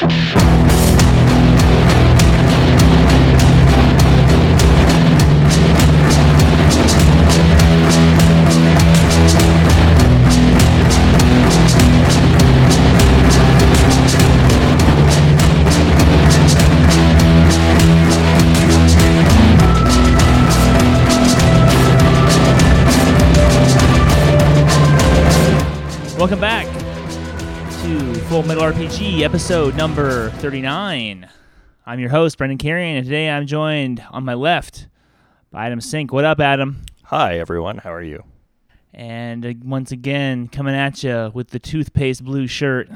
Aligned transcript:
Welcome 0.00 0.47
Full 28.88 28.96
Metal 28.96 29.18
RPG, 29.18 29.20
episode 29.22 29.76
number 29.76 30.30
39. 30.30 31.28
I'm 31.86 32.00
your 32.00 32.08
host, 32.10 32.38
Brendan 32.38 32.56
Carrion, 32.58 32.96
and 32.96 33.04
today 33.04 33.28
I'm 33.28 33.46
joined 33.46 34.02
on 34.10 34.24
my 34.24 34.32
left 34.34 34.86
by 35.50 35.66
Adam 35.66 35.80
Sink. 35.80 36.10
What 36.12 36.24
up, 36.24 36.40
Adam? 36.40 36.84
Hi, 37.04 37.38
everyone. 37.38 37.78
How 37.78 37.92
are 37.92 38.02
you? 38.02 38.24
And 38.94 39.44
uh, 39.44 39.52
once 39.62 39.92
again, 39.92 40.48
coming 40.48 40.74
at 40.74 41.02
you 41.04 41.30
with 41.34 41.48
the 41.48 41.58
toothpaste 41.58 42.24
blue 42.24 42.46
shirt, 42.46 42.88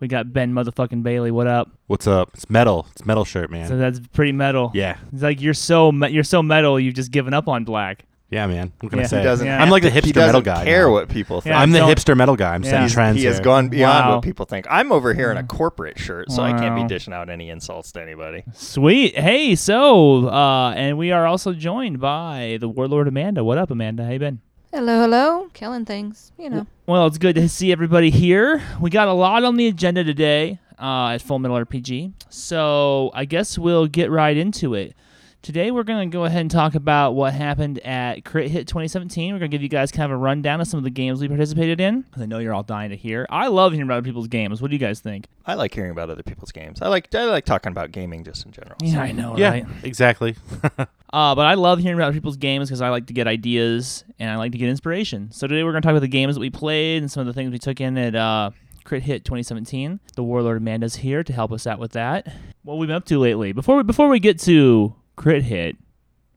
we 0.00 0.08
got 0.08 0.32
Ben 0.32 0.52
motherfucking 0.52 1.02
Bailey. 1.04 1.30
What 1.30 1.46
up? 1.46 1.70
What's 1.86 2.06
up? 2.08 2.30
It's 2.34 2.50
metal. 2.50 2.86
It's 2.92 3.04
metal 3.06 3.24
shirt, 3.24 3.50
man. 3.50 3.68
So 3.68 3.76
that's 3.76 4.00
pretty 4.12 4.32
metal. 4.32 4.72
yeah, 4.74 4.96
It's 5.12 5.22
like 5.22 5.40
you're 5.40 5.54
so 5.54 5.92
me- 5.92 6.10
you're 6.10 6.24
so 6.24 6.42
metal, 6.42 6.78
you've 6.80 6.94
just 6.94 7.12
given 7.12 7.34
up 7.34 7.46
on 7.48 7.64
black. 7.64 8.04
Yeah, 8.30 8.46
man. 8.46 8.72
What 8.80 8.90
can 8.90 8.98
Yeah. 9.00 9.04
I 9.04 9.08
say? 9.08 9.18
He 9.18 9.24
doesn't 9.24 9.48
I'm 9.48 9.70
like 9.70 9.82
the 9.82 9.90
hipster 9.90 10.12
doesn't 10.12 10.26
metal 10.26 10.40
guy. 10.40 10.64
care 10.64 10.86
now. 10.86 10.92
what 10.92 11.08
people 11.08 11.40
think. 11.40 11.52
Yeah, 11.52 11.60
I'm 11.60 11.72
the 11.72 11.80
don't- 11.80 11.90
hipster 11.90 12.16
metal 12.16 12.36
guy. 12.36 12.54
I'm 12.54 12.62
Yeah. 12.62 12.70
setting 12.70 12.82
He's- 12.82 12.92
trends 12.92 13.18
he 13.18 13.24
has 13.26 13.36
here. 13.36 13.44
gone 13.44 13.68
beyond 13.68 14.06
Wow. 14.08 14.14
what 14.14 14.22
people 14.22 14.46
think. 14.46 14.66
I'm 14.70 14.92
over 14.92 15.12
here 15.14 15.30
in 15.30 15.36
a 15.36 15.42
corporate 15.42 15.98
shirt, 15.98 16.30
so 16.30 16.42
I 16.42 16.52
can't 16.52 16.74
be 16.76 16.84
dishing 16.84 17.12
out 17.12 17.28
any 17.28 17.50
insults 17.50 17.92
to 17.92 18.02
anybody. 18.02 18.44
Sweet. 18.52 19.18
Hey, 19.18 19.54
so 19.56 20.28
uh, 20.28 20.72
and 20.76 20.96
we 20.96 21.10
are 21.12 21.26
also 21.26 21.52
joined 21.52 22.00
by 22.00 22.56
the 22.60 22.68
Warlord 22.68 23.08
Amanda. 23.08 23.42
What 23.44 23.58
up, 23.58 23.70
Amanda? 23.70 24.04
How 24.04 24.12
you 24.12 24.18
been? 24.18 24.40
Hello, 24.72 25.00
hello. 25.00 25.48
Killing 25.52 25.84
things, 25.84 26.30
you 26.38 26.48
know. 26.48 26.64
Well, 26.86 27.06
it's 27.08 27.18
good 27.18 27.34
to 27.34 27.48
see 27.48 27.72
everybody 27.72 28.10
here. 28.10 28.62
We 28.80 28.88
got 28.90 29.08
a 29.08 29.12
lot 29.12 29.42
on 29.42 29.56
the 29.56 29.66
agenda 29.66 30.04
today 30.04 30.60
uh, 30.80 31.08
at 31.08 31.22
Full 31.22 31.40
Metal 31.40 31.56
RPG, 31.58 32.12
so 32.28 33.10
I 33.12 33.24
guess 33.24 33.58
we'll 33.58 33.86
get 33.88 34.10
right 34.12 34.36
into 34.36 34.74
it. 34.74 34.94
Today, 35.42 35.70
we're 35.70 35.84
going 35.84 36.10
to 36.10 36.12
go 36.14 36.26
ahead 36.26 36.42
and 36.42 36.50
talk 36.50 36.74
about 36.74 37.12
what 37.14 37.32
happened 37.32 37.78
at 37.78 38.26
Crit 38.26 38.50
Hit 38.50 38.66
2017. 38.68 39.32
We're 39.32 39.38
going 39.38 39.50
to 39.50 39.54
give 39.54 39.62
you 39.62 39.70
guys 39.70 39.90
kind 39.90 40.04
of 40.04 40.10
a 40.10 40.16
rundown 40.18 40.60
of 40.60 40.66
some 40.68 40.76
of 40.76 40.84
the 40.84 40.90
games 40.90 41.18
we 41.22 41.28
participated 41.28 41.80
in. 41.80 42.02
'cause 42.12 42.22
I 42.22 42.26
know 42.26 42.40
you're 42.40 42.52
all 42.52 42.62
dying 42.62 42.90
to 42.90 42.96
hear. 42.96 43.26
I 43.30 43.46
love 43.48 43.72
hearing 43.72 43.88
about 43.88 43.96
other 43.98 44.04
people's 44.04 44.28
games. 44.28 44.60
What 44.60 44.70
do 44.70 44.74
you 44.74 44.78
guys 44.80 45.00
think? 45.00 45.28
I 45.46 45.54
like 45.54 45.72
hearing 45.72 45.92
about 45.92 46.10
other 46.10 46.22
people's 46.22 46.52
games. 46.52 46.82
I 46.82 46.88
like 46.88 47.14
I 47.14 47.24
like 47.24 47.46
talking 47.46 47.72
about 47.72 47.90
gaming 47.90 48.22
just 48.22 48.44
in 48.44 48.52
general. 48.52 48.76
Yeah, 48.82 49.00
I 49.00 49.12
know, 49.12 49.34
yeah, 49.38 49.50
right? 49.50 49.66
exactly. 49.82 50.36
Uh, 51.12 51.34
but 51.34 51.44
I 51.44 51.54
love 51.54 51.80
hearing 51.80 51.98
about 51.98 52.04
other 52.06 52.14
people's 52.14 52.36
games 52.36 52.68
because 52.68 52.80
I 52.80 52.88
like 52.90 53.06
to 53.06 53.12
get 53.12 53.26
ideas 53.26 54.04
and 54.20 54.30
I 54.30 54.36
like 54.36 54.52
to 54.52 54.58
get 54.58 54.68
inspiration. 54.68 55.32
So 55.32 55.48
today 55.48 55.64
we're 55.64 55.72
going 55.72 55.82
to 55.82 55.86
talk 55.86 55.90
about 55.90 56.02
the 56.02 56.06
games 56.06 56.36
that 56.36 56.40
we 56.40 56.50
played 56.50 56.98
and 57.02 57.10
some 57.10 57.22
of 57.22 57.26
the 57.26 57.32
things 57.32 57.50
we 57.50 57.58
took 57.58 57.80
in 57.80 57.98
at 57.98 58.14
uh, 58.14 58.50
Crit 58.84 59.02
Hit 59.02 59.24
2017. 59.24 59.98
The 60.14 60.22
Warlord 60.22 60.58
Amanda's 60.58 60.94
here 60.94 61.24
to 61.24 61.32
help 61.32 61.50
us 61.50 61.66
out 61.66 61.80
with 61.80 61.90
that. 61.94 62.32
What 62.62 62.78
we've 62.78 62.86
been 62.86 62.94
up 62.94 63.06
to 63.06 63.18
lately. 63.18 63.50
Before 63.50 63.78
we, 63.78 63.82
before 63.82 64.08
we 64.08 64.20
get 64.20 64.38
to 64.42 64.94
Crit 65.20 65.42
Hit, 65.42 65.76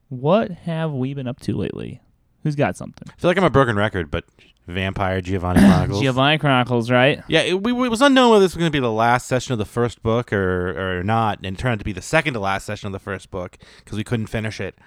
what 0.10 0.52
have 0.52 0.92
we 0.92 1.14
been 1.14 1.26
up 1.26 1.40
to 1.40 1.56
lately? 1.56 2.02
Who's 2.44 2.58
got 2.58 2.76
something? 2.76 3.08
I 3.10 3.18
feel 3.18 3.30
like 3.30 3.38
I'm 3.38 3.46
a 3.46 3.50
broken 3.50 3.78
record, 3.78 4.12
but 4.12 4.26
Vampire 4.68 5.22
Giovanni 5.22 5.60
Chronicles. 5.66 6.02
Giovanni 6.02 6.38
Chronicles, 6.38 6.92
right? 6.92 7.24
Yeah, 7.30 7.44
it, 7.44 7.64
we, 7.64 7.72
it 7.72 7.90
was 7.90 8.02
unknown 8.02 8.32
whether 8.32 8.44
this 8.44 8.54
was 8.54 8.60
going 8.60 8.70
to 8.70 8.76
be 8.76 8.82
the 8.82 8.92
last 8.92 9.26
session 9.26 9.54
of 9.54 9.58
the 9.58 9.64
first 9.64 10.04
book 10.04 10.34
or, 10.34 10.98
or 10.98 11.02
not, 11.02 11.38
and 11.38 11.46
it 11.46 11.58
turned 11.58 11.72
out 11.72 11.80
to 11.80 11.86
be 11.86 11.94
the 11.94 12.02
second 12.02 12.34
to 12.34 12.42
last 12.42 12.66
session 12.66 12.88
of 12.88 12.92
the 12.92 13.00
first 13.00 13.32
book 13.32 13.58
because 13.78 13.98
we 13.98 14.04
couldn't 14.04 14.28
finish 14.28 14.60
it. 14.60 14.78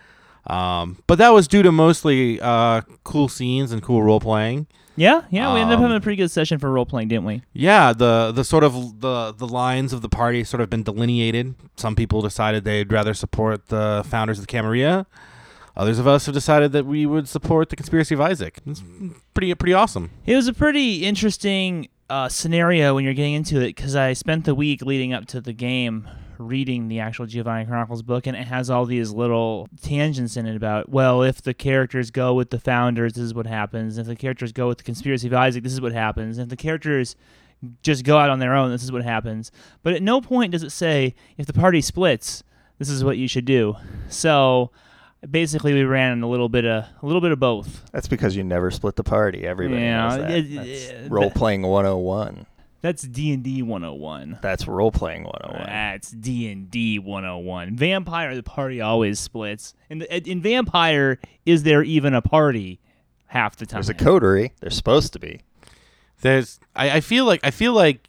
Um, 0.47 0.99
but 1.07 1.19
that 1.19 1.31
was 1.31 1.49
due 1.49 1.63
to 1.63 1.73
mostly 1.73 2.41
uh, 2.41 2.83
cool 3.05 3.29
scenes 3.29 3.73
and 3.73 3.83
cool 3.83 4.03
role 4.03 4.21
playing. 4.21 4.67
Yeah, 4.99 5.23
yeah. 5.31 5.53
We 5.53 5.61
ended 5.61 5.75
up 5.75 5.79
Um, 5.79 5.83
having 5.83 5.97
a 5.99 6.01
pretty 6.01 6.17
good 6.17 6.31
session 6.31 6.59
for 6.59 6.71
role 6.71 6.87
playing, 6.87 7.09
didn't 7.09 7.25
we? 7.27 7.43
Yeah, 7.53 7.93
the 7.93 8.33
the 8.33 8.45
sort 8.45 8.65
of 8.65 9.01
the 9.01 9.33
the 9.33 9.47
lines 9.47 9.93
of 9.93 10.01
the 10.01 10.09
party 10.09 10.43
sort 10.45 10.63
of 10.63 10.71
been 10.71 10.85
delineated. 10.85 11.55
Some 11.77 11.95
people 11.95 12.23
decided 12.23 12.65
they'd 12.65 12.91
rather 12.91 13.13
support 13.13 13.69
the 13.69 14.05
founders 14.09 14.39
of 14.39 14.47
the 14.47 14.51
Camarilla. 14.51 15.07
Others 15.77 15.99
of 15.99 16.07
us 16.07 16.25
have 16.25 16.35
decided 16.35 16.73
that 16.73 16.87
we 16.87 17.05
would 17.05 17.29
support 17.29 17.69
the 17.69 17.77
conspiracy 17.77 18.15
of 18.15 18.21
Isaac. 18.23 18.61
It's 18.67 18.83
pretty 19.35 19.55
pretty 19.55 19.75
awesome. 19.75 20.11
It 20.25 20.35
was 20.35 20.49
a 20.49 20.55
pretty 20.55 21.05
interesting 21.05 21.89
uh, 22.09 22.31
scenario 22.31 22.95
when 22.95 23.05
you're 23.05 23.13
getting 23.13 23.35
into 23.35 23.61
it 23.61 23.75
because 23.77 23.95
I 23.95 24.15
spent 24.15 24.47
the 24.47 24.55
week 24.55 24.81
leading 24.81 25.13
up 25.13 25.27
to 25.27 25.43
the 25.43 25.53
game 25.53 26.09
reading 26.39 26.89
the 26.89 27.01
actual 27.01 27.27
Giovanni 27.27 27.65
Chronicles 27.67 28.03
book, 28.03 28.27
and 28.27 28.37
it 28.37 28.47
has 28.47 28.71
all 28.71 28.85
these 28.87 29.11
little 29.13 29.69
tangents 29.83 30.37
in 30.37 30.47
it 30.47 30.57
about, 30.57 30.89
well, 30.89 31.23
if 31.23 31.43
the 31.43 31.55
characters 31.55 32.11
go 32.11 32.35
with 32.35 32.51
the 32.51 32.59
founders, 32.61 33.15
this 33.15 33.25
is 33.25 33.35
what 33.35 33.47
happens. 33.47 33.99
If 33.99 34.07
the 34.07 34.17
characters 34.17 34.53
go 34.53 34.69
with 34.69 34.79
the 34.79 34.85
conspiracy 34.85 35.27
of 35.29 35.35
Isaac, 35.35 35.63
this 35.65 35.73
is 35.73 35.81
what 35.81 35.93
happens. 35.93 36.39
If 36.39 36.49
the 36.49 36.57
characters 36.57 37.17
just 37.83 38.05
go 38.05 38.19
out 38.19 38.31
on 38.31 38.39
their 38.39 38.55
own, 38.55 38.71
this 38.71 38.83
is 38.83 38.93
what 38.93 39.03
happens. 39.03 39.51
But 39.83 39.95
at 39.95 40.03
no 40.03 40.21
point 40.21 40.53
does 40.53 40.63
it 40.63 40.71
say, 40.73 41.15
if 41.39 41.47
the 41.47 41.53
party 41.53 41.81
splits, 41.81 42.43
this 42.79 42.89
is 42.91 43.03
what 43.03 43.17
you 43.17 43.27
should 43.29 43.47
do. 43.47 43.75
So 44.09 44.71
basically, 45.29 45.73
we 45.73 45.85
ran 45.85 46.23
a 46.23 46.29
little 46.29 46.51
bit 46.51 46.67
of 46.67 46.85
a 47.03 47.07
little 47.07 47.23
bit 47.23 47.33
of 47.33 47.41
both. 47.41 47.91
That's 47.93 48.07
because 48.09 48.37
you 48.37 48.45
never 48.45 48.71
split 48.71 48.97
the 48.97 49.03
party. 49.05 49.47
Everybody 49.47 49.81
Yeah, 49.81 50.09
knows 50.09 50.19
that. 50.19 50.31
it- 50.31 50.55
That's 50.55 50.69
it- 51.07 51.11
role 51.11 51.31
playing 51.31 51.63
101. 51.63 52.45
That's 52.87 53.03
D 53.03 53.33
and 53.33 53.43
D 53.43 53.63
101. 53.63 54.39
That's 54.41 54.69
role 54.69 54.93
playing 54.93 55.25
101. 55.25 55.67
That's 55.67 56.13
D 56.13 56.49
and 56.53 56.71
D 56.71 57.01
101. 57.01 57.75
Vampire, 57.75 58.37
the 58.37 58.45
party 58.45 58.81
always 58.81 59.19
splits. 59.19 59.75
And 59.91 60.03
the, 60.03 60.31
in 60.31 60.41
Vampire, 60.41 61.19
is 61.45 61.65
there 61.65 61.83
even 61.83 62.15
a 62.15 62.23
party 62.23 62.79
half 63.27 63.57
the 63.57 63.67
time? 63.67 63.79
There's 63.79 63.89
a 63.89 63.95
coterie. 63.95 64.53
They're 64.61 64.71
supposed 64.71 65.13
to 65.15 65.19
be. 65.19 65.41
There's 66.21 66.61
I, 66.77 66.91
I 66.91 67.01
feel 67.01 67.25
like 67.25 67.41
I 67.43 67.51
feel 67.51 67.73
like 67.73 68.07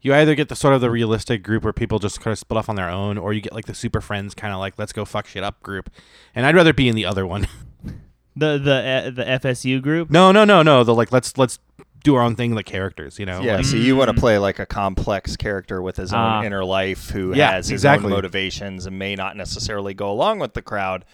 you 0.00 0.14
either 0.14 0.34
get 0.34 0.48
the 0.48 0.56
sort 0.56 0.72
of 0.72 0.80
the 0.80 0.90
realistic 0.90 1.42
group 1.42 1.62
where 1.62 1.74
people 1.74 1.98
just 1.98 2.18
kind 2.22 2.32
of 2.32 2.38
split 2.38 2.56
off 2.56 2.70
on 2.70 2.76
their 2.76 2.88
own, 2.88 3.18
or 3.18 3.34
you 3.34 3.42
get 3.42 3.52
like 3.52 3.66
the 3.66 3.74
super 3.74 4.00
friends 4.00 4.34
kind 4.34 4.54
of 4.54 4.58
like 4.58 4.78
let's 4.78 4.94
go 4.94 5.04
fuck 5.04 5.26
shit 5.26 5.44
up 5.44 5.62
group. 5.62 5.90
And 6.34 6.46
I'd 6.46 6.54
rather 6.54 6.72
be 6.72 6.88
in 6.88 6.96
the 6.96 7.04
other 7.04 7.26
one. 7.26 7.46
the 8.36 8.56
the 8.56 8.74
uh, 8.74 9.10
the 9.10 9.24
FSU 9.48 9.82
group. 9.82 10.10
no, 10.10 10.32
no, 10.32 10.46
no, 10.46 10.62
no. 10.62 10.82
The 10.82 10.94
like 10.94 11.12
let's 11.12 11.36
let's 11.36 11.58
do 12.04 12.14
our 12.14 12.22
own 12.22 12.36
thing 12.36 12.54
like 12.54 12.66
characters, 12.66 13.18
you 13.18 13.26
know. 13.26 13.40
Yeah, 13.40 13.56
like- 13.56 13.64
so 13.64 13.76
you 13.76 13.96
want 13.96 14.10
to 14.10 14.14
play 14.14 14.38
like 14.38 14.60
a 14.60 14.66
complex 14.66 15.36
character 15.36 15.82
with 15.82 15.96
his 15.96 16.12
own 16.12 16.20
Ah. 16.20 16.42
inner 16.44 16.64
life 16.64 17.10
who 17.10 17.34
Yeah, 17.34 17.50
has 17.52 17.66
his 17.66 17.80
exactly. 17.80 18.06
own 18.06 18.12
motivations 18.12 18.86
and 18.86 18.96
may 18.98 19.16
not 19.16 19.36
necessarily 19.36 19.92
go 19.94 20.08
along 20.10 20.38
with 20.38 20.54
the 20.54 20.62
crowd 20.62 21.04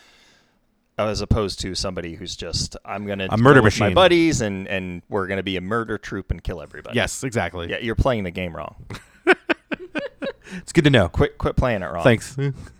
as 0.98 1.22
opposed 1.22 1.58
to 1.60 1.74
somebody 1.74 2.16
who's 2.16 2.36
just 2.36 2.76
I'm 2.84 3.06
going 3.06 3.20
to 3.20 3.32
A 3.32 3.38
murder 3.38 3.62
my 3.78 3.94
buddies 3.94 4.42
and 4.42 4.68
and 4.68 5.00
we're 5.08 5.26
going 5.28 5.38
to 5.38 5.42
be 5.42 5.56
a 5.56 5.60
murder 5.62 5.96
troop 5.96 6.30
and 6.30 6.42
kill 6.42 6.60
everybody. 6.60 6.94
Yes, 6.96 7.24
exactly. 7.24 7.70
Yeah, 7.70 7.78
you're 7.78 7.94
playing 7.94 8.24
the 8.24 8.30
game 8.30 8.54
wrong. 8.54 8.74
It's 10.52 10.72
good 10.72 10.84
to 10.84 10.90
know. 10.90 11.08
Quit 11.08 11.38
quit 11.38 11.56
playing 11.56 11.82
it 11.82 11.86
wrong. 11.86 12.02
Thanks. 12.02 12.36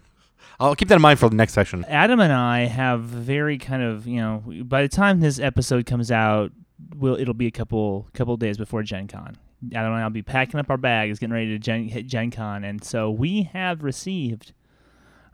I'll 0.60 0.74
keep 0.74 0.88
that 0.88 0.96
in 0.96 1.00
mind 1.02 1.18
for 1.20 1.28
the 1.30 1.36
next 1.36 1.52
session. 1.54 1.84
Adam 1.88 2.20
and 2.20 2.32
I 2.32 2.66
have 2.66 3.00
very 3.02 3.58
kind 3.58 3.82
of 3.82 4.06
you 4.06 4.20
know. 4.20 4.42
By 4.64 4.82
the 4.82 4.88
time 4.88 5.20
this 5.20 5.38
episode 5.38 5.86
comes 5.86 6.10
out, 6.10 6.50
will 6.96 7.16
it'll 7.16 7.34
be 7.34 7.46
a 7.46 7.50
couple 7.50 8.08
couple 8.12 8.36
days 8.36 8.56
before 8.58 8.82
Gen 8.82 9.06
Con. 9.08 9.36
I 9.72 9.82
don't 9.82 9.90
know. 9.92 9.96
I'll 10.02 10.10
be 10.10 10.22
packing 10.22 10.58
up 10.58 10.70
our 10.70 10.78
bags, 10.78 11.18
getting 11.18 11.34
ready 11.34 11.48
to 11.48 11.58
gen, 11.58 11.88
hit 11.88 12.06
Gen 12.06 12.30
Con, 12.30 12.64
and 12.64 12.82
so 12.82 13.10
we 13.10 13.42
have 13.52 13.82
received 13.84 14.52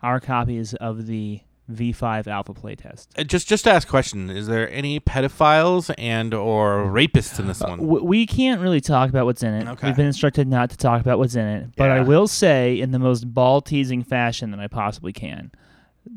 our 0.02 0.18
copies 0.20 0.74
of 0.74 1.06
the 1.06 1.40
V5 1.70 2.26
Alpha 2.28 2.52
playtest. 2.54 3.08
Uh, 3.18 3.24
Just 3.24 3.48
just 3.48 3.64
to 3.64 3.70
ask 3.70 3.86
a 3.88 3.90
question, 3.90 4.30
is 4.30 4.46
there 4.46 4.70
any 4.70 5.00
pedophiles 5.00 5.92
and 5.98 6.32
or 6.34 6.84
rapists 6.86 7.38
in 7.40 7.46
this 7.48 7.60
one? 7.60 7.78
W- 7.80 8.04
we 8.04 8.26
can't 8.26 8.60
really 8.60 8.80
talk 8.80 9.08
about 9.08 9.26
what's 9.26 9.42
in 9.42 9.52
it. 9.54 9.66
Okay. 9.68 9.88
We've 9.88 9.96
been 9.96 10.06
instructed 10.06 10.46
not 10.48 10.70
to 10.70 10.76
talk 10.76 11.00
about 11.00 11.18
what's 11.18 11.34
in 11.34 11.46
it, 11.46 11.70
but 11.76 11.90
I 11.90 12.00
will 12.02 12.28
say, 12.28 12.78
in 12.80 12.90
the 12.92 12.98
most 13.00 13.32
ball 13.32 13.60
teasing 13.60 14.02
fashion 14.04 14.50
that 14.52 14.60
I 14.60 14.66
possibly 14.68 15.12
can, 15.12 15.50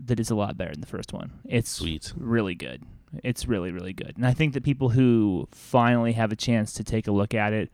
that 0.06 0.19
it's 0.19 0.30
a 0.30 0.36
lot 0.36 0.56
better 0.57 0.71
than 0.71 0.81
the 0.81 0.88
first 0.88 1.13
one. 1.13 1.31
It's 1.45 1.69
Sweet. 1.71 2.13
really 2.15 2.54
good. 2.56 2.83
It's 3.23 3.47
really 3.47 3.71
really 3.71 3.94
good, 3.94 4.13
and 4.17 4.25
I 4.25 4.33
think 4.33 4.53
that 4.53 4.63
people 4.63 4.89
who 4.89 5.47
finally 5.51 6.13
have 6.13 6.31
a 6.31 6.35
chance 6.35 6.73
to 6.73 6.83
take 6.83 7.07
a 7.07 7.11
look 7.11 7.33
at 7.33 7.53
it 7.53 7.71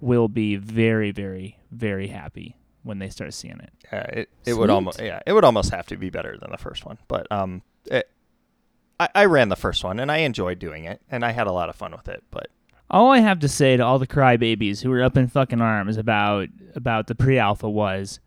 will 0.00 0.28
be 0.28 0.56
very 0.56 1.10
very 1.10 1.58
very 1.70 2.08
happy 2.08 2.56
when 2.82 2.98
they 3.00 3.08
start 3.08 3.34
seeing 3.34 3.58
it. 3.58 3.70
Yeah, 3.92 4.02
it, 4.02 4.28
it 4.46 4.54
would 4.54 4.70
almost 4.70 5.00
yeah, 5.00 5.20
it 5.26 5.32
would 5.32 5.44
almost 5.44 5.70
have 5.70 5.86
to 5.86 5.96
be 5.96 6.10
better 6.10 6.36
than 6.40 6.50
the 6.52 6.58
first 6.58 6.84
one. 6.84 6.98
But 7.08 7.30
um 7.32 7.62
it, 7.86 8.08
I, 9.00 9.08
I 9.14 9.24
ran 9.24 9.48
the 9.48 9.56
first 9.56 9.82
one 9.84 9.98
and 9.98 10.10
I 10.10 10.18
enjoyed 10.18 10.58
doing 10.58 10.84
it 10.84 11.00
and 11.10 11.24
I 11.24 11.32
had 11.32 11.46
a 11.46 11.52
lot 11.52 11.68
of 11.68 11.76
fun 11.76 11.92
with 11.92 12.08
it, 12.08 12.22
but 12.30 12.46
All 12.88 13.10
I 13.10 13.18
have 13.18 13.40
to 13.40 13.48
say 13.48 13.76
to 13.76 13.84
all 13.84 13.98
the 13.98 14.06
crybabies 14.06 14.82
who 14.82 14.90
were 14.90 15.02
up 15.02 15.16
in 15.16 15.26
fucking 15.26 15.60
arms 15.60 15.96
about 15.96 16.48
about 16.76 17.08
the 17.08 17.14
pre-alpha 17.16 17.68
was, 17.68 18.20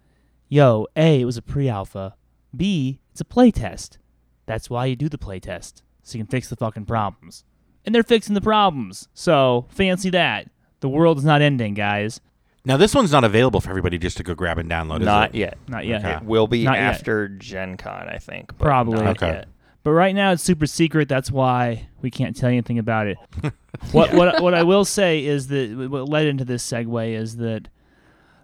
yo, 0.49 0.87
A, 0.95 1.21
it 1.21 1.25
was 1.25 1.37
a 1.37 1.41
pre-alpha. 1.41 2.15
B, 2.55 2.99
it's 3.11 3.21
a 3.21 3.25
playtest. 3.25 3.97
That's 4.45 4.69
why 4.69 4.87
you 4.87 4.95
do 4.95 5.07
the 5.07 5.17
playtest. 5.17 5.83
So 6.09 6.17
you 6.17 6.23
can 6.23 6.29
fix 6.31 6.49
the 6.49 6.55
fucking 6.55 6.85
problems. 6.85 7.43
And 7.85 7.93
they're 7.95 8.03
fixing 8.03 8.35
the 8.35 8.41
problems. 8.41 9.07
So 9.13 9.67
fancy 9.69 10.09
that. 10.11 10.49
The 10.81 10.89
world 10.89 11.17
is 11.17 11.25
not 11.25 11.41
ending, 11.41 11.73
guys. 11.73 12.19
Now 12.65 12.77
this 12.77 12.93
one's 12.93 13.11
not 13.11 13.23
available 13.23 13.61
for 13.61 13.69
everybody 13.69 13.97
just 13.97 14.17
to 14.17 14.23
go 14.23 14.35
grab 14.35 14.57
and 14.57 14.69
download. 14.69 14.99
is 14.99 15.05
Not 15.05 15.33
it? 15.33 15.37
yet. 15.37 15.57
Not 15.67 15.85
yet. 15.85 16.03
Okay. 16.03 16.15
It 16.17 16.23
will 16.23 16.47
be 16.47 16.63
Not 16.65 16.75
yet. 16.75 16.83
after 16.83 17.27
Gen 17.29 17.77
Con, 17.77 18.07
I 18.09 18.17
think. 18.17 18.49
but 18.57 18.65
Probably. 18.65 19.01
not 19.03 19.17
Okay. 19.17 19.27
yet. 19.27 19.47
But 19.83 19.91
right 19.91 20.13
now 20.13 20.33
it's 20.33 20.43
super 20.43 20.65
secret. 20.65 21.07
That's 21.07 21.31
why 21.31 21.87
we 22.01 22.11
can't 22.11 22.35
tell 22.35 22.49
you 22.49 22.55
anything 22.57 22.79
about 22.79 23.07
it. 23.07 23.17
what 23.93 24.13
what 24.13 24.41
what 24.43 24.53
I 24.53 24.63
will 24.63 24.83
say 24.85 25.25
is 25.25 25.47
that 25.47 25.89
what 25.89 26.09
led 26.09 26.27
into 26.27 26.43
this 26.43 26.69
segue 26.69 27.13
is 27.13 27.37
that 27.37 27.69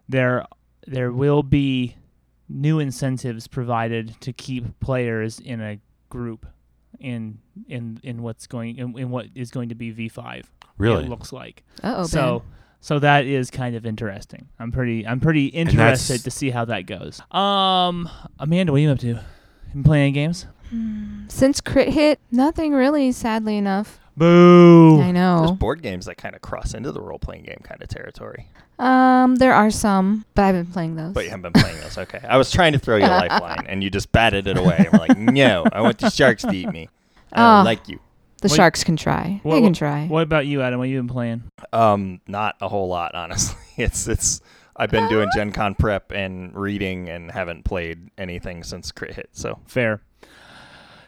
there 0.07 0.45
there 0.87 1.11
will 1.11 1.43
be 1.43 1.97
new 2.47 2.79
incentives 2.79 3.47
provided 3.47 4.19
to 4.21 4.31
keep 4.31 4.79
players 4.79 5.39
in 5.39 5.59
a 5.61 5.79
group 6.09 6.45
in 6.99 7.39
in 7.67 7.99
in 8.03 8.21
what's 8.21 8.47
going 8.47 8.77
in, 8.77 8.97
in 8.97 9.09
what 9.09 9.27
is 9.35 9.51
going 9.51 9.69
to 9.69 9.75
be 9.75 9.93
V5. 9.93 10.45
Really? 10.77 11.05
It 11.05 11.09
looks 11.09 11.31
like. 11.31 11.63
Oh, 11.83 12.05
so 12.05 12.43
so 12.81 12.99
that 12.99 13.25
is 13.25 13.49
kind 13.49 13.75
of 13.75 13.85
interesting. 13.85 14.47
I'm 14.59 14.71
pretty 14.71 15.07
I'm 15.07 15.19
pretty 15.19 15.47
interested 15.47 16.23
to 16.23 16.31
see 16.31 16.49
how 16.49 16.65
that 16.65 16.85
goes. 16.85 17.21
Um 17.31 18.09
Amanda, 18.39 18.71
what 18.71 18.77
are 18.77 18.81
you 18.81 18.91
up 18.91 18.99
to? 18.99 19.19
You 19.73 19.83
playing 19.83 20.13
games? 20.13 20.47
Since 21.27 21.61
crit 21.61 21.89
hit, 21.89 22.19
nothing 22.31 22.73
really. 22.73 23.11
Sadly 23.11 23.57
enough, 23.57 23.99
Boo. 24.17 25.01
I 25.01 25.11
know. 25.11 25.39
There's 25.39 25.51
know. 25.51 25.55
board 25.57 25.81
games 25.81 26.05
that 26.05 26.15
kind 26.15 26.35
of 26.35 26.41
cross 26.41 26.73
into 26.73 26.91
the 26.91 27.01
role 27.01 27.19
playing 27.19 27.43
game 27.43 27.59
kind 27.63 27.81
of 27.81 27.87
territory. 27.89 28.47
Um, 28.79 29.35
there 29.37 29.53
are 29.53 29.69
some, 29.71 30.25
but 30.35 30.43
I've 30.45 30.55
been 30.55 30.71
playing 30.71 30.95
those. 30.95 31.13
But 31.13 31.25
you 31.25 31.29
haven't 31.31 31.51
been 31.53 31.61
playing 31.61 31.79
those. 31.81 31.97
Okay. 31.97 32.19
I 32.27 32.37
was 32.37 32.51
trying 32.51 32.73
to 32.73 32.79
throw 32.79 32.97
you 32.97 33.05
a 33.05 33.07
lifeline 33.07 33.65
and 33.69 33.83
you 33.83 33.89
just 33.89 34.11
batted 34.11 34.47
it 34.47 34.57
away. 34.57 34.87
I'm 34.91 34.99
like, 34.99 35.17
no, 35.17 35.65
I 35.71 35.81
want 35.81 35.97
the 35.99 36.09
sharks 36.09 36.43
to 36.43 36.51
eat 36.51 36.71
me. 36.71 36.89
I 37.31 37.37
don't 37.37 37.45
Ah. 37.45 37.61
like 37.63 37.87
you. 37.89 37.99
the 38.41 38.49
What- 38.49 38.55
sharks 38.57 38.83
can 38.83 38.95
try. 38.97 39.39
what- 39.43 39.55
they 39.55 39.61
can 39.61 39.73
try. 39.73 40.07
What 40.07 40.23
about 40.23 40.45
you, 40.45 40.61
Adam? 40.61 40.77
What 40.79 40.89
you 40.89 40.97
been 40.99 41.07
playing? 41.07 41.43
Um, 41.73 42.19
not 42.27 42.55
a 42.61 42.67
whole 42.67 42.87
lot, 42.87 43.15
honestly. 43.15 43.57
It's 43.77 44.07
it's 44.07 44.39
I've 44.77 44.91
been 44.91 45.07
doing 45.09 45.27
Gen 45.35 45.51
Con 45.51 45.75
prep 45.75 46.11
and 46.13 46.55
reading 46.55 47.09
and 47.09 47.29
haven't 47.31 47.65
played 47.65 48.09
anything 48.17 48.63
since 48.63 48.91
crit 48.91 49.13
hit. 49.13 49.29
So 49.33 49.59
Fair. 49.67 50.01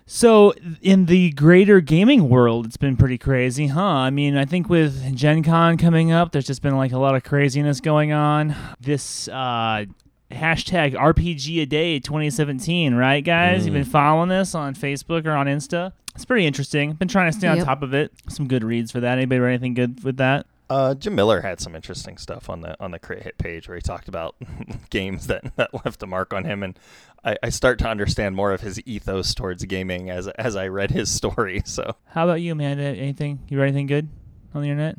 So, 0.10 0.54
in 0.82 1.08
the 1.08 1.32
greater 1.32 1.82
gaming 1.82 2.30
world, 2.30 2.66
it's 2.66 2.78
been 2.78 2.96
pretty 2.96 3.18
crazy, 3.18 3.68
huh? 3.68 3.84
I 3.84 4.10
mean, 4.10 4.38
I 4.38 4.46
think 4.46 4.70
with 4.70 5.14
Gen 5.14 5.44
Con 5.44 5.78
coming 5.78 6.14
up, 6.14 6.32
there's 6.32 6.48
just 6.48 6.62
been 6.62 6.78
like 6.78 6.94
a 6.94 6.98
lot 6.98 7.16
of 7.16 7.26
craziness 7.26 7.82
going 7.82 8.14
on. 8.14 8.56
This 8.80 9.28
uh, 9.28 9.84
hashtag 10.32 10.94
RPG 10.94 11.62
a 11.62 11.66
day 11.66 12.00
2017, 12.00 12.96
right, 12.96 13.20
guys? 13.20 13.66
You've 13.66 13.74
been 13.74 13.84
following 13.84 14.30
this 14.30 14.56
on 14.56 14.76
Facebook 14.76 15.26
or 15.26 15.32
on 15.32 15.48
Insta. 15.48 15.92
It's 16.16 16.24
pretty 16.24 16.46
interesting. 16.48 16.94
Been 16.94 17.10
trying 17.10 17.30
to 17.30 17.38
stay 17.38 17.50
on 17.50 17.58
top 17.58 17.84
of 17.84 17.94
it. 17.94 18.14
Some 18.30 18.48
good 18.48 18.64
reads 18.64 18.94
for 18.94 19.02
that. 19.02 19.18
Anybody 19.18 19.40
read 19.40 19.50
anything 19.50 19.74
good 19.74 20.06
with 20.06 20.16
that? 20.18 20.46
Uh, 20.70 20.94
Jim 20.96 21.16
Miller 21.16 21.42
had 21.42 21.62
some 21.62 21.76
interesting 21.76 22.18
stuff 22.18 22.50
on 22.50 22.60
the 22.60 22.76
on 22.84 22.92
the 22.92 23.00
crit 23.00 23.24
hit 23.24 23.38
page 23.38 23.70
where 23.70 23.76
he 23.76 23.82
talked 23.82 24.10
about 24.10 24.36
games 24.90 25.28
that, 25.28 25.56
that 25.56 25.74
left 25.86 26.04
a 26.04 26.08
mark 26.08 26.34
on 26.34 26.44
him, 26.44 26.62
and 26.62 26.78
I, 27.24 27.38
I 27.44 27.50
start 27.50 27.80
to 27.80 27.88
understand 27.88 28.36
more 28.36 28.52
of 28.52 28.62
his 28.62 28.82
ethos 28.86 29.34
towards 29.34 29.64
gaming 29.66 30.10
as 30.10 30.28
as 30.28 30.56
I 30.56 30.68
read 30.68 30.92
his 30.92 31.10
story. 31.10 31.64
So 31.66 31.96
How 32.08 32.24
about 32.24 32.42
you, 32.42 32.54
Amanda? 32.54 32.84
Anything? 32.84 33.40
You 33.50 33.60
read 33.60 33.68
anything 33.68 33.88
good 33.88 34.08
on 34.54 34.62
the 34.62 34.70
internet? 34.70 34.98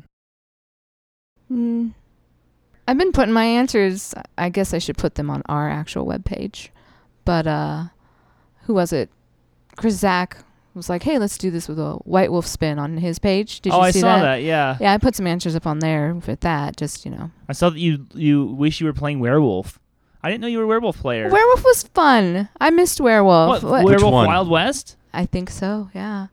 Mm. 1.51 1.93
I've 2.87 2.97
been 2.97 3.11
putting 3.11 3.33
my 3.33 3.45
answers. 3.45 4.13
I 4.37 4.49
guess 4.49 4.73
I 4.73 4.79
should 4.79 4.97
put 4.97 5.15
them 5.15 5.29
on 5.29 5.41
our 5.47 5.69
actual 5.69 6.05
webpage. 6.05 6.69
But 7.25 7.47
uh, 7.47 7.85
who 8.63 8.73
was 8.73 8.93
it? 8.93 9.09
Chris 9.75 9.95
Zach 9.95 10.37
was 10.73 10.89
like, 10.89 11.03
"Hey, 11.03 11.19
let's 11.19 11.37
do 11.37 11.51
this 11.51 11.67
with 11.67 11.79
a 11.79 11.93
White 11.97 12.31
Wolf 12.31 12.47
spin 12.47 12.79
on 12.79 12.97
his 12.97 13.19
page." 13.19 13.61
Did 13.61 13.73
oh, 13.73 13.77
you 13.77 13.83
I 13.83 13.91
see 13.91 13.99
saw 13.99 14.15
that? 14.15 14.21
that. 14.21 14.43
Yeah. 14.43 14.77
Yeah, 14.79 14.93
I 14.93 14.97
put 14.97 15.15
some 15.15 15.27
answers 15.27 15.55
up 15.55 15.67
on 15.67 15.79
there 15.79 16.15
with 16.15 16.39
that. 16.41 16.77
Just 16.77 17.05
you 17.05 17.11
know, 17.11 17.31
I 17.47 17.53
saw 17.53 17.69
that 17.69 17.79
you 17.79 18.07
you 18.13 18.45
wish 18.45 18.79
you 18.79 18.87
were 18.87 18.93
playing 18.93 19.19
werewolf. 19.19 19.79
I 20.21 20.29
didn't 20.29 20.41
know 20.41 20.47
you 20.47 20.57
were 20.57 20.65
a 20.65 20.67
werewolf 20.67 20.97
player. 20.99 21.29
Werewolf 21.29 21.63
was 21.63 21.83
fun. 21.83 22.49
I 22.59 22.69
missed 22.71 22.99
Werewolf. 22.99 23.63
what, 23.63 23.71
What- 23.71 23.85
werewolf 23.85 24.13
one? 24.13 24.27
Wild 24.27 24.49
West? 24.49 24.95
I 25.13 25.25
think 25.25 25.49
so. 25.49 25.89
Yeah. 25.93 26.27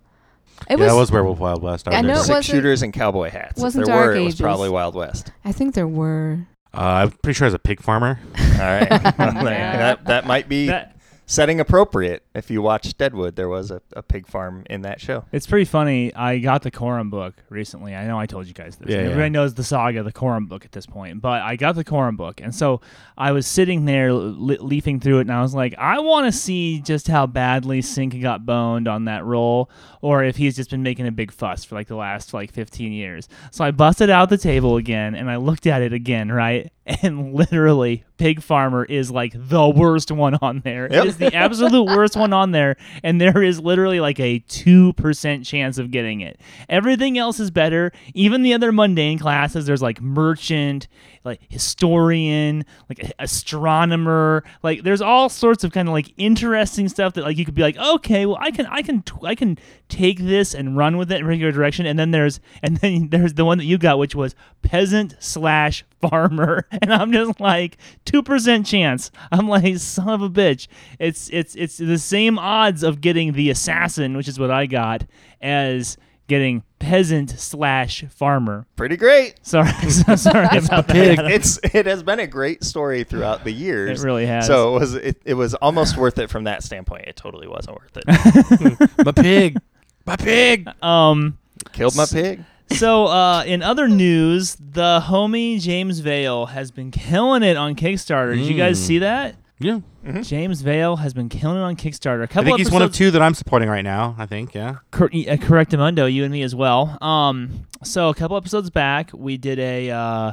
It 0.69 0.79
yeah, 0.79 0.85
was. 0.87 0.93
that 0.93 0.97
was 0.99 1.12
Werewolf 1.12 1.38
Wild 1.38 1.62
West. 1.62 1.87
I 1.87 1.93
was 1.93 2.03
know 2.03 2.06
there. 2.09 2.15
it 2.17 2.19
six 2.19 2.29
wasn't- 2.29 2.44
shooters 2.56 2.83
and 2.83 2.93
cowboy 2.93 3.31
hats. 3.31 3.61
Wasn't 3.61 3.87
there 3.87 3.94
Dark 3.94 4.06
were, 4.09 4.15
it 4.17 4.21
was 4.25 4.35
Ages. 4.35 4.41
probably 4.41 4.71
Wild 4.71 4.94
West. 4.94 5.33
I 5.44 5.53
think 5.53 5.75
there 5.75 5.87
were. 5.87 6.38
Uh, 6.75 6.81
I'm 6.81 7.11
pretty 7.23 7.37
sure 7.37 7.47
as 7.47 7.55
a 7.55 7.59
pig 7.59 7.81
farmer. 7.81 8.19
All 8.38 8.44
right, 8.59 8.88
that 9.19 10.05
that 10.06 10.27
might 10.27 10.49
be 10.49 10.67
That, 10.67 10.96
setting 11.26 11.61
appropriate. 11.61 12.23
If 12.34 12.50
you 12.50 12.62
watch 12.62 12.96
Deadwood, 12.96 13.37
there 13.37 13.49
was 13.49 13.70
a, 13.70 13.82
a 13.94 14.02
pig 14.02 14.26
farm 14.26 14.64
in 14.70 14.82
that 14.82 15.00
show. 15.00 15.25
it's 15.32 15.46
pretty 15.46 15.64
funny. 15.64 16.14
I 16.14 16.38
got 16.38 16.62
the 16.62 16.70
Corum 16.70 17.11
book 17.11 17.34
recently. 17.50 17.94
I 17.94 18.06
know 18.06 18.19
I 18.19 18.26
told 18.26 18.46
you 18.46 18.55
guys 18.55 18.76
this. 18.76 18.88
Yeah, 18.88 18.99
yeah. 18.99 19.02
Everybody 19.06 19.31
knows 19.31 19.55
the 19.55 19.64
saga, 19.64 20.02
the 20.02 20.12
Corum 20.12 20.49
book 20.49 20.64
at 20.64 20.73
this 20.73 20.87
point. 20.87 21.20
But 21.20 21.43
I 21.43 21.56
got 21.56 21.75
the 21.75 21.84
Corum 21.84 22.17
book, 22.17 22.40
and 22.40 22.55
so 22.55 22.81
I 23.19 23.32
was 23.32 23.46
sitting 23.46 23.84
there 23.84 24.12
le- 24.12 24.62
leafing 24.62 25.00
through 25.00 25.19
it, 25.19 25.23
and 25.23 25.32
I 25.32 25.43
was 25.43 25.55
like, 25.55 25.75
I 25.78 25.99
want 25.99 26.26
to 26.26 26.32
see 26.32 26.81
just 26.81 27.08
how 27.08 27.26
badly 27.26 27.82
Sink 27.82 28.19
got 28.20 28.46
boned 28.46 28.87
on 28.88 29.06
that 29.06 29.25
role, 29.25 29.69
or 30.00 30.23
if 30.23 30.37
he's 30.37 30.56
just 30.56 30.70
been 30.70 30.82
making 30.82 31.06
a 31.06 31.12
big 31.12 31.32
fuss 31.32 31.64
for 31.64 31.75
like 31.75 31.88
the 31.88 31.96
last 31.96 32.32
like 32.32 32.52
15 32.52 32.93
years. 32.93 33.28
So 33.50 33.64
I 33.64 33.73
busted 33.73 34.11
out 34.11 34.31
the 34.31 34.38
table 34.38 34.76
again, 34.76 35.14
and 35.14 35.31
I 35.31 35.37
looked 35.37 35.67
at 35.67 35.82
it 35.82 35.93
again, 35.93 36.31
right? 36.31 36.70
And 36.88 37.35
literally, 37.35 38.05
Pig 38.17 38.41
Farmer 38.41 38.85
is 38.85 39.11
like 39.11 39.33
the 39.35 39.69
worst 39.69 40.12
one 40.12 40.37
on 40.41 40.61
there. 40.61 40.88
Yep. 40.91 41.05
It 41.05 41.09
is 41.09 41.17
the 41.17 41.35
absolute 41.35 41.85
worst 41.85 42.17
one 42.17 42.33
on 42.33 42.53
there, 42.53 42.77
and 43.03 43.21
there 43.21 43.43
is 43.43 43.59
literally 43.59 43.99
like 43.99 44.21
a 44.21 44.38
two 44.41 44.93
percent 44.93 45.44
chance 45.44 45.79
of 45.79 45.91
getting 45.91 46.21
it. 46.21 46.41
Everything 46.69 47.19
else 47.19 47.41
is 47.41 47.50
better. 47.50 47.91
Even 48.15 48.43
the 48.43 48.55
other 48.55 48.71
mundane 48.71 49.19
classes, 49.19 49.67
there's 49.67 49.83
like 49.83 50.00
merchant, 50.00 50.87
like 51.25 51.41
historian, 51.49 52.65
like 52.88 53.12
astronomer. 53.19 54.44
Like 54.62 54.85
there's 54.85 55.03
all 55.03 55.29
sorts 55.29 55.65
of 55.65 55.73
kind 55.73 55.88
of 55.88 55.93
like 55.93 56.15
interesting 56.17 56.88
stuff 56.88 57.15
that 57.15 57.25
like 57.25 57.37
you 57.37 57.44
could 57.44 57.55
be 57.55 57.62
like, 57.62 57.77
okay, 57.77 58.27
well 58.27 58.38
I 58.41 58.53
can 58.53 58.67
I 58.67 58.83
can 58.83 59.03
I 59.25 59.35
can 59.35 59.59
take 59.88 60.21
this 60.21 60.55
and 60.55 60.77
run 60.77 60.97
with 60.97 61.11
it 61.11 61.17
in 61.17 61.25
a 61.25 61.29
regular 61.29 61.53
direction. 61.53 61.85
And 61.85 61.99
then 61.99 62.12
there's 62.12 62.41
and 62.62 62.77
then 62.79 63.09
there's 63.11 63.35
the 63.35 63.44
one 63.44 63.59
that 63.59 63.65
you 63.65 63.77
got, 63.77 63.99
which 63.99 64.15
was 64.15 64.37
peasant 64.62 65.17
slash 65.19 65.85
farmer, 66.01 66.67
and 66.83 66.93
I'm 66.93 67.13
just 67.13 67.41
like 67.41 67.79
two 68.05 68.23
percent 68.23 68.67
chance. 68.67 69.11
I'm 69.33 69.49
like 69.49 69.79
son 69.79 70.09
of 70.09 70.23
a 70.23 70.31
bitch. 70.31 70.69
It's 70.99 71.29
it's 71.33 71.55
it's 71.55 71.77
the 71.79 71.99
same 71.99 72.39
odds 72.39 72.83
of 72.83 73.01
getting 73.01 73.33
the 73.33 73.51
assassin, 73.51 74.17
which 74.17 74.29
is 74.29 74.39
what 74.39 74.51
I 74.51 74.67
got, 74.67 75.05
as 75.41 75.97
getting 76.29 76.63
peasant 76.79 77.31
slash 77.31 78.05
farmer. 78.11 78.67
Pretty 78.77 78.97
great. 78.97 79.35
Sorry, 79.43 79.71
so 79.91 80.17
sorry 80.17 80.59
about 80.59 80.89
that. 80.89 81.31
It's 81.31 81.59
it 81.62 81.87
has 81.87 82.03
been 82.03 82.21
a 82.21 82.26
great 82.26 82.65
story 82.65 83.05
throughout 83.05 83.45
the 83.45 83.53
years. 83.53 84.03
It 84.03 84.05
really 84.07 84.26
has. 84.26 84.47
So 84.47 84.76
it 84.76 84.81
was 84.81 84.95
it, 84.95 85.23
it 85.25 85.35
was 85.35 85.55
almost 85.55 85.97
worth 85.97 86.19
it 86.19 86.31
from 86.31 86.45
that 86.45 86.62
standpoint. 86.62 87.07
It 87.07 87.17
totally 87.17 87.47
wasn't 87.47 87.79
worth 87.81 87.97
it. 87.97 89.05
My 89.05 89.12
pig. 89.12 89.59
My 90.05 90.17
pig. 90.17 90.69
um. 90.83 91.38
Killed 91.73 91.97
my 91.97 92.07
pig. 92.07 92.45
So, 92.73 93.06
uh, 93.06 93.44
in 93.46 93.62
other 93.62 93.88
news, 93.88 94.56
the 94.56 95.00
homie 95.04 95.61
James 95.61 96.00
Vale 96.00 96.46
has 96.46 96.70
been 96.70 96.90
killing 96.90 97.42
it 97.42 97.56
on 97.56 97.75
Kickstarter. 97.75 98.35
Did 98.35 98.46
you 98.46 98.56
guys 98.56 98.78
Mm. 98.78 98.82
see 98.87 98.99
that? 98.99 99.37
Yeah. 99.58 99.78
James 100.23 100.61
Vale 100.61 100.96
has 100.96 101.14
been 101.14 101.28
killing 101.28 101.56
it 101.56 101.62
on 101.62 101.76
Kickstarter. 101.76 102.20
A 102.20 102.25
I 102.25 102.26
couple 102.26 102.44
think 102.44 102.58
he's 102.58 102.70
one 102.70 102.82
of 102.82 102.87
episodes- 102.90 102.99
two 102.99 103.11
that 103.12 103.23
I'm 103.23 103.35
supporting 103.35 103.68
right 103.68 103.85
now. 103.85 104.14
I 104.18 104.26
think. 104.26 104.54
Yeah. 104.54 104.76
Cor- 104.90 105.06
uh, 105.06 105.37
Correctamundo, 105.37 106.12
you 106.12 106.25
and 106.25 106.32
me 106.32 106.42
as 106.42 106.54
well. 106.54 106.99
Um, 107.02 107.66
so 107.82 108.08
a 108.08 108.14
couple 108.14 108.37
episodes 108.37 108.68
back, 108.70 109.11
we 109.14 109.37
did 109.38 109.58
a 109.58 109.90
uh, 109.90 110.32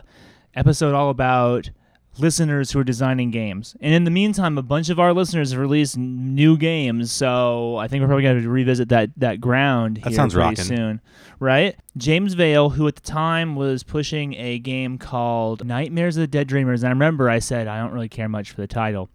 episode 0.55 0.93
all 0.93 1.09
about 1.09 1.69
listeners 2.17 2.71
who 2.71 2.79
are 2.79 2.83
designing 2.83 3.31
games, 3.31 3.75
and 3.81 3.93
in 3.93 4.03
the 4.03 4.11
meantime, 4.11 4.57
a 4.57 4.61
bunch 4.61 4.89
of 4.89 4.99
our 4.99 5.13
listeners 5.13 5.51
have 5.51 5.59
released 5.59 5.97
new 5.97 6.57
games. 6.57 7.11
So 7.11 7.77
I 7.77 7.87
think 7.87 8.01
we're 8.01 8.07
probably 8.07 8.23
going 8.23 8.41
to 8.41 8.49
revisit 8.49 8.89
that 8.89 9.11
that 9.17 9.41
ground 9.41 10.01
That 10.03 10.13
sounds 10.13 10.33
pretty 10.33 10.49
rockin'. 10.49 10.63
soon, 10.65 11.01
right? 11.39 11.75
James 11.97 12.33
Vale, 12.35 12.71
who 12.71 12.87
at 12.87 12.95
the 12.95 13.01
time 13.01 13.55
was 13.55 13.83
pushing 13.83 14.33
a 14.35 14.59
game 14.59 14.97
called 14.97 15.65
Nightmares 15.65 16.17
of 16.17 16.21
the 16.21 16.27
Dead 16.27 16.47
Dreamers, 16.47 16.83
and 16.83 16.89
I 16.89 16.91
remember 16.91 17.29
I 17.29 17.39
said 17.39 17.67
I 17.67 17.79
don't 17.79 17.91
really 17.93 18.09
care 18.09 18.29
much 18.29 18.51
for 18.51 18.61
the 18.61 18.67
title. 18.67 19.09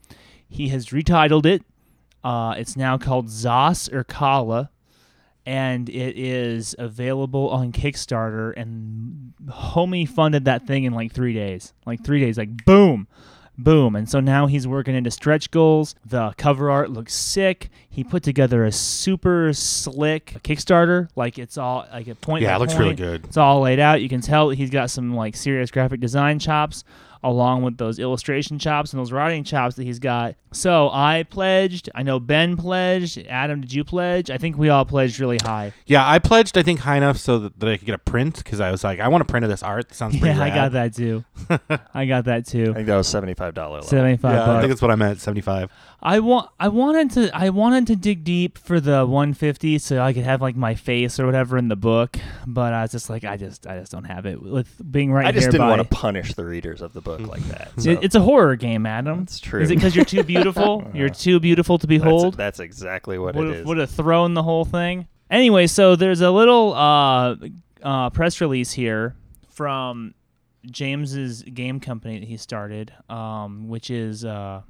He 0.48 0.68
has 0.68 0.86
retitled 0.86 1.46
it. 1.46 1.62
Uh, 2.24 2.54
it's 2.58 2.76
now 2.76 2.98
called 2.98 3.26
Zasarkala 3.28 4.70
and 5.48 5.88
it 5.88 6.18
is 6.18 6.76
available 6.78 7.48
on 7.48 7.72
Kickstarter. 7.72 8.52
And 8.54 9.32
homie 9.46 10.06
funded 10.06 10.44
that 10.44 10.66
thing 10.66 10.84
in 10.84 10.92
like 10.92 11.10
three 11.12 11.32
days. 11.32 11.72
Like 11.86 12.04
three 12.04 12.20
days, 12.20 12.36
like 12.36 12.66
boom, 12.66 13.08
boom. 13.56 13.96
And 13.96 14.06
so 14.06 14.20
now 14.20 14.46
he's 14.46 14.68
working 14.68 14.94
into 14.94 15.10
stretch 15.10 15.50
goals. 15.50 15.94
The 16.04 16.34
cover 16.36 16.70
art 16.70 16.90
looks 16.90 17.14
sick. 17.14 17.70
He 17.88 18.04
put 18.04 18.22
together 18.22 18.66
a 18.66 18.70
super 18.70 19.54
slick 19.54 20.36
Kickstarter. 20.44 21.08
Like 21.16 21.38
it's 21.38 21.56
all 21.56 21.86
like 21.90 22.08
a 22.08 22.14
point. 22.14 22.42
Yeah, 22.42 22.54
it 22.54 22.58
looks 22.58 22.74
really 22.74 22.94
good. 22.94 23.24
It's 23.24 23.38
all 23.38 23.62
laid 23.62 23.80
out. 23.80 24.02
You 24.02 24.10
can 24.10 24.20
tell 24.20 24.50
he's 24.50 24.68
got 24.68 24.90
some 24.90 25.14
like 25.14 25.34
serious 25.34 25.70
graphic 25.70 26.00
design 26.00 26.38
chops. 26.40 26.84
Along 27.22 27.62
with 27.62 27.76
those 27.78 27.98
illustration 27.98 28.58
chops 28.58 28.92
and 28.92 29.00
those 29.00 29.12
writing 29.12 29.44
chops 29.44 29.76
that 29.76 29.84
he's 29.84 29.98
got. 29.98 30.34
So 30.52 30.88
I 30.90 31.24
pledged. 31.28 31.90
I 31.94 32.02
know 32.02 32.18
Ben 32.18 32.56
pledged. 32.56 33.18
Adam, 33.28 33.60
did 33.60 33.72
you 33.72 33.84
pledge? 33.84 34.30
I 34.30 34.38
think 34.38 34.56
we 34.56 34.70
all 34.70 34.84
pledged 34.84 35.20
really 35.20 35.36
high. 35.42 35.72
Yeah, 35.86 36.08
I 36.08 36.18
pledged. 36.18 36.56
I 36.56 36.62
think 36.62 36.80
high 36.80 36.96
enough 36.96 37.18
so 37.18 37.38
that, 37.40 37.60
that 37.60 37.68
I 37.68 37.76
could 37.76 37.86
get 37.86 37.94
a 37.94 37.98
print 37.98 38.38
because 38.38 38.60
I 38.60 38.70
was 38.70 38.82
like, 38.82 38.98
I 39.00 39.08
want 39.08 39.22
a 39.22 39.24
print 39.26 39.44
of 39.44 39.50
this 39.50 39.62
art. 39.62 39.88
That 39.88 39.94
sounds 39.94 40.18
pretty 40.18 40.36
Yeah, 40.36 40.44
I 40.44 40.50
got 40.50 40.72
that 40.72 40.94
too. 40.94 41.24
I 41.94 42.06
got 42.06 42.24
that 42.24 42.46
too. 42.46 42.70
I 42.70 42.74
think 42.74 42.86
that 42.86 42.96
was 42.96 43.08
seventy 43.08 43.34
five 43.34 43.54
dollar 43.54 43.74
level. 43.74 43.88
Seventy-five 43.88 44.32
Yeah, 44.32 44.56
I 44.56 44.60
think 44.60 44.70
that's 44.70 44.82
what 44.82 44.90
I 44.90 44.94
meant. 44.96 45.20
Seventy-five. 45.20 45.70
I 46.00 46.20
want 46.20 46.48
I 46.60 46.68
wanted 46.68 47.10
to 47.12 47.36
I 47.36 47.50
wanted 47.50 47.88
to 47.88 47.96
dig 47.96 48.22
deep 48.24 48.56
for 48.56 48.78
the 48.80 49.04
150 49.04 49.78
so 49.78 50.00
I 50.00 50.12
could 50.12 50.22
have 50.22 50.40
like 50.40 50.54
my 50.56 50.74
face 50.76 51.18
or 51.18 51.26
whatever 51.26 51.58
in 51.58 51.68
the 51.68 51.76
book, 51.76 52.16
but 52.46 52.72
I 52.72 52.82
was 52.82 52.92
just 52.92 53.10
like 53.10 53.24
I 53.24 53.36
just 53.36 53.66
I 53.66 53.78
just 53.80 53.90
don't 53.92 54.04
have 54.04 54.24
it 54.24 54.40
with 54.40 54.80
being 54.90 55.12
right 55.12 55.26
I 55.26 55.32
just 55.32 55.44
here 55.44 55.50
didn't 55.52 55.66
by- 55.66 55.76
want 55.76 55.82
to 55.90 55.96
punish 55.96 56.34
the 56.34 56.44
readers 56.44 56.80
of 56.80 56.92
the 56.92 57.00
book 57.00 57.07
like 57.16 57.42
that. 57.44 57.72
So 57.78 57.90
it's 57.90 58.14
a 58.14 58.20
horror 58.20 58.56
game, 58.56 58.86
Adam. 58.86 59.22
It's 59.22 59.40
true. 59.40 59.60
Is 59.60 59.70
it 59.70 59.76
because 59.76 59.96
you're 59.96 60.04
too 60.04 60.22
beautiful? 60.22 60.88
you're 60.94 61.08
too 61.08 61.40
beautiful 61.40 61.78
to 61.78 61.86
that's, 61.86 62.02
behold. 62.02 62.34
that's 62.34 62.60
exactly 62.60 63.18
what 63.18 63.34
would 63.34 63.46
it 63.46 63.50
have, 63.50 63.60
is. 63.60 63.66
would 63.66 63.78
have 63.78 63.90
thrown 63.90 64.34
the 64.34 64.42
whole 64.42 64.64
thing. 64.64 65.08
Anyway, 65.30 65.66
so 65.66 65.96
there's 65.96 66.20
a 66.20 66.30
little 66.30 66.72
uh, 66.74 67.36
uh, 67.82 68.10
press 68.10 68.40
release 68.40 68.72
here 68.72 69.14
from 69.50 70.14
James's 70.70 71.42
game 71.42 71.80
company 71.80 72.18
that 72.18 72.28
he 72.28 72.36
started, 72.36 72.92
um, 73.08 73.68
which 73.68 73.90
is 73.90 74.24
uh, 74.24 74.62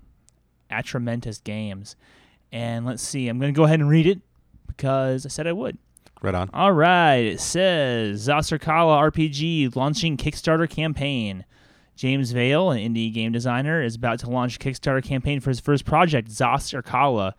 Atramentus 0.71 1.42
Games. 1.42 1.97
And 2.50 2.87
let's 2.87 3.02
see, 3.02 3.28
I'm 3.28 3.38
going 3.38 3.52
to 3.52 3.57
go 3.57 3.64
ahead 3.64 3.80
and 3.80 3.88
read 3.88 4.07
it 4.07 4.21
because 4.66 5.26
I 5.26 5.28
said 5.28 5.47
I 5.47 5.52
would. 5.52 5.78
Right 6.21 6.35
on. 6.35 6.50
All 6.52 6.73
right, 6.73 7.18
it 7.18 7.40
says 7.40 8.26
Zasarkala 8.26 9.11
RPG 9.12 9.76
launching 9.76 10.16
Kickstarter 10.16 10.68
campaign. 10.68 11.45
James 11.98 12.30
Vale, 12.30 12.70
an 12.70 12.78
indie 12.78 13.12
game 13.12 13.32
designer, 13.32 13.82
is 13.82 13.96
about 13.96 14.20
to 14.20 14.30
launch 14.30 14.54
a 14.54 14.58
Kickstarter 14.60 15.02
campaign 15.02 15.40
for 15.40 15.50
his 15.50 15.58
first 15.58 15.84
project, 15.84 16.28
Zasarkala. 16.30 17.32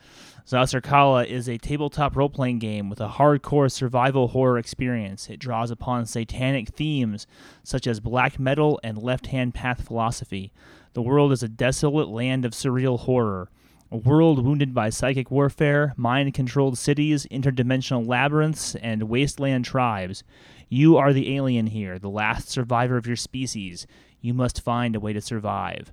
Zasarkala 0.46 1.26
is 1.26 1.48
a 1.48 1.58
tabletop 1.58 2.18
role 2.18 2.28
playing 2.28 2.60
game 2.60 2.90
with 2.90 3.00
a 3.00 3.08
hardcore 3.08 3.72
survival 3.72 4.28
horror 4.28 4.58
experience. 4.58 5.30
It 5.30 5.40
draws 5.40 5.72
upon 5.72 6.08
satanic 6.08 6.76
themes 6.76 7.26
such 7.64 7.88
as 7.88 8.02
black 8.02 8.38
metal 8.38 8.82
and 8.84 9.02
left 9.02 9.28
hand 9.28 9.54
path 9.54 9.82
philosophy. 9.88 10.52
The 10.92 11.04
world 11.04 11.32
is 11.32 11.42
a 11.42 11.48
desolate 11.48 12.10
land 12.10 12.44
of 12.44 12.52
surreal 12.52 13.00
horror. 13.00 13.50
A 13.92 13.98
world 13.98 14.46
wounded 14.46 14.74
by 14.74 14.90
psychic 14.90 15.32
warfare, 15.32 15.94
mind 15.96 16.34
controlled 16.34 16.78
cities, 16.78 17.26
interdimensional 17.32 18.06
labyrinths, 18.06 18.76
and 18.76 19.04
wasteland 19.04 19.64
tribes. 19.64 20.24
You 20.68 20.98
are 20.98 21.14
the 21.14 21.36
alien 21.36 21.68
here, 21.68 21.98
the 21.98 22.10
last 22.10 22.50
survivor 22.50 22.98
of 22.98 23.08
your 23.08 23.16
species. 23.16 23.88
You 24.22 24.34
must 24.34 24.62
find 24.62 24.96
a 24.96 25.00
way 25.00 25.14
to 25.14 25.22
survive. 25.22 25.92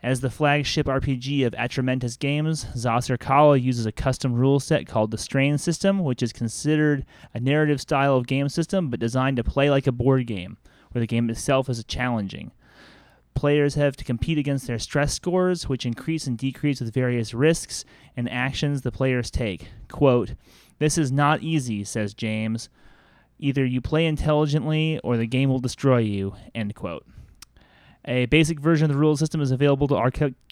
As 0.00 0.20
the 0.20 0.30
flagship 0.30 0.86
RPG 0.86 1.44
of 1.44 1.54
Atramentus 1.54 2.16
Games, 2.16 2.66
Zasarkala 2.66 3.60
uses 3.60 3.84
a 3.84 3.90
custom 3.90 4.32
rule 4.32 4.60
set 4.60 4.86
called 4.86 5.10
the 5.10 5.18
Strain 5.18 5.58
System, 5.58 6.04
which 6.04 6.22
is 6.22 6.32
considered 6.32 7.04
a 7.34 7.40
narrative 7.40 7.80
style 7.80 8.14
of 8.14 8.28
game 8.28 8.48
system 8.48 8.90
but 8.90 9.00
designed 9.00 9.38
to 9.38 9.44
play 9.44 9.70
like 9.70 9.88
a 9.88 9.92
board 9.92 10.26
game, 10.28 10.56
where 10.92 11.00
the 11.00 11.06
game 11.06 11.28
itself 11.28 11.68
is 11.68 11.82
challenging. 11.84 12.52
Players 13.34 13.74
have 13.74 13.96
to 13.96 14.04
compete 14.04 14.38
against 14.38 14.68
their 14.68 14.78
stress 14.78 15.14
scores, 15.14 15.68
which 15.68 15.86
increase 15.86 16.28
and 16.28 16.38
decrease 16.38 16.80
with 16.80 16.94
various 16.94 17.34
risks 17.34 17.84
and 18.16 18.30
actions 18.30 18.82
the 18.82 18.92
players 18.92 19.32
take. 19.32 19.68
Quote, 19.88 20.34
This 20.78 20.96
is 20.96 21.10
not 21.10 21.42
easy, 21.42 21.82
says 21.82 22.14
James. 22.14 22.68
Either 23.40 23.64
you 23.64 23.80
play 23.80 24.06
intelligently 24.06 25.00
or 25.02 25.16
the 25.16 25.26
game 25.26 25.48
will 25.48 25.60
destroy 25.60 25.98
you. 25.98 26.34
End 26.54 26.74
quote. 26.76 27.06
A 28.10 28.24
basic 28.24 28.58
version 28.58 28.86
of 28.86 28.96
the 28.96 28.98
rule 28.98 29.18
system 29.18 29.42
is 29.42 29.50
available 29.50 29.86
to 29.88 29.94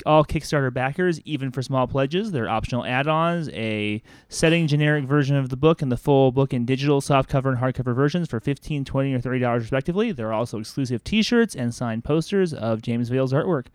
all 0.05 0.25
Kickstarter 0.25 0.73
backers, 0.73 1.23
even 1.23 1.51
for 1.51 1.63
small 1.63 1.87
pledges. 1.87 2.31
There 2.31 2.45
are 2.45 2.51
optional 2.51 2.85
add-ons, 2.85 3.49
a 3.49 4.03
setting 4.29 4.67
generic 4.67 5.07
version 5.07 5.37
of 5.37 5.49
the 5.49 5.57
book, 5.57 5.81
and 5.81 5.91
the 5.91 5.97
full 5.97 6.33
book 6.33 6.53
in 6.53 6.67
digital, 6.67 7.01
softcover, 7.01 7.47
and 7.47 7.57
hardcover 7.57 7.95
versions 7.95 8.29
for 8.29 8.41
$15, 8.41 8.85
$20, 8.85 9.15
or 9.15 9.31
$30 9.31 9.55
respectively. 9.59 10.13
There 10.13 10.29
are 10.29 10.35
also 10.35 10.59
exclusive 10.59 11.03
T-shirts 11.03 11.55
and 11.55 11.75
signed 11.75 12.05
posters 12.05 12.53
of 12.53 12.83
James 12.83 13.09
Vale's 13.09 13.33
artwork. 13.33 13.69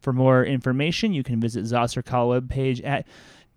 For 0.00 0.14
more 0.14 0.42
information, 0.42 1.12
you 1.12 1.22
can 1.22 1.38
visit 1.38 1.66
Zasarkala 1.66 2.40
webpage 2.40 2.82
at 2.86 3.06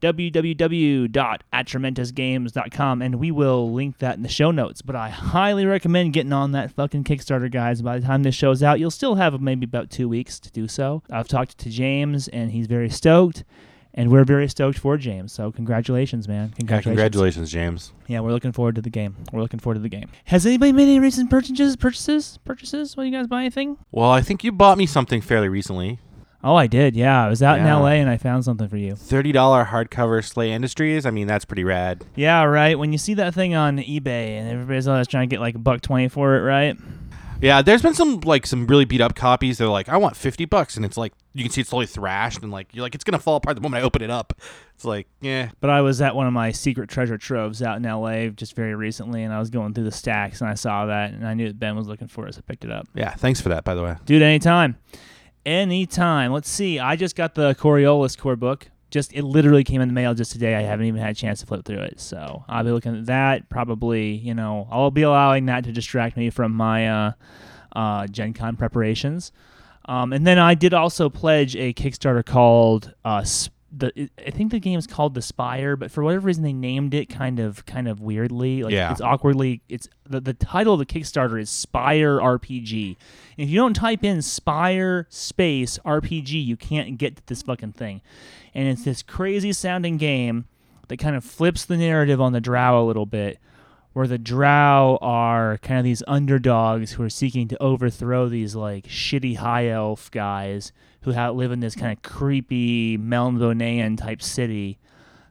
www.atramentusgames.com 0.01 3.01
and 3.01 3.15
we 3.15 3.31
will 3.31 3.71
link 3.71 3.97
that 3.99 4.15
in 4.17 4.23
the 4.23 4.29
show 4.29 4.51
notes. 4.51 4.81
But 4.81 4.95
I 4.95 5.09
highly 5.09 5.65
recommend 5.65 6.13
getting 6.13 6.33
on 6.33 6.51
that 6.53 6.71
fucking 6.71 7.03
Kickstarter, 7.03 7.51
guys. 7.51 7.81
By 7.81 7.99
the 7.99 8.05
time 8.05 8.23
this 8.23 8.35
show's 8.35 8.63
out, 8.63 8.79
you'll 8.79 8.91
still 8.91 9.15
have 9.15 9.39
maybe 9.41 9.65
about 9.65 9.89
two 9.89 10.07
weeks 10.09 10.39
to 10.39 10.51
do 10.51 10.67
so. 10.67 11.03
I've 11.09 11.27
talked 11.27 11.57
to 11.57 11.69
James 11.69 12.27
and 12.29 12.51
he's 12.51 12.67
very 12.67 12.89
stoked. 12.89 13.43
And 13.91 14.11
we're 14.11 14.23
very 14.23 14.47
stoked 14.47 14.77
for 14.77 14.97
James. 14.97 15.33
So 15.33 15.51
congratulations, 15.51 16.27
man. 16.27 16.49
Yeah, 16.49 16.55
Congratulations. 16.57 16.95
congratulations, 16.95 17.51
James. 17.51 17.91
Yeah, 18.07 18.19
we're 18.19 18.31
looking 18.31 18.51
forward 18.51 18.75
to 18.75 18.81
the 18.81 18.91
game. 18.91 19.15
We're 19.33 19.41
looking 19.41 19.59
forward 19.59 19.73
to 19.75 19.79
the 19.81 19.89
game. 19.89 20.09
Has 20.25 20.45
anybody 20.45 20.71
made 20.71 20.83
any 20.83 20.99
recent 20.99 21.31
purchases? 21.31 21.75
Purchases? 21.75 22.37
Purchases? 22.45 22.95
Will 22.95 23.05
you 23.05 23.11
guys 23.11 23.25
buy 23.25 23.41
anything? 23.41 23.77
Well, 23.91 24.11
I 24.11 24.21
think 24.21 24.43
you 24.43 24.51
bought 24.51 24.77
me 24.77 24.85
something 24.85 25.21
fairly 25.21 25.49
recently. 25.49 25.97
Oh, 26.43 26.55
I 26.55 26.67
did. 26.67 26.95
Yeah, 26.95 27.25
I 27.25 27.27
was 27.27 27.43
out 27.43 27.57
Yeah. 27.59 27.63
in 27.77 27.81
LA 27.81 27.93
and 27.99 28.09
I 28.09 28.17
found 28.17 28.45
something 28.45 28.67
for 28.69 28.77
you. 28.77 28.95
Thirty 28.95 29.31
dollar 29.31 29.65
hardcover 29.65 30.19
SLA 30.23 30.47
Industries. 30.49 31.05
I 31.05 31.11
mean, 31.11 31.27
that's 31.27 31.43
pretty 31.45 31.63
rad. 31.65 32.03
Yeah, 32.15 32.43
right. 32.43 32.79
When 32.79 32.91
you 32.93 32.97
see 32.97 33.13
that 33.15 33.33
thing 33.33 33.55
on 33.55 33.77
eBay 33.77 34.37
and 34.39 34.49
everybody's 34.49 34.87
always 34.87 35.07
trying 35.07 35.27
to 35.29 35.33
get 35.33 35.41
like 35.41 35.55
a 35.55 35.59
buck 35.59 35.81
twenty 35.81 36.07
for 36.07 36.37
it, 36.37 36.41
right? 36.41 36.77
Yeah, 37.41 37.61
there's 37.61 37.81
been 37.81 37.93
some 37.93 38.19
like 38.21 38.45
some 38.45 38.67
really 38.67 38.85
beat 38.85 38.99
up 39.01 39.15
copies. 39.15 39.57
They're 39.57 39.67
like, 39.67 39.87
I 39.89 39.97
want 39.97 40.15
fifty 40.17 40.45
bucks, 40.45 40.75
and 40.77 40.85
it's 40.85 40.97
like 40.97 41.13
you 41.33 41.43
can 41.43 41.51
see 41.51 41.61
it's 41.61 41.69
totally 41.69 41.85
thrashed, 41.85 42.41
and 42.41 42.51
like 42.51 42.67
you're 42.73 42.83
like 42.83 42.95
it's 42.95 43.03
gonna 43.03 43.19
fall 43.19 43.35
apart 43.37 43.55
the 43.55 43.61
moment 43.61 43.81
I 43.81 43.85
open 43.85 44.01
it 44.01 44.09
up. 44.09 44.33
It's 44.75 44.85
like, 44.85 45.07
yeah, 45.19 45.49
But 45.59 45.69
I 45.69 45.81
was 45.81 46.01
at 46.01 46.15
one 46.15 46.25
of 46.25 46.31
my 46.31 46.51
secret 46.53 46.89
treasure 46.89 47.17
troves 47.17 47.61
out 47.61 47.75
in 47.77 47.83
LA 47.83 48.27
just 48.29 48.55
very 48.55 48.75
recently, 48.75 49.23
and 49.23 49.33
I 49.33 49.39
was 49.39 49.49
going 49.49 49.73
through 49.73 49.83
the 49.85 49.91
stacks 49.91 50.39
and 50.39 50.49
I 50.49 50.53
saw 50.53 50.85
that, 50.85 51.11
and 51.11 51.27
I 51.27 51.33
knew 51.33 51.47
that 51.47 51.59
Ben 51.59 51.75
was 51.75 51.87
looking 51.87 52.07
for 52.07 52.27
it, 52.27 52.33
so 52.35 52.39
I 52.39 52.47
picked 52.49 52.63
it 52.63 52.71
up. 52.71 52.87
yeah. 52.93 53.09
Thanks 53.11 53.41
for 53.41 53.49
that, 53.49 53.65
by 53.65 53.75
the 53.75 53.83
way. 53.83 53.95
Dude, 54.05 54.21
anytime. 54.21 54.77
Anytime. 55.45 56.31
Let's 56.31 56.49
see. 56.49 56.79
I 56.79 56.95
just 56.95 57.15
got 57.15 57.35
the 57.35 57.55
Coriolis 57.55 58.17
core 58.17 58.35
book. 58.35 58.69
Just 58.91 59.13
it 59.13 59.23
literally 59.23 59.63
came 59.63 59.81
in 59.81 59.87
the 59.87 59.93
mail 59.93 60.13
just 60.13 60.31
today. 60.31 60.55
I 60.55 60.61
haven't 60.61 60.85
even 60.87 60.99
had 60.99 61.11
a 61.11 61.15
chance 61.15 61.39
to 61.41 61.45
flip 61.45 61.63
through 61.63 61.81
it. 61.81 61.99
So 61.99 62.43
I'll 62.47 62.63
be 62.63 62.71
looking 62.71 62.97
at 62.97 63.05
that. 63.05 63.49
Probably, 63.49 64.11
you 64.11 64.33
know, 64.33 64.67
I'll 64.71 64.91
be 64.91 65.03
allowing 65.03 65.45
that 65.45 65.63
to 65.65 65.71
distract 65.71 66.17
me 66.17 66.29
from 66.29 66.53
my 66.53 66.89
uh, 66.89 67.11
uh, 67.75 68.07
Gen 68.07 68.33
Con 68.33 68.55
preparations. 68.55 69.31
Um, 69.85 70.13
and 70.13 70.25
then 70.25 70.37
I 70.37 70.55
did 70.55 70.73
also 70.73 71.09
pledge 71.09 71.55
a 71.55 71.73
Kickstarter 71.73 72.25
called 72.25 72.93
uh, 73.05 73.23
the 73.71 74.09
I 74.25 74.31
think 74.31 74.51
the 74.51 74.59
game 74.59 74.79
is 74.79 74.87
called 74.87 75.13
The 75.13 75.21
Spire, 75.21 75.75
but 75.75 75.91
for 75.91 76.03
whatever 76.03 76.25
reason 76.25 76.43
they 76.43 76.53
named 76.53 76.93
it 76.93 77.07
kind 77.07 77.39
of 77.39 77.65
kind 77.65 77.87
of 77.87 78.01
weirdly. 78.01 78.63
Like 78.63 78.73
Yeah. 78.73 78.91
it's 78.91 79.01
awkwardly 79.01 79.61
it's 79.69 79.87
the, 80.07 80.19
the 80.19 80.33
title 80.33 80.73
of 80.73 80.79
the 80.79 80.85
Kickstarter 80.85 81.39
is 81.39 81.49
Spire 81.49 82.17
RPG. 82.17 82.97
And 83.37 83.45
if 83.45 83.49
you 83.49 83.57
don't 83.57 83.75
type 83.75 84.03
in 84.03 84.21
Spire 84.21 85.05
space 85.09 85.77
RPG, 85.85 86.43
you 86.43 86.57
can't 86.57 86.97
get 86.97 87.17
to 87.17 87.21
this 87.27 87.41
fucking 87.43 87.73
thing. 87.73 88.01
And 88.55 88.67
it's 88.67 88.83
this 88.83 89.03
crazy 89.03 89.53
sounding 89.53 89.97
game 89.97 90.45
that 90.87 90.97
kind 90.97 91.15
of 91.15 91.23
flips 91.23 91.65
the 91.65 91.77
narrative 91.77 92.19
on 92.19 92.33
the 92.33 92.41
Drow 92.41 92.83
a 92.83 92.85
little 92.85 93.05
bit, 93.05 93.37
where 93.93 94.07
the 94.07 94.17
Drow 94.17 94.97
are 95.01 95.59
kind 95.59 95.77
of 95.77 95.83
these 95.83 96.01
underdogs 96.07 96.93
who 96.93 97.03
are 97.03 97.09
seeking 97.11 97.47
to 97.49 97.61
overthrow 97.61 98.27
these 98.27 98.55
like 98.55 98.85
shitty 98.87 99.37
high 99.37 99.67
elf 99.69 100.09
guys 100.09 100.71
who 101.01 101.13
ha 101.13 101.29
live 101.29 101.51
in 101.51 101.59
this 101.59 101.75
kind 101.75 101.91
of 101.91 102.01
creepy 102.01 102.97
Melnibonean 102.97 103.97
type 103.97 104.21
city 104.21 104.77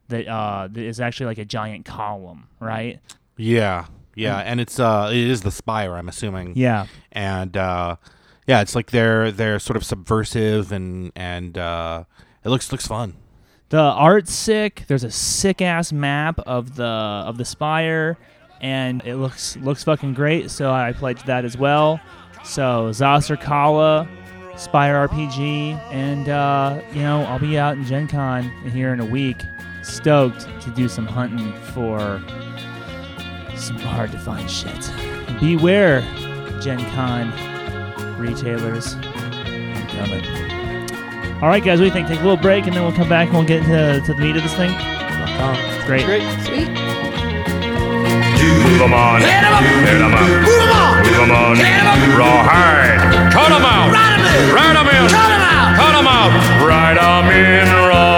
that 0.09 0.27
uh 0.27 0.69
that 0.71 0.81
is 0.83 1.01
actually 1.01 1.27
like 1.27 1.39
a 1.39 1.45
giant 1.45 1.85
column, 1.85 2.49
right? 2.61 3.01
Yeah, 3.37 3.87
yeah, 4.15 4.39
and 4.39 4.61
it's 4.61 4.81
uh, 4.81 5.11
it 5.13 5.17
is 5.17 5.43
the 5.43 5.51
Spire, 5.53 5.95
I'm 5.95 6.09
assuming. 6.09 6.55
Yeah. 6.57 6.87
and 7.13 7.57
uh, 7.57 7.97
yeah, 8.49 8.63
it's 8.63 8.75
like 8.75 8.91
they're 8.91 9.31
they're 9.31 9.59
sort 9.59 9.77
of 9.77 9.85
subversive 9.85 10.73
and 10.73 11.13
and 11.15 11.57
uh, 11.57 12.05
it 12.45 12.49
looks 12.49 12.73
looks 12.73 12.87
fun. 12.87 13.15
The 13.69 13.79
art's 13.79 14.33
sick. 14.33 14.85
There's 14.89 15.05
a 15.05 15.11
sick 15.11 15.61
ass 15.61 15.93
map 15.93 16.41
of 16.41 16.75
the 16.77 16.85
of 16.85 17.37
the 17.37 17.45
spire, 17.45 18.17
and 18.61 19.03
it 19.05 19.17
looks 19.17 19.57
looks 19.59 19.85
fucking 19.85 20.15
great. 20.15 20.51
So 20.51 20.73
I 20.73 20.93
pledged 20.95 21.27
that 21.27 21.45
as 21.45 21.57
well. 21.57 22.01
So 22.43 22.89
Zasarkala, 22.91 24.09
Spire 24.59 25.09
RPG, 25.09 25.81
and 25.93 26.29
uh, 26.29 26.83
you 26.93 27.03
know 27.03 27.23
I'll 27.23 27.39
be 27.39 27.59
out 27.59 27.77
in 27.77 27.85
Gen 27.85 28.09
Con 28.09 28.45
here 28.67 28.93
in 28.93 29.01
a 29.01 29.05
week. 29.05 29.45
Stoked 29.83 30.47
to 30.63 30.71
do 30.71 30.89
some 30.89 31.07
hunting 31.07 31.53
for 31.73 32.21
some 33.57 33.79
hard 33.79 34.11
to 34.13 34.19
find 34.19 34.51
shit. 34.51 34.91
Beware, 35.41 36.01
Gen 36.61 36.81
Con 36.95 37.33
retailers. 38.19 38.95
I'm 38.95 39.87
coming. 39.89 40.25
All 41.43 41.49
right, 41.49 41.63
guys, 41.65 41.79
what 41.79 41.85
do 41.85 41.85
you 41.85 41.93
think? 41.93 42.09
Take 42.09 42.19
a 42.19 42.23
little 42.23 42.37
break, 42.37 42.67
and 42.67 42.75
then 42.75 42.83
we'll 42.83 42.93
come 42.93 43.09
back 43.09 43.29
and 43.29 43.37
we'll 43.37 43.47
get 43.47 43.63
into 43.63 44.05
to 44.05 44.13
the 44.13 44.21
meat 44.21 44.37
of 44.37 44.43
this 44.43 44.55
thing. 44.55 44.75
Great. 45.87 46.05
Great. 46.05 46.23
Sweet. 46.45 46.88
Move 48.39 48.79
them 48.79 48.95
on. 48.95 49.21
Hit 49.21 49.43
them 49.43 49.53
up. 49.53 49.63
Move 49.63 49.99
them 49.99 50.15
up. 50.15 50.23
Move 50.23 50.71
on. 50.71 50.97
Move 51.03 51.17
them 51.19 51.31
on. 51.31 51.57
Hit 51.57 51.87
up. 51.87 51.99
Raw 52.19 52.43
hard. 52.47 53.33
Cut 53.33 53.49
them 53.51 53.67
out. 53.67 53.91
Ride 53.91 54.15
them 54.15 54.27
in. 54.27 54.55
Ride 54.55 54.77
them 54.77 54.87
in. 54.87 55.11
Cut 55.11 55.29
them 55.29 55.43
out. 55.43 55.75
Cut 55.75 55.93
them 55.99 56.07
out. 56.07 56.31
Ride 56.63 56.97
them 56.99 57.27
in 57.35 57.67
raw. 57.89 58.18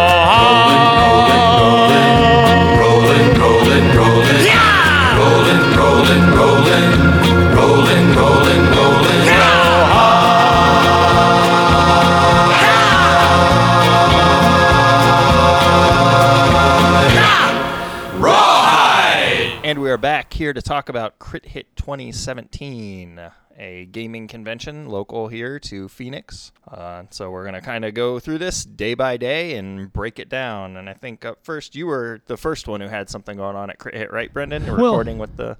Here 20.41 20.55
to 20.55 20.63
talk 20.63 20.89
about 20.89 21.19
Crit 21.19 21.45
Hit 21.45 21.77
2017, 21.77 23.21
a 23.59 23.85
gaming 23.93 24.27
convention 24.27 24.89
local 24.89 25.29
here 25.29 25.59
to 25.59 25.87
Phoenix. 25.87 26.51
Uh, 26.67 27.03
so 27.11 27.31
we're 27.31 27.43
going 27.43 27.53
to 27.53 27.61
kind 27.61 27.85
of 27.85 27.93
go 27.93 28.19
through 28.19 28.39
this 28.39 28.65
day 28.65 28.95
by 28.95 29.19
day 29.19 29.59
and 29.59 29.93
break 29.93 30.19
it 30.19 30.31
down. 30.31 30.79
And 30.79 30.89
I 30.89 30.95
think 30.95 31.27
up 31.27 31.45
first, 31.45 31.77
you 31.77 31.87
were 31.87 32.23
the 32.25 32.39
first 32.39 32.67
one 32.67 32.81
who 32.81 32.89
had 32.89 33.11
something 33.11 33.37
going 33.37 33.55
on 33.55 33.69
at 33.69 33.79
Crit 33.79 33.95
Hit, 33.95 34.11
right, 34.11 34.33
Brendan? 34.33 34.65
Well, 34.65 34.77
recording 34.77 35.19
with 35.19 35.37
the, 35.37 35.59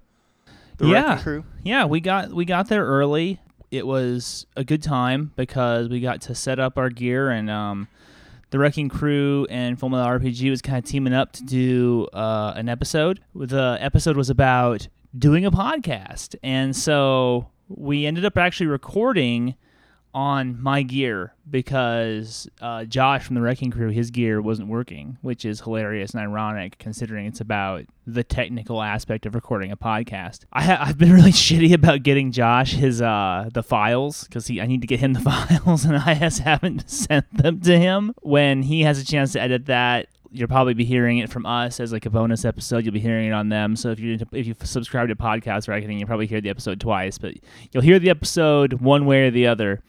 the 0.79 0.87
yeah. 0.87 1.21
Crew. 1.21 1.45
Yeah, 1.63 1.85
we 1.85 2.01
got 2.01 2.31
we 2.31 2.47
got 2.47 2.69
there 2.71 2.87
early. 2.87 3.39
It 3.71 3.87
was 3.87 4.47
a 4.57 4.65
good 4.65 4.83
time 4.83 5.33
because 5.37 5.91
we 5.91 6.01
got 6.01 6.23
to 6.23 6.35
set 6.35 6.59
up 6.59 6.79
our 6.79 6.89
gear 6.89 7.29
and 7.29 7.51
um, 7.51 7.89
the 8.51 8.59
Wrecking 8.59 8.89
Crew 8.89 9.47
and 9.49 9.81
Metal 9.81 10.07
RPG 10.07 10.51
was 10.51 10.61
kind 10.61 10.79
of 10.79 10.85
teaming 10.85 11.13
up 11.13 11.33
to 11.33 11.45
do 11.45 12.09
uh, 12.13 12.53
an 12.57 12.69
episode. 12.69 13.21
The 13.35 13.79
episode 13.81 14.17
was 14.17 14.29
about 14.31 14.89
doing 15.17 15.45
a 15.47 15.51
podcast, 15.51 16.35
and 16.43 16.75
so 16.75 17.49
we 17.69 18.07
ended 18.07 18.25
up 18.25 18.37
actually 18.37 18.67
recording 18.67 19.55
on 20.15 20.61
my 20.61 20.83
gear 20.83 21.35
because 21.51 22.49
uh, 22.61 22.85
Josh 22.85 23.25
from 23.25 23.35
the 23.35 23.41
Wrecking 23.41 23.71
Crew, 23.71 23.91
his 23.91 24.11
gear 24.11 24.41
wasn't 24.41 24.69
working, 24.69 25.19
which 25.23 25.45
is 25.45 25.61
hilarious 25.61 26.13
and 26.13 26.21
ironic 26.21 26.79
considering 26.79 27.27
it's 27.27 27.41
about 27.41 27.85
the 28.07 28.25
technical 28.25 28.83
aspect 28.83 29.27
of 29.27 29.35
recording 29.35 29.71
a 29.71 29.77
podcast. 29.77 30.41
I 30.53 30.63
ha- 30.63 30.79
I've 30.81 30.99
been 30.99 31.13
really 31.15 31.33
shitty 31.33 31.73
about 31.73 32.03
getting 32.03 32.33
Josh 32.33 32.73
his 32.73 33.03
uh, 33.03 33.49
the 33.53 33.63
files 33.63 34.25
because 34.25 34.47
he 34.47 34.61
I 34.61 34.67
need 34.67 34.81
to 34.81 34.87
get 34.87 35.01
him 35.01 35.13
the 35.13 35.21
files 35.61 35.85
and 35.85 35.97
I 35.97 36.15
just 36.15 36.41
haven't 36.41 36.89
sent 36.91 37.33
them 37.37 37.61
to 37.61 37.79
him. 37.79 38.15
When 38.23 38.63
he 38.63 38.83
has 38.83 39.01
a 39.01 39.05
chance 39.05 39.33
to 39.33 39.41
edit 39.41 39.67
that, 39.67 40.09
you'll 40.33 40.49
probably 40.49 40.75
be 40.75 40.85
hearing 40.85 41.19
it 41.19 41.31
from 41.31 41.47
us 41.47 41.81
as 41.81 41.93
like 41.93 42.07
a 42.07 42.11
bonus 42.11 42.45
episode. 42.45 42.85
You'll 42.85 42.95
be 42.95 43.01
hearing 43.01 43.29
it 43.29 43.33
on 43.33 43.49
them. 43.49 43.77
So 43.77 43.91
if 43.91 44.01
you 44.01 44.19
if 44.33 44.47
you 44.47 44.55
subscribe 44.63 45.09
to 45.09 45.17
Podcast 45.17 45.69
Reckoning, 45.69 45.99
you'll 45.99 46.07
probably 46.07 46.27
hear 46.27 46.41
the 46.41 46.51
episode 46.51 46.81
twice, 46.81 47.19
but 47.19 47.35
you'll 47.73 47.83
hear 47.83 47.99
the 47.99 48.11
episode 48.11 48.75
one 48.75 49.07
way 49.07 49.27
or 49.27 49.31
the 49.31 49.47
other. 49.47 49.83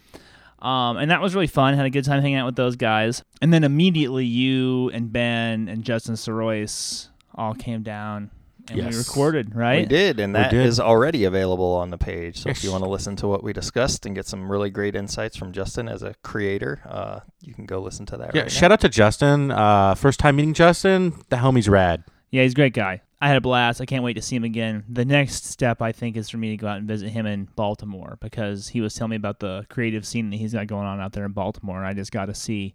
Um, 0.59 0.97
and 0.97 1.09
that 1.09 1.21
was 1.21 1.33
really 1.33 1.47
fun. 1.47 1.73
Had 1.73 1.85
a 1.85 1.89
good 1.89 2.05
time 2.05 2.21
hanging 2.21 2.37
out 2.37 2.45
with 2.45 2.55
those 2.55 2.75
guys. 2.75 3.23
And 3.41 3.51
then 3.51 3.63
immediately, 3.63 4.25
you 4.25 4.89
and 4.91 5.11
Ben 5.11 5.67
and 5.67 5.83
Justin 5.83 6.15
Sorois 6.15 7.09
all 7.33 7.55
came 7.55 7.81
down 7.81 8.29
and 8.69 8.89
we 8.89 8.95
recorded. 8.95 9.55
Right? 9.55 9.79
We 9.81 9.85
did, 9.85 10.19
and 10.19 10.33
We 10.33 10.39
that 10.39 10.51
did. 10.51 10.65
is 10.65 10.79
already 10.79 11.23
available 11.23 11.73
on 11.73 11.89
the 11.89 11.97
page. 11.97 12.41
So 12.41 12.49
if 12.49 12.63
you 12.63 12.71
want 12.71 12.83
to 12.83 12.89
listen 12.89 13.15
to 13.17 13.27
what 13.27 13.43
we 13.43 13.53
discussed 13.53 14.05
and 14.05 14.15
get 14.15 14.27
some 14.27 14.51
really 14.51 14.69
great 14.69 14.95
insights 14.95 15.35
from 15.37 15.51
Justin 15.51 15.87
as 15.87 16.03
a 16.03 16.15
creator, 16.23 16.81
uh, 16.85 17.19
you 17.41 17.53
can 17.53 17.65
go 17.65 17.79
listen 17.79 18.05
to 18.07 18.17
that. 18.17 18.35
Yeah, 18.35 18.43
right 18.43 18.51
shout 18.51 18.71
out 18.71 18.81
to 18.81 18.89
Justin. 18.89 19.51
Uh, 19.51 19.95
first 19.95 20.19
time 20.19 20.35
meeting 20.35 20.53
Justin. 20.53 21.13
The 21.29 21.37
homie's 21.37 21.69
rad. 21.69 22.03
Yeah, 22.29 22.43
he's 22.43 22.53
a 22.53 22.55
great 22.55 22.73
guy. 22.73 23.01
I 23.23 23.27
had 23.27 23.37
a 23.37 23.41
blast. 23.41 23.81
I 23.81 23.85
can't 23.85 24.03
wait 24.03 24.13
to 24.13 24.21
see 24.21 24.35
him 24.35 24.43
again. 24.43 24.83
The 24.89 25.05
next 25.05 25.45
step, 25.45 25.79
I 25.81 25.91
think, 25.91 26.17
is 26.17 26.29
for 26.29 26.37
me 26.37 26.49
to 26.51 26.57
go 26.57 26.67
out 26.67 26.77
and 26.77 26.87
visit 26.87 27.09
him 27.09 27.27
in 27.27 27.47
Baltimore 27.55 28.17
because 28.19 28.69
he 28.69 28.81
was 28.81 28.95
telling 28.95 29.11
me 29.11 29.15
about 29.15 29.39
the 29.39 29.65
creative 29.69 30.07
scene 30.07 30.31
that 30.31 30.37
he's 30.37 30.53
got 30.53 30.65
going 30.65 30.87
on 30.87 30.99
out 30.99 31.13
there 31.13 31.25
in 31.25 31.31
Baltimore. 31.31 31.77
And 31.77 31.85
I 31.85 31.93
just 31.93 32.11
got 32.11 32.25
to 32.27 32.33
see, 32.33 32.73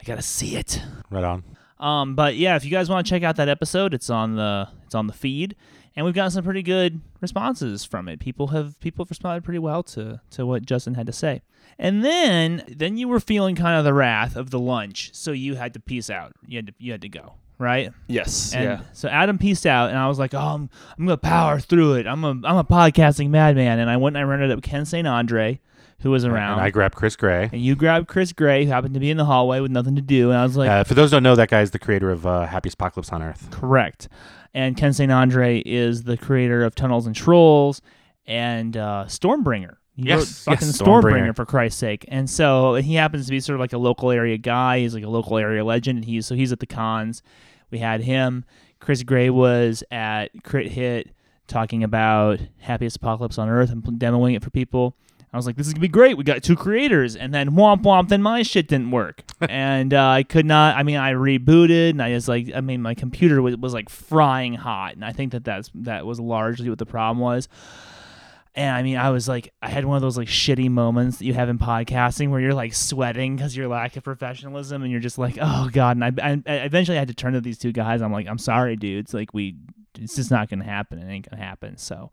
I 0.00 0.02
got 0.02 0.16
to 0.16 0.22
see 0.22 0.56
it. 0.56 0.82
Right 1.10 1.22
on. 1.22 1.44
Um, 1.80 2.14
but 2.14 2.36
yeah, 2.36 2.56
if 2.56 2.64
you 2.64 2.70
guys 2.70 2.88
want 2.88 3.06
to 3.06 3.10
check 3.10 3.22
out 3.22 3.36
that 3.36 3.48
episode, 3.48 3.94
it's 3.94 4.10
on 4.10 4.36
the 4.36 4.68
it's 4.84 4.94
on 4.94 5.06
the 5.06 5.12
feed, 5.12 5.54
and 5.94 6.04
we've 6.04 6.14
gotten 6.14 6.30
some 6.30 6.44
pretty 6.44 6.62
good 6.62 7.00
responses 7.20 7.84
from 7.84 8.08
it. 8.08 8.20
People 8.20 8.48
have 8.48 8.78
people 8.80 9.04
have 9.04 9.10
responded 9.10 9.44
pretty 9.44 9.58
well 9.58 9.82
to 9.84 10.20
to 10.30 10.46
what 10.46 10.66
Justin 10.66 10.94
had 10.94 11.06
to 11.06 11.12
say. 11.12 11.42
And 11.78 12.04
then 12.04 12.64
then 12.68 12.96
you 12.96 13.06
were 13.06 13.20
feeling 13.20 13.54
kind 13.54 13.78
of 13.78 13.84
the 13.84 13.94
wrath 13.94 14.34
of 14.34 14.50
the 14.50 14.58
lunch, 14.58 15.10
so 15.12 15.30
you 15.30 15.54
had 15.54 15.74
to 15.74 15.80
peace 15.80 16.10
out. 16.10 16.32
You 16.46 16.58
had 16.58 16.66
to 16.68 16.74
you 16.78 16.90
had 16.90 17.02
to 17.02 17.08
go, 17.08 17.34
right? 17.58 17.92
Yes. 18.08 18.52
And 18.52 18.64
yeah. 18.64 18.80
so 18.92 19.08
Adam 19.08 19.38
pieced 19.38 19.66
out, 19.66 19.90
and 19.90 19.98
I 19.98 20.08
was 20.08 20.18
like, 20.18 20.34
"Oh, 20.34 20.38
I'm, 20.38 20.70
I'm 20.98 21.06
gonna 21.06 21.16
power 21.16 21.60
through 21.60 21.94
it. 21.94 22.06
I'm 22.08 22.24
a 22.24 22.30
I'm 22.30 22.56
a 22.56 22.64
podcasting 22.64 23.30
madman." 23.30 23.78
And 23.78 23.88
I 23.88 23.96
went 23.96 24.16
and 24.16 24.24
I 24.24 24.28
rented 24.28 24.50
up 24.50 24.62
Ken 24.62 24.84
St. 24.84 25.06
Andre, 25.06 25.60
who 26.00 26.10
was 26.10 26.24
around, 26.24 26.54
And 26.54 26.60
I 26.62 26.70
grabbed 26.70 26.94
Chris 26.94 27.16
Gray. 27.16 27.48
and 27.52 27.60
you 27.60 27.74
grabbed 27.74 28.06
Chris 28.08 28.32
Gray, 28.32 28.64
who 28.64 28.70
happened 28.70 28.94
to 28.94 29.00
be 29.00 29.10
in 29.10 29.16
the 29.16 29.24
hallway 29.24 29.60
with 29.60 29.70
nothing 29.70 29.96
to 29.96 30.02
do. 30.02 30.30
And 30.30 30.38
I 30.38 30.44
was 30.44 30.56
like, 30.56 30.70
uh, 30.70 30.84
for 30.84 30.94
those 30.94 31.10
who 31.10 31.16
don't 31.16 31.22
know, 31.24 31.34
that 31.36 31.48
guy's 31.50 31.72
the 31.72 31.78
creator 31.78 32.10
of 32.10 32.26
uh, 32.26 32.46
Happiest 32.46 32.74
Apocalypse 32.74 33.10
on 33.12 33.22
Earth. 33.22 33.48
Correct. 33.50 34.08
And 34.54 34.76
Ken 34.76 34.92
St. 34.92 35.10
Andre 35.10 35.60
is 35.66 36.04
the 36.04 36.16
creator 36.16 36.64
of 36.64 36.74
Tunnels 36.74 37.06
and 37.06 37.14
Trolls 37.16 37.82
and 38.26 38.76
uh, 38.76 39.04
Stormbringer. 39.08 39.76
He 39.94 40.04
Yes, 40.04 40.44
fucking 40.44 40.68
yes, 40.68 40.80
Stormbringer. 40.80 41.02
Stormbringer. 41.30 41.36
for 41.36 41.44
Christ's 41.44 41.80
sake. 41.80 42.04
And 42.08 42.30
so 42.30 42.74
he 42.76 42.94
happens 42.94 43.26
to 43.26 43.30
be 43.32 43.40
sort 43.40 43.54
of 43.56 43.60
like 43.60 43.72
a 43.72 43.78
local 43.78 44.10
area 44.12 44.38
guy. 44.38 44.78
He's 44.78 44.94
like 44.94 45.02
a 45.04 45.08
local 45.08 45.36
area 45.38 45.64
legend. 45.64 45.96
And 45.98 46.04
he's 46.04 46.26
so 46.26 46.34
he's 46.36 46.52
at 46.52 46.60
the 46.60 46.66
cons. 46.66 47.22
We 47.70 47.78
had 47.78 48.02
him. 48.02 48.44
Chris 48.80 49.02
Gray 49.02 49.28
was 49.30 49.82
at 49.90 50.30
Crit 50.44 50.70
Hit 50.70 51.10
talking 51.48 51.82
about 51.82 52.38
Happiest 52.58 52.96
Apocalypse 52.98 53.38
on 53.38 53.48
Earth 53.48 53.70
and 53.72 53.82
demoing 53.82 54.36
it 54.36 54.44
for 54.44 54.50
people. 54.50 54.94
I 55.32 55.36
was 55.36 55.46
like, 55.46 55.56
this 55.56 55.66
is 55.66 55.74
gonna 55.74 55.82
be 55.82 55.88
great. 55.88 56.16
We 56.16 56.24
got 56.24 56.42
two 56.42 56.56
creators, 56.56 57.14
and 57.14 57.34
then 57.34 57.50
womp 57.50 57.82
womp. 57.82 58.08
Then 58.08 58.22
my 58.22 58.42
shit 58.42 58.68
didn't 58.68 58.90
work, 58.90 59.22
and 59.48 59.92
uh, 59.92 60.08
I 60.08 60.22
could 60.22 60.46
not. 60.46 60.76
I 60.76 60.82
mean, 60.82 60.96
I 60.96 61.12
rebooted, 61.12 61.90
and 61.90 62.02
I 62.02 62.10
just 62.10 62.28
like, 62.28 62.50
I 62.54 62.60
mean, 62.60 62.80
my 62.80 62.94
computer 62.94 63.42
was, 63.42 63.56
was 63.56 63.74
like 63.74 63.90
frying 63.90 64.54
hot, 64.54 64.94
and 64.94 65.04
I 65.04 65.12
think 65.12 65.32
that 65.32 65.44
that's 65.44 65.70
that 65.74 66.06
was 66.06 66.18
largely 66.18 66.70
what 66.70 66.78
the 66.78 66.86
problem 66.86 67.18
was. 67.18 67.48
And 68.54 68.74
I 68.74 68.82
mean, 68.82 68.96
I 68.96 69.10
was 69.10 69.28
like, 69.28 69.52
I 69.62 69.68
had 69.68 69.84
one 69.84 69.96
of 69.96 70.02
those 70.02 70.16
like 70.16 70.26
shitty 70.26 70.70
moments 70.70 71.18
that 71.18 71.26
you 71.26 71.34
have 71.34 71.48
in 71.48 71.58
podcasting 71.58 72.30
where 72.30 72.40
you're 72.40 72.54
like 72.54 72.74
sweating 72.74 73.36
because 73.36 73.56
your 73.56 73.68
lack 73.68 73.96
of 73.96 74.02
professionalism, 74.02 74.82
and 74.82 74.90
you're 74.90 75.00
just 75.00 75.18
like, 75.18 75.38
oh 75.40 75.68
god. 75.70 75.96
And 75.96 76.04
I, 76.04 76.12
I, 76.30 76.42
I 76.44 76.56
eventually 76.64 76.96
had 76.96 77.08
to 77.08 77.14
turn 77.14 77.34
to 77.34 77.40
these 77.40 77.58
two 77.58 77.70
guys. 77.70 78.02
I'm 78.02 78.12
like, 78.12 78.26
I'm 78.26 78.38
sorry, 78.38 78.76
dudes. 78.76 79.12
Like 79.12 79.34
we, 79.34 79.56
it's 79.98 80.16
just 80.16 80.30
not 80.30 80.48
gonna 80.48 80.64
happen. 80.64 80.98
It 80.98 81.08
ain't 81.08 81.30
gonna 81.30 81.40
happen. 81.40 81.76
So 81.76 82.10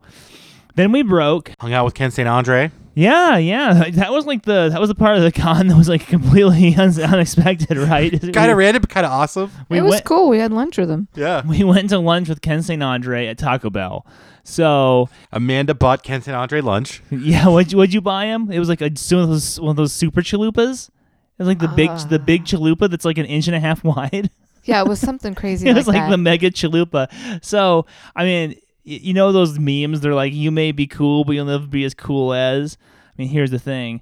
then 0.76 0.92
we 0.92 1.02
broke. 1.02 1.52
Hung 1.58 1.72
out 1.72 1.84
with 1.84 1.94
Ken 1.94 2.10
St. 2.10 2.28
Andre. 2.28 2.70
Yeah, 2.94 3.36
yeah. 3.36 3.90
That 3.90 4.10
was 4.10 4.24
like 4.24 4.44
the 4.44 4.70
that 4.70 4.80
was 4.80 4.88
the 4.88 4.94
part 4.94 5.16
of 5.16 5.22
the 5.22 5.30
con 5.30 5.66
that 5.68 5.76
was 5.76 5.88
like 5.88 6.06
completely 6.06 6.74
un- 6.78 7.00
unexpected, 7.00 7.76
right? 7.76 8.10
Kind 8.20 8.34
we, 8.34 8.52
of 8.52 8.56
random, 8.56 8.80
but 8.80 8.90
kind 8.90 9.04
of 9.04 9.12
awesome. 9.12 9.50
we 9.68 9.78
it 9.78 9.82
was 9.82 9.90
went 9.92 10.04
cool. 10.04 10.28
We 10.28 10.38
had 10.38 10.52
lunch 10.52 10.78
with 10.78 10.90
him. 10.90 11.08
Yeah. 11.14 11.42
we 11.46 11.62
went 11.62 11.90
to 11.90 11.98
lunch 11.98 12.28
with 12.28 12.40
Ken 12.40 12.62
St. 12.62 12.82
Andre 12.82 13.26
at 13.26 13.36
Taco 13.38 13.68
Bell. 13.68 14.06
So 14.44 15.10
Amanda 15.32 15.74
bought 15.74 16.02
Ken 16.02 16.22
St. 16.22 16.34
Andre 16.34 16.60
lunch. 16.62 17.02
yeah, 17.10 17.48
what'd 17.48 17.72
you, 17.72 17.78
what'd 17.78 17.92
you 17.92 18.00
buy 18.00 18.26
him? 18.26 18.50
It 18.50 18.58
was 18.58 18.68
like 18.68 18.80
a 18.80 18.90
one 19.10 19.22
of 19.24 19.28
those 19.28 19.60
one 19.60 19.70
of 19.70 19.76
those 19.76 19.92
super 19.92 20.22
chalupas. 20.22 20.88
It 20.88 21.42
was 21.42 21.48
like 21.48 21.58
the 21.58 21.68
big 21.68 21.90
the 22.08 22.18
big 22.18 22.42
ah. 22.42 22.44
chalupa 22.44 22.88
that's 22.88 23.04
like 23.04 23.18
an 23.18 23.26
inch 23.26 23.46
and 23.46 23.56
a 23.56 23.60
half 23.60 23.84
wide. 23.84 24.30
Yeah, 24.64 24.80
it 24.80 24.88
was 24.88 25.00
something 25.00 25.34
crazy 25.34 25.66
it 25.66 25.70
like 25.70 25.76
was 25.76 25.86
like 25.86 25.96
that. 25.96 26.10
the 26.10 26.16
mega 26.16 26.50
chalupa. 26.50 27.08
So 27.44 27.86
I 28.14 28.24
mean, 28.24 28.50
y- 28.50 28.56
you 28.86 29.12
know 29.12 29.32
those 29.32 29.58
memes? 29.58 30.00
They're 30.00 30.14
like, 30.14 30.32
you 30.32 30.50
may 30.50 30.72
be 30.72 30.86
cool, 30.86 31.24
but 31.24 31.32
you'll 31.32 31.44
never 31.44 31.66
be 31.66 31.84
as 31.84 31.92
cool 31.92 32.32
as. 32.32 32.78
I 33.08 33.22
mean, 33.22 33.28
here's 33.28 33.50
the 33.50 33.58
thing: 33.58 34.00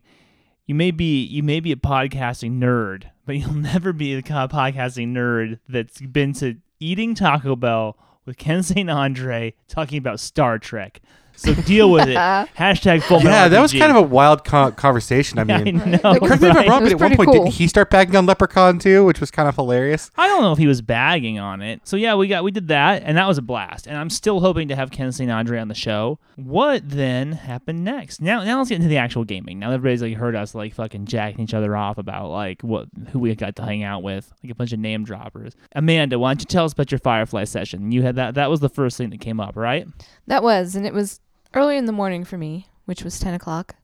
you 0.66 0.74
may 0.74 0.90
be 0.90 1.24
you 1.24 1.42
may 1.42 1.60
be 1.60 1.72
a 1.72 1.76
podcasting 1.76 2.58
nerd, 2.58 3.04
but 3.26 3.36
you'll 3.36 3.54
never 3.54 3.92
be 3.92 4.14
the 4.14 4.22
kind 4.22 4.44
of 4.44 4.50
podcasting 4.50 5.12
nerd 5.12 5.58
that's 5.68 6.00
been 6.00 6.32
to 6.34 6.56
eating 6.80 7.14
Taco 7.14 7.56
Bell 7.56 7.96
with 8.26 8.36
Ken 8.36 8.62
St. 8.62 8.90
Andre 8.90 9.54
talking 9.68 9.98
about 9.98 10.20
Star 10.20 10.58
Trek. 10.58 11.00
So 11.36 11.54
deal 11.54 11.90
with 11.90 12.08
it. 12.08 12.16
Hashtag 12.56 13.02
full 13.02 13.18
Metal 13.18 13.32
Yeah, 13.32 13.48
that 13.48 13.60
was 13.60 13.72
kind 13.72 13.90
of 13.90 13.96
a 13.96 14.02
wild 14.02 14.44
co- 14.44 14.70
conversation. 14.72 15.38
I 15.38 15.42
I 15.54 15.62
mean, 15.64 15.76
know. 15.78 15.96
That 15.98 16.20
was 16.20 16.30
correct 16.30 16.42
me 16.42 16.48
if 16.48 16.54
I'm 16.54 16.56
right? 16.56 16.68
wrong, 16.68 16.82
but 16.84 16.92
at 16.92 16.98
one 16.98 16.98
pretty 16.98 17.16
point, 17.16 17.26
cool. 17.28 17.44
didn't 17.44 17.54
he 17.54 17.66
start 17.66 17.90
bagging 17.90 18.16
on 18.16 18.26
LepreCon 18.26 18.80
too, 18.80 19.04
which 19.04 19.20
was 19.20 19.30
kind 19.30 19.48
of 19.48 19.54
hilarious? 19.54 20.10
I 20.16 20.26
don't 20.26 20.42
know 20.42 20.52
if 20.52 20.58
he 20.58 20.66
was 20.66 20.80
bagging 20.80 21.38
on 21.38 21.60
it. 21.60 21.80
So 21.84 21.96
yeah, 21.96 22.14
we 22.14 22.28
got 22.28 22.44
we 22.44 22.50
did 22.50 22.68
that, 22.68 23.02
and 23.04 23.16
that 23.18 23.26
was 23.26 23.38
a 23.38 23.42
blast. 23.42 23.86
And 23.86 23.96
I'm 23.96 24.10
still 24.10 24.40
hoping 24.40 24.68
to 24.68 24.76
have 24.76 24.90
Ken 24.90 25.12
St. 25.12 25.30
Andre 25.30 25.58
on 25.58 25.68
the 25.68 25.74
show. 25.74 26.18
What 26.36 26.88
then 26.88 27.32
happened 27.32 27.84
next? 27.84 28.20
Now 28.20 28.42
now 28.44 28.58
let's 28.58 28.70
get 28.70 28.76
into 28.76 28.88
the 28.88 28.96
actual 28.98 29.24
gaming. 29.24 29.58
Now 29.58 29.70
everybody's 29.70 30.02
like 30.02 30.14
heard 30.16 30.34
us 30.36 30.54
like 30.54 30.74
fucking 30.74 31.06
jacking 31.06 31.44
each 31.44 31.54
other 31.54 31.76
off 31.76 31.98
about 31.98 32.30
like 32.30 32.62
what 32.62 32.88
who 33.10 33.18
we 33.18 33.34
got 33.34 33.56
to 33.56 33.62
hang 33.62 33.82
out 33.82 34.02
with, 34.02 34.32
like 34.42 34.52
a 34.52 34.54
bunch 34.54 34.72
of 34.72 34.78
name 34.78 35.04
droppers. 35.04 35.54
Amanda, 35.74 36.18
why 36.18 36.30
don't 36.30 36.40
you 36.40 36.46
tell 36.46 36.64
us 36.64 36.72
about 36.72 36.90
your 36.90 36.98
Firefly 37.00 37.44
session? 37.44 37.92
You 37.92 38.02
had 38.02 38.16
that 38.16 38.34
that 38.34 38.50
was 38.50 38.60
the 38.60 38.68
first 38.68 38.96
thing 38.96 39.10
that 39.10 39.20
came 39.20 39.40
up, 39.40 39.56
right? 39.56 39.86
That 40.26 40.42
was, 40.42 40.74
and 40.74 40.86
it 40.86 40.94
was 40.94 41.20
early 41.54 41.76
in 41.76 41.86
the 41.86 41.92
morning 41.92 42.24
for 42.24 42.36
me, 42.38 42.68
which 42.84 43.02
was 43.04 43.18
ten 43.18 43.34
o'clock, 43.34 43.76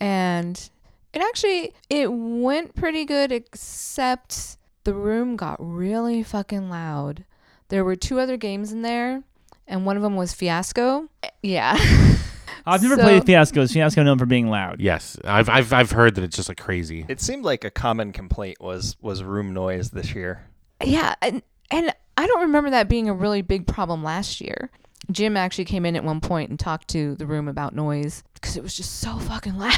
and 0.00 0.70
it 1.12 1.22
actually 1.22 1.72
it 1.88 2.12
went 2.12 2.74
pretty 2.74 3.04
good, 3.04 3.32
except 3.32 4.56
the 4.84 4.94
room 4.94 5.36
got 5.36 5.56
really 5.60 6.22
fucking 6.22 6.68
loud. 6.68 7.24
There 7.68 7.84
were 7.84 7.96
two 7.96 8.20
other 8.20 8.36
games 8.36 8.72
in 8.72 8.82
there, 8.82 9.22
and 9.66 9.86
one 9.86 9.96
of 9.96 10.02
them 10.02 10.16
was 10.16 10.32
Fiasco. 10.34 11.08
Yeah. 11.42 11.76
I've 12.66 12.82
never 12.82 12.96
So- 12.96 13.02
played 13.02 13.24
Fiasco's. 13.26 13.72
Fiasco 13.72 14.02
known 14.04 14.18
for 14.18 14.26
being 14.26 14.48
loud. 14.48 14.80
Yes, 14.80 15.16
I've 15.24 15.48
I've 15.48 15.72
I've 15.72 15.90
heard 15.90 16.14
that 16.14 16.24
it's 16.24 16.36
just 16.36 16.48
like 16.48 16.58
crazy. 16.60 17.04
It 17.08 17.20
seemed 17.20 17.44
like 17.44 17.64
a 17.64 17.70
common 17.70 18.12
complaint 18.12 18.60
was 18.60 18.96
was 19.00 19.22
room 19.22 19.52
noise 19.52 19.90
this 19.90 20.14
year. 20.14 20.46
Yeah, 20.84 21.14
and 21.22 21.42
and 21.70 21.92
I 22.16 22.26
don't 22.26 22.42
remember 22.42 22.70
that 22.70 22.88
being 22.88 23.08
a 23.08 23.14
really 23.14 23.42
big 23.42 23.66
problem 23.66 24.04
last 24.04 24.40
year. 24.40 24.70
Jim 25.10 25.36
actually 25.36 25.64
came 25.64 25.84
in 25.84 25.96
at 25.96 26.04
one 26.04 26.20
point 26.20 26.50
and 26.50 26.58
talked 26.58 26.88
to 26.88 27.14
the 27.16 27.26
room 27.26 27.48
about 27.48 27.74
noise 27.74 28.22
because 28.34 28.56
it 28.56 28.62
was 28.62 28.76
just 28.76 29.00
so 29.00 29.18
fucking 29.18 29.58
loud. 29.58 29.72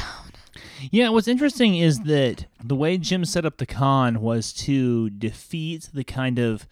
Yeah, 0.91 1.09
what's 1.09 1.27
interesting 1.27 1.75
is 1.77 1.99
that 2.01 2.45
the 2.63 2.75
way 2.75 2.97
Jim 2.97 3.25
set 3.25 3.45
up 3.45 3.57
the 3.57 3.65
con 3.65 4.21
was 4.21 4.53
to 4.53 5.09
defeat 5.09 5.89
the 5.93 6.03
kind 6.03 6.39
of 6.39 6.67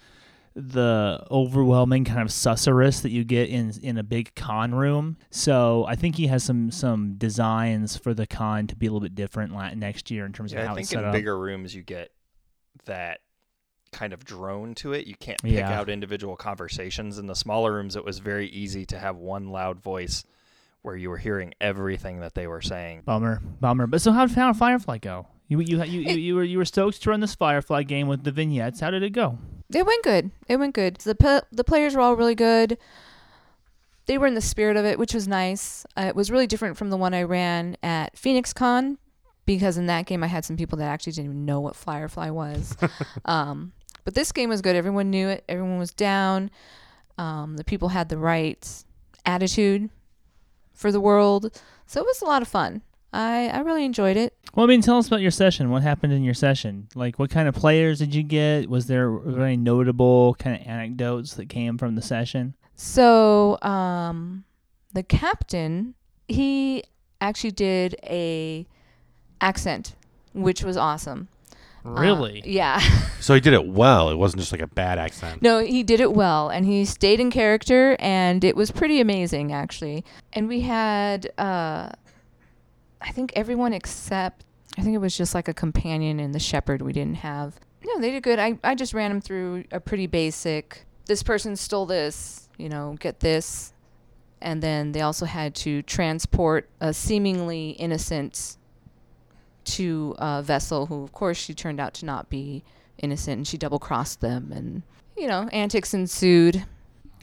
the 0.55 1.25
overwhelming 1.31 2.05
kind 2.05 2.21
of 2.21 2.27
susurrus 2.27 3.01
that 3.01 3.09
you 3.09 3.23
get 3.23 3.49
in 3.49 3.73
in 3.81 3.97
a 3.97 4.03
big 4.03 4.35
con 4.35 4.73
room. 4.75 5.17
So 5.31 5.83
I 5.87 5.95
think 5.95 6.15
he 6.15 6.27
has 6.27 6.43
some 6.43 6.69
some 6.69 7.15
designs 7.15 7.97
for 7.97 8.13
the 8.13 8.27
con 8.27 8.67
to 8.67 8.75
be 8.75 8.85
a 8.85 8.89
little 8.89 9.01
bit 9.01 9.15
different 9.15 9.51
next 9.77 10.11
year 10.11 10.25
in 10.27 10.31
terms 10.31 10.53
of 10.53 10.59
Yeah, 10.59 10.67
how 10.67 10.75
I 10.75 10.79
it's 10.79 10.89
think 10.89 10.99
set 10.99 11.03
in 11.03 11.09
up. 11.09 11.13
bigger 11.13 11.37
rooms 11.37 11.73
you 11.73 11.81
get 11.81 12.11
that 12.85 13.21
kind 13.93 14.11
of 14.13 14.25
drone 14.25 14.75
to 14.75 14.91
it. 14.93 15.07
You 15.07 15.15
can't 15.15 15.41
pick 15.41 15.53
Yeah. 15.53 15.79
out 15.79 15.89
individual 15.89 16.35
conversations. 16.35 17.17
In 17.17 17.27
the 17.27 17.35
smaller 17.35 17.71
rooms, 17.73 17.95
it 17.95 18.03
was 18.03 18.19
very 18.19 18.47
easy 18.49 18.85
to 18.87 18.99
have 18.99 19.15
one 19.15 19.49
loud 19.49 19.79
voice 19.79 20.25
where 20.81 20.97
you 20.97 21.09
were 21.09 21.17
hearing 21.17 21.53
everything 21.61 22.19
that 22.19 22.33
they 22.35 22.45
were 22.47 22.61
saying. 22.61 23.03
Bummer, 23.05 23.41
bummer. 23.61 23.87
But 23.87 24.01
so 24.01 24.11
how 24.11 24.25
did 24.25 24.35
Fire- 24.35 24.53
Firefly 24.53 24.97
go? 24.97 25.27
You 25.47 25.59
you 25.61 25.83
you, 25.83 26.01
you, 26.01 26.15
you 26.17 26.35
were 26.35 26.43
you 26.43 26.57
were 26.57 26.65
stoked 26.65 27.01
to 27.03 27.09
run 27.09 27.19
this 27.21 27.35
Firefly 27.35 27.83
game 27.83 28.07
with 28.07 28.23
the 28.23 28.31
vignettes. 28.31 28.79
How 28.79 28.89
did 28.91 29.03
it 29.03 29.11
go? 29.11 29.37
It 29.73 29.85
went 29.85 30.03
good. 30.03 30.31
It 30.47 30.57
went 30.57 30.73
good. 30.75 30.95
The 30.97 31.15
p- 31.15 31.47
the 31.51 31.63
players 31.63 31.95
were 31.95 32.01
all 32.01 32.15
really 32.15 32.35
good. 32.35 32.77
They 34.05 34.17
were 34.17 34.27
in 34.27 34.33
the 34.35 34.41
spirit 34.41 34.75
of 34.75 34.83
it, 34.85 34.99
which 34.99 35.13
was 35.13 35.27
nice. 35.27 35.85
Uh, 35.97 36.01
it 36.07 36.15
was 36.15 36.29
really 36.29 36.47
different 36.47 36.75
from 36.77 36.89
the 36.89 36.97
one 36.97 37.13
I 37.13 37.23
ran 37.23 37.77
at 37.81 38.17
Phoenix 38.17 38.51
Con 38.51 38.97
because 39.45 39.77
in 39.77 39.85
that 39.87 40.05
game 40.05 40.23
I 40.23 40.27
had 40.27 40.43
some 40.43 40.57
people 40.57 40.77
that 40.79 40.89
actually 40.89 41.13
didn't 41.13 41.25
even 41.31 41.45
know 41.45 41.61
what 41.61 41.75
Firefly 41.75 42.29
was. 42.29 42.75
um, 43.25 43.71
but 44.03 44.15
this 44.15 44.31
game 44.31 44.49
was 44.49 44.61
good. 44.61 44.75
Everyone 44.75 45.09
knew 45.09 45.29
it. 45.29 45.43
Everyone 45.47 45.79
was 45.79 45.91
down. 45.91 46.51
Um, 47.17 47.57
the 47.57 47.63
people 47.63 47.89
had 47.89 48.09
the 48.09 48.17
right 48.17 48.83
attitude 49.25 49.89
for 50.73 50.91
the 50.91 50.99
world, 50.99 51.61
so 51.85 51.99
it 52.01 52.05
was 52.05 52.21
a 52.21 52.25
lot 52.25 52.41
of 52.41 52.47
fun. 52.47 52.81
I 53.11 53.49
I 53.49 53.59
really 53.59 53.85
enjoyed 53.85 54.17
it. 54.17 54.33
Well, 54.55 54.65
I 54.65 54.67
mean, 54.67 54.81
tell 54.81 54.97
us 54.97 55.07
about 55.07 55.21
your 55.21 55.31
session. 55.31 55.69
What 55.69 55.83
happened 55.83 56.13
in 56.13 56.23
your 56.23 56.33
session? 56.33 56.87
Like, 56.95 57.17
what 57.17 57.29
kind 57.29 57.47
of 57.47 57.55
players 57.55 57.99
did 57.99 58.13
you 58.13 58.23
get? 58.23 58.69
Was 58.69 58.87
there 58.87 59.19
any 59.39 59.57
notable 59.57 60.35
kind 60.35 60.59
of 60.59 60.67
anecdotes 60.67 61.33
that 61.35 61.49
came 61.49 61.77
from 61.77 61.95
the 61.95 62.01
session? 62.01 62.55
So, 62.75 63.59
um, 63.61 64.43
the 64.93 65.03
captain, 65.03 65.95
he 66.27 66.83
actually 67.21 67.51
did 67.51 67.95
a 68.03 68.67
accent, 69.41 69.95
which 70.33 70.63
was 70.63 70.77
awesome. 70.77 71.29
Uh, 71.85 71.89
Really? 71.91 72.41
yeah. 72.45 72.79
So 73.23 73.33
he 73.33 73.39
did 73.39 73.53
it 73.53 73.65
well. 73.65 74.09
It 74.09 74.15
wasn't 74.15 74.41
just 74.41 74.51
like 74.51 74.59
a 74.59 74.67
bad 74.67 74.99
accent. 74.99 75.41
no, 75.41 75.59
he 75.59 75.81
did 75.81 76.01
it 76.01 76.11
well, 76.13 76.49
and 76.49 76.65
he 76.65 76.83
stayed 76.83 77.21
in 77.21 77.31
character, 77.31 77.95
and 77.99 78.43
it 78.43 78.53
was 78.57 78.69
pretty 78.69 78.99
amazing, 78.99 79.53
actually. 79.53 80.03
And 80.33 80.49
we 80.49 80.59
had, 80.59 81.27
uh, 81.37 81.87
I 83.01 83.11
think 83.13 83.31
everyone 83.37 83.71
except, 83.71 84.43
I 84.77 84.81
think 84.81 84.93
it 84.93 84.97
was 84.97 85.15
just 85.15 85.33
like 85.33 85.47
a 85.47 85.53
companion 85.53 86.19
and 86.19 86.35
the 86.35 86.39
shepherd 86.39 86.81
we 86.81 86.91
didn't 86.91 87.15
have. 87.15 87.55
No, 87.85 87.97
they 88.01 88.11
did 88.11 88.23
good. 88.23 88.39
I, 88.39 88.59
I 88.61 88.75
just 88.75 88.93
ran 88.93 89.09
them 89.11 89.21
through 89.21 89.63
a 89.71 89.79
pretty 89.79 90.07
basic, 90.07 90.85
this 91.05 91.23
person 91.23 91.55
stole 91.55 91.85
this, 91.85 92.49
you 92.57 92.67
know, 92.67 92.97
get 92.99 93.21
this. 93.21 93.71
And 94.41 94.61
then 94.61 94.91
they 94.91 94.99
also 94.99 95.25
had 95.25 95.55
to 95.55 95.81
transport 95.83 96.69
a 96.81 96.93
seemingly 96.93 97.69
innocent 97.71 98.57
to 99.65 100.15
a 100.17 100.41
vessel 100.41 100.87
who, 100.87 101.03
of 101.03 101.11
course, 101.11 101.37
she 101.37 101.53
turned 101.53 101.79
out 101.79 101.93
to 101.95 102.05
not 102.05 102.29
be 102.29 102.63
innocent 102.97 103.37
and 103.37 103.47
she 103.47 103.57
double 103.57 103.79
crossed 103.79 104.21
them 104.21 104.51
and, 104.51 104.83
you 105.17 105.27
know, 105.27 105.47
antics 105.51 105.93
ensued. 105.93 106.65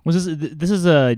Was 0.04 0.24
this 0.24 0.52
this 0.54 0.70
is 0.70 0.86
a 0.86 1.16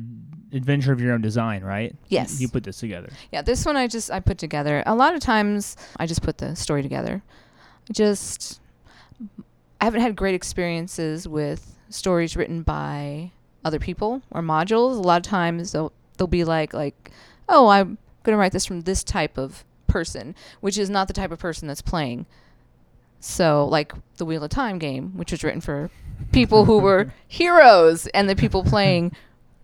adventure 0.53 0.93
of 0.93 1.01
your 1.01 1.13
own 1.15 1.21
design, 1.21 1.63
right? 1.63 1.95
Yes. 2.09 2.41
You 2.41 2.49
put 2.49 2.65
this 2.65 2.79
together. 2.79 3.09
Yeah, 3.31 3.43
this 3.43 3.65
one 3.65 3.77
I 3.77 3.87
just 3.87 4.11
I 4.11 4.21
put 4.21 4.39
together. 4.39 4.83
A 4.87 4.95
lot 4.95 5.15
of 5.15 5.21
times 5.21 5.77
I 5.97 6.07
just 6.07 6.23
put 6.23 6.39
the 6.39 6.55
story 6.57 6.83
together. 6.83 7.23
I 7.89 7.93
just 7.93 8.61
I 9.81 9.85
haven't 9.85 10.01
had 10.03 10.17
great 10.17 10.35
experiences 10.35 11.27
with 11.27 11.77
stories 11.89 12.37
written 12.37 12.63
by 12.63 13.33
other 13.65 13.79
people 13.79 14.23
or 14.31 14.43
modules. 14.43 14.97
A 14.97 15.01
lot 15.01 15.25
of 15.25 15.31
times 15.31 15.73
they'll 15.73 15.93
they'll 16.17 16.27
be 16.27 16.45
like 16.45 16.75
like, 16.75 17.11
"Oh, 17.49 17.69
I'm 17.69 17.99
going 18.23 18.35
to 18.35 18.39
write 18.39 18.53
this 18.53 18.67
from 18.67 18.83
this 18.83 19.03
type 19.03 19.39
of 19.39 19.65
person," 19.93 20.35
which 20.61 20.79
is 20.79 20.91
not 20.91 21.07
the 21.07 21.15
type 21.15 21.31
of 21.31 21.39
person 21.39 21.69
that's 21.69 21.83
playing. 21.83 22.27
So, 23.21 23.67
like 23.67 23.93
the 24.17 24.25
Wheel 24.25 24.43
of 24.43 24.51
Time 24.51 24.79
game, 24.79 25.13
which 25.17 25.31
was 25.31 25.45
written 25.45 25.61
for 25.61 25.91
people 26.33 26.65
who 26.65 26.79
were 26.79 27.13
heroes 27.29 28.07
and 28.09 28.29
the 28.29 28.35
people 28.35 28.65
playing 28.65 29.13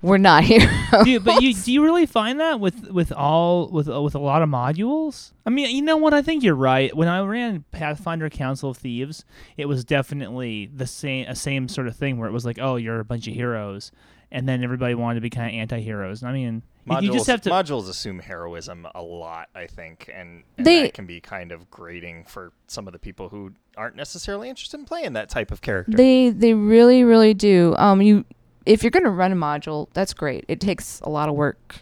were 0.01 0.19
not 0.19 0.45
heroes. 0.45 0.71
do 1.05 1.11
you, 1.11 1.21
but 1.21 1.43
you 1.43 1.53
do 1.55 1.73
you 1.73 1.83
really 1.83 2.07
find 2.07 2.39
that 2.41 2.61
with 2.61 2.89
with 2.91 3.13
all 3.13 3.69
with 3.69 3.89
uh, 3.89 4.01
with 4.01 4.15
a 4.15 4.19
lot 4.21 4.43
of 4.43 4.49
modules? 4.49 5.33
I 5.45 5.51
mean, 5.51 5.75
you 5.75 5.83
know 5.83 5.97
what? 5.97 6.15
I 6.15 6.23
think 6.23 6.45
you're 6.45 6.55
right. 6.55 6.95
When 6.97 7.09
I 7.09 7.21
ran 7.21 7.65
Pathfinder 7.73 8.31
Council 8.31 8.71
of 8.71 8.77
Thieves, 8.77 9.25
it 9.57 9.67
was 9.67 9.85
definitely 9.85 10.71
the 10.73 10.87
same 10.87 11.27
a 11.27 11.35
same 11.35 11.69
sort 11.69 11.89
of 11.89 11.97
thing 11.97 12.19
where 12.19 12.29
it 12.29 12.33
was 12.33 12.45
like, 12.45 12.59
oh, 12.61 12.77
you're 12.77 13.01
a 13.01 13.05
bunch 13.05 13.27
of 13.27 13.35
heroes, 13.35 13.91
and 14.31 14.49
then 14.49 14.63
everybody 14.63 14.95
wanted 14.95 15.17
to 15.17 15.21
be 15.21 15.31
kind 15.31 15.49
of 15.49 15.55
anti-heroes. 15.59 16.23
I 16.23 16.33
mean, 16.33 16.63
you- 16.85 16.93
Modules, 16.95 17.03
you 17.03 17.13
just 17.13 17.27
have 17.27 17.41
to. 17.43 17.51
modules 17.51 17.89
assume 17.89 18.19
heroism 18.19 18.87
a 18.95 19.03
lot, 19.03 19.49
I 19.55 19.67
think, 19.67 20.11
and, 20.15 20.43
and 20.57 20.67
They- 20.67 20.83
that 20.83 20.95
can 20.95 21.07
be 21.07 21.21
kind 21.21 21.53
of 21.53 21.71
grating 21.71 22.25
for 22.25 22.53
some 22.67 22.87
of 22.87 22.93
the 22.93 22.99
people 22.99 23.29
who 23.29 23.53
aren't 23.77 23.97
necessarily 23.97 24.49
interested 24.49 24.79
in 24.81 24.87
playing 24.87 25.13
that 25.13 25.29
type 25.29 25.51
of 25.53 25.61
character. 25.61 25.97
They 25.97 26.31
they 26.31 26.55
really 26.55 27.05
really 27.05 27.35
do. 27.35 27.75
Um, 27.79 28.01
you 28.03 28.25
if 28.67 28.83
you're 28.83 28.91
gonna 28.91 29.11
run 29.11 29.33
a 29.33 29.37
module, 29.37 29.89
that's 29.93 30.13
great. 30.15 30.45
It 30.49 30.61
takes 30.61 31.01
a 31.01 31.09
lot 31.09 31.29
of 31.29 31.35
work 31.35 31.77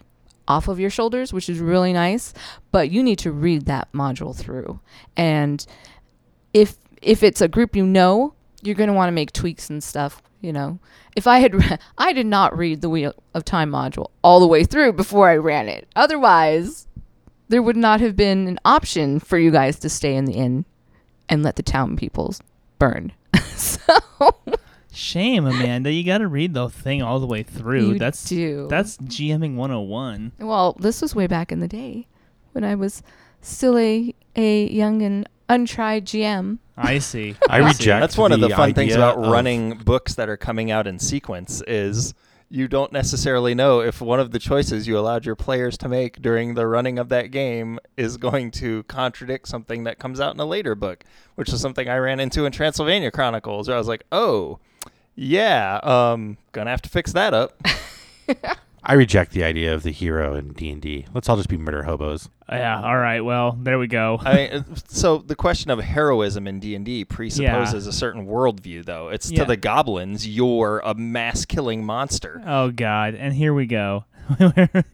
off 0.49 0.69
of 0.69 0.79
your 0.79 0.91
shoulders, 0.91 1.33
which 1.33 1.49
is 1.49 1.59
really 1.59 1.93
nice. 1.93 2.33
But 2.71 2.91
you 2.91 3.03
need 3.03 3.19
to 3.21 3.33
read 3.33 3.67
that 3.67 3.89
module 3.93 4.37
through, 4.37 4.81
and 5.17 5.65
if 6.53 6.77
if 7.03 7.23
it's 7.23 7.41
a 7.41 7.49
group 7.49 7.77
you 7.77 7.87
know, 7.87 8.35
you're 8.63 8.75
gonna 8.75 8.93
want 8.93 9.09
to 9.09 9.13
make 9.13 9.33
tweaks 9.33 9.71
and 9.71 9.83
stuff. 9.83 10.21
You 10.47 10.53
know, 10.53 10.79
if 11.17 11.27
I 11.27 11.41
had 11.41 11.57
re- 11.57 11.79
I 11.99 12.13
did 12.13 12.27
not 12.27 12.57
read 12.57 12.81
the 12.81 12.89
Wheel 12.89 13.13
of 13.35 13.45
Time 13.45 13.69
module 13.69 14.13
all 14.23 14.39
the 14.39 14.47
way 14.47 14.63
through 14.63 14.93
before 14.93 15.29
I 15.29 15.35
ran 15.35 15.69
it. 15.69 15.89
Otherwise, 15.97 16.87
there 17.49 17.61
would 17.61 17.77
not 17.77 18.01
have 18.01 18.15
been 18.15 18.47
an 18.47 18.61
option 18.65 19.19
for 19.19 19.39
you 19.39 19.51
guys 19.51 19.81
to 19.81 19.89
stay 19.89 20.15
in 20.15 20.25
the 20.25 20.35
inn 20.35 20.65
and 21.29 21.43
let 21.43 21.57
the 21.57 21.65
town 21.65 21.97
peoples 21.97 22.41
burn. 22.79 23.13
so 23.57 23.99
Shame, 24.93 25.47
Amanda. 25.47 25.91
You 25.91 26.05
got 26.05 26.19
to 26.19 26.29
read 26.29 26.55
the 26.55 26.69
thing 26.69 27.03
all 27.03 27.19
the 27.19 27.27
way 27.27 27.43
through. 27.43 27.95
You 27.95 27.99
that's 27.99 28.29
do. 28.29 28.69
that's 28.71 28.99
GMing 28.99 29.57
101. 29.57 30.31
well, 30.39 30.77
this 30.79 31.03
was 31.03 31.13
way 31.13 31.27
back 31.27 31.51
in 31.51 31.59
the 31.59 31.67
day 31.67 32.07
when 32.53 32.63
I 32.63 32.77
was 32.77 33.03
still 33.41 33.77
a 33.77 34.15
a 34.37 34.69
young 34.69 35.03
and 35.03 35.29
untried 35.49 36.05
GM. 36.07 36.59
I 36.77 36.99
see. 36.99 37.37
I 37.49 37.61
see. 37.61 37.67
reject- 37.79 38.01
That's 38.03 38.19
one 38.19 38.33
of 38.33 38.41
the 38.41 38.49
the 38.49 38.57
fun 38.57 38.75
things 38.75 38.95
about 38.95 39.19
of- 39.19 39.31
running 39.31 39.79
books 39.79 40.15
that 40.15 40.29
are 40.29 40.37
coming 40.37 40.71
out 40.71 40.87
in 40.87 40.99
sequence 40.99 41.63
is 41.67 42.15
you 42.49 42.69
don't 42.69 42.93
necessarily 42.93 43.55
know 43.55 43.81
if 43.81 44.01
one 44.01 44.21
of 44.21 44.31
the 44.31 44.39
choices 44.39 44.87
you 44.87 44.97
allowed 44.97 45.27
your 45.27 45.35
players 45.35 45.77
to 45.79 45.89
make 45.89 46.23
during 46.23 46.55
the 46.55 46.65
running 46.67 46.97
of 46.99 47.09
that 47.09 47.33
game 47.33 47.79
is 47.97 48.17
going 48.19 48.53
to 48.53 48.85
contradict 48.85 49.49
something 49.49 49.83
that 49.85 49.99
comes 49.99 50.21
out 50.21 50.33
in 50.33 50.39
a 50.41 50.45
later 50.45 50.75
book, 50.77 51.03
which 51.35 51.53
is 51.53 51.61
something 51.61 51.89
I 51.89 51.97
ran 51.97 52.21
into 52.21 52.45
in 52.45 52.53
Transylvania 52.53 53.11
Chronicles, 53.11 53.67
where 53.67 53.75
I 53.77 53.79
was 53.79 53.89
like, 53.89 54.05
"Oh, 54.13 54.61
yeah, 55.17 55.81
um, 55.83 56.37
gonna 56.53 56.71
have 56.71 56.83
to 56.83 56.89
fix 56.89 57.13
that 57.15 57.35
up." 57.35 57.61
I 58.88 58.94
reject 58.94 59.33
the 59.33 59.42
idea 59.42 59.75
of 59.75 59.83
the 59.83 59.90
hero 59.90 60.37
in 60.37 60.53
D 60.53 60.70
and 60.70 60.81
D. 60.81 61.07
Let's 61.12 61.29
all 61.29 61.37
just 61.37 61.49
be 61.49 61.57
murder 61.57 61.83
hobos. 61.83 62.29
Yeah. 62.49 62.81
All 62.81 62.96
right. 62.96 63.20
Well, 63.20 63.59
there 63.61 63.81
we 63.81 63.88
go. 63.88 64.20
I 64.25 64.35
mean, 64.37 64.51
uh, 64.53 64.62
so 64.87 65.18
the 65.18 65.35
question 65.35 65.72
of 65.72 65.81
heroism 65.81 66.46
in 66.46 66.61
D 66.61 66.77
and 66.77 66.85
D 66.85 67.05
presupposes 67.05 67.88
a 67.88 67.92
certain 67.92 68.27
worldview, 68.29 68.85
though. 68.85 69.09
It's 69.09 69.29
Yeah. 69.31 69.40
to 69.40 69.44
the 69.46 69.57
goblins, 69.57 70.29
you're 70.29 70.81
a 70.85 70.94
mass 70.94 71.44
killing 71.44 71.85
monster. 71.85 72.40
Oh 72.46 72.70
God! 72.70 73.14
And 73.16 73.35
here 73.35 73.53
we 73.53 73.66
go. 73.66 74.05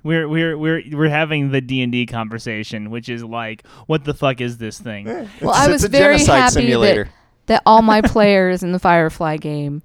we're 0.02 0.26
we're 0.28 0.56
we're 0.58 0.82
we're 0.92 1.08
having 1.10 1.50
the 1.50 1.60
D 1.60 1.82
and 1.82 1.92
D 1.92 2.06
conversation, 2.06 2.90
which 2.90 3.08
is 3.10 3.22
like, 3.22 3.66
what 3.86 4.04
the 4.04 4.14
fuck 4.14 4.40
is 4.40 4.56
this 4.58 4.78
thing? 4.78 5.04
Well, 5.06 5.20
It's- 5.24 5.56
I 5.56 5.64
it's 5.64 5.72
was 5.72 5.84
a 5.84 5.88
very 5.88 6.14
genocide 6.16 6.38
happy 6.40 6.52
simulator. 6.54 7.04
that 7.04 7.12
that 7.46 7.62
all 7.66 7.82
my 7.82 8.00
players 8.02 8.62
in 8.62 8.72
the 8.72 8.78
Firefly 8.78 9.36
game 9.36 9.82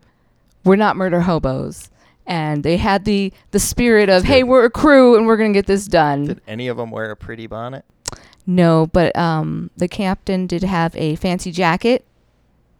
were 0.63 0.77
not 0.77 0.95
murder 0.95 1.19
hobos. 1.21 1.89
And 2.27 2.63
they 2.63 2.77
had 2.77 3.05
the, 3.05 3.31
the 3.51 3.59
spirit 3.59 4.09
of, 4.09 4.25
hey, 4.25 4.43
we're 4.43 4.65
a 4.65 4.69
crew 4.69 5.15
and 5.15 5.25
we're 5.25 5.37
going 5.37 5.53
to 5.53 5.57
get 5.57 5.65
this 5.65 5.87
done. 5.87 6.25
Did 6.25 6.41
any 6.47 6.67
of 6.67 6.77
them 6.77 6.91
wear 6.91 7.09
a 7.09 7.15
pretty 7.15 7.47
bonnet? 7.47 7.85
No, 8.45 8.87
but 8.87 9.15
um, 9.17 9.71
the 9.77 9.87
captain 9.87 10.45
did 10.45 10.63
have 10.63 10.95
a 10.95 11.15
fancy 11.15 11.51
jacket. 11.51 12.05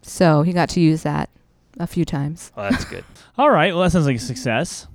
So 0.02 0.42
he 0.42 0.54
got 0.54 0.70
to 0.70 0.80
use 0.82 1.04
that 1.04 1.30
a 1.80 1.88
few 1.88 2.06
times. 2.06 2.52
Oh, 2.58 2.70
that's 2.70 2.86
good. 2.86 3.04
All 3.38 3.50
right. 3.50 3.74
Well, 3.74 3.84
that 3.84 3.92
sounds 3.92 4.06
like 4.06 4.18
a 4.18 4.20
success. 4.20 4.88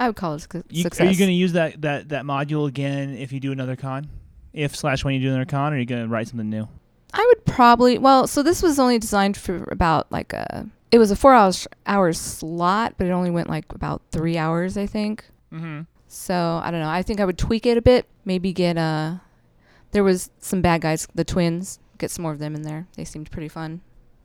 I 0.00 0.06
would 0.06 0.16
call 0.16 0.34
it 0.34 0.46
a 0.54 0.64
You, 0.70 0.82
success. 0.82 1.06
Are 1.06 1.10
you 1.10 1.18
going 1.18 1.28
to 1.28 1.34
use 1.34 1.52
that, 1.54 1.80
that 1.82 2.10
that 2.10 2.24
module 2.24 2.68
again 2.68 3.16
if 3.16 3.32
you 3.32 3.40
do 3.40 3.52
another 3.52 3.74
con? 3.74 4.08
If 4.52 4.76
slash 4.76 5.04
when 5.04 5.14
you 5.14 5.20
do 5.20 5.28
another 5.28 5.44
con, 5.44 5.72
or 5.72 5.76
are 5.76 5.78
you 5.78 5.86
going 5.86 6.02
to 6.02 6.08
write 6.08 6.28
something 6.28 6.48
new? 6.48 6.68
I 7.12 7.24
would 7.26 7.44
probably 7.46 7.98
well, 7.98 8.26
so 8.26 8.42
this 8.42 8.62
was 8.62 8.78
only 8.78 8.98
designed 8.98 9.36
for 9.36 9.64
about 9.72 10.10
like 10.12 10.32
a 10.32 10.66
it 10.90 10.98
was 10.98 11.10
a 11.10 11.16
four 11.16 11.34
hours 11.34 11.66
hours 11.86 12.18
slot, 12.18 12.94
but 12.96 13.06
it 13.06 13.10
only 13.10 13.30
went 13.30 13.48
like 13.48 13.72
about 13.72 14.02
three 14.10 14.38
hours, 14.38 14.76
I 14.76 14.86
think. 14.86 15.24
Mm-hmm. 15.52 15.82
So 16.06 16.60
I 16.62 16.70
don't 16.70 16.80
know. 16.80 16.88
I 16.88 17.02
think 17.02 17.20
I 17.20 17.24
would 17.24 17.38
tweak 17.38 17.66
it 17.66 17.76
a 17.76 17.82
bit. 17.82 18.06
Maybe 18.24 18.52
get 18.52 18.76
uh 18.76 19.16
there 19.92 20.04
was 20.04 20.30
some 20.38 20.62
bad 20.62 20.82
guys, 20.82 21.08
the 21.14 21.24
twins. 21.24 21.78
Get 21.98 22.10
some 22.10 22.22
more 22.22 22.32
of 22.32 22.38
them 22.38 22.54
in 22.54 22.62
there. 22.62 22.86
They 22.96 23.04
seemed 23.04 23.30
pretty 23.30 23.48
fun. 23.48 23.80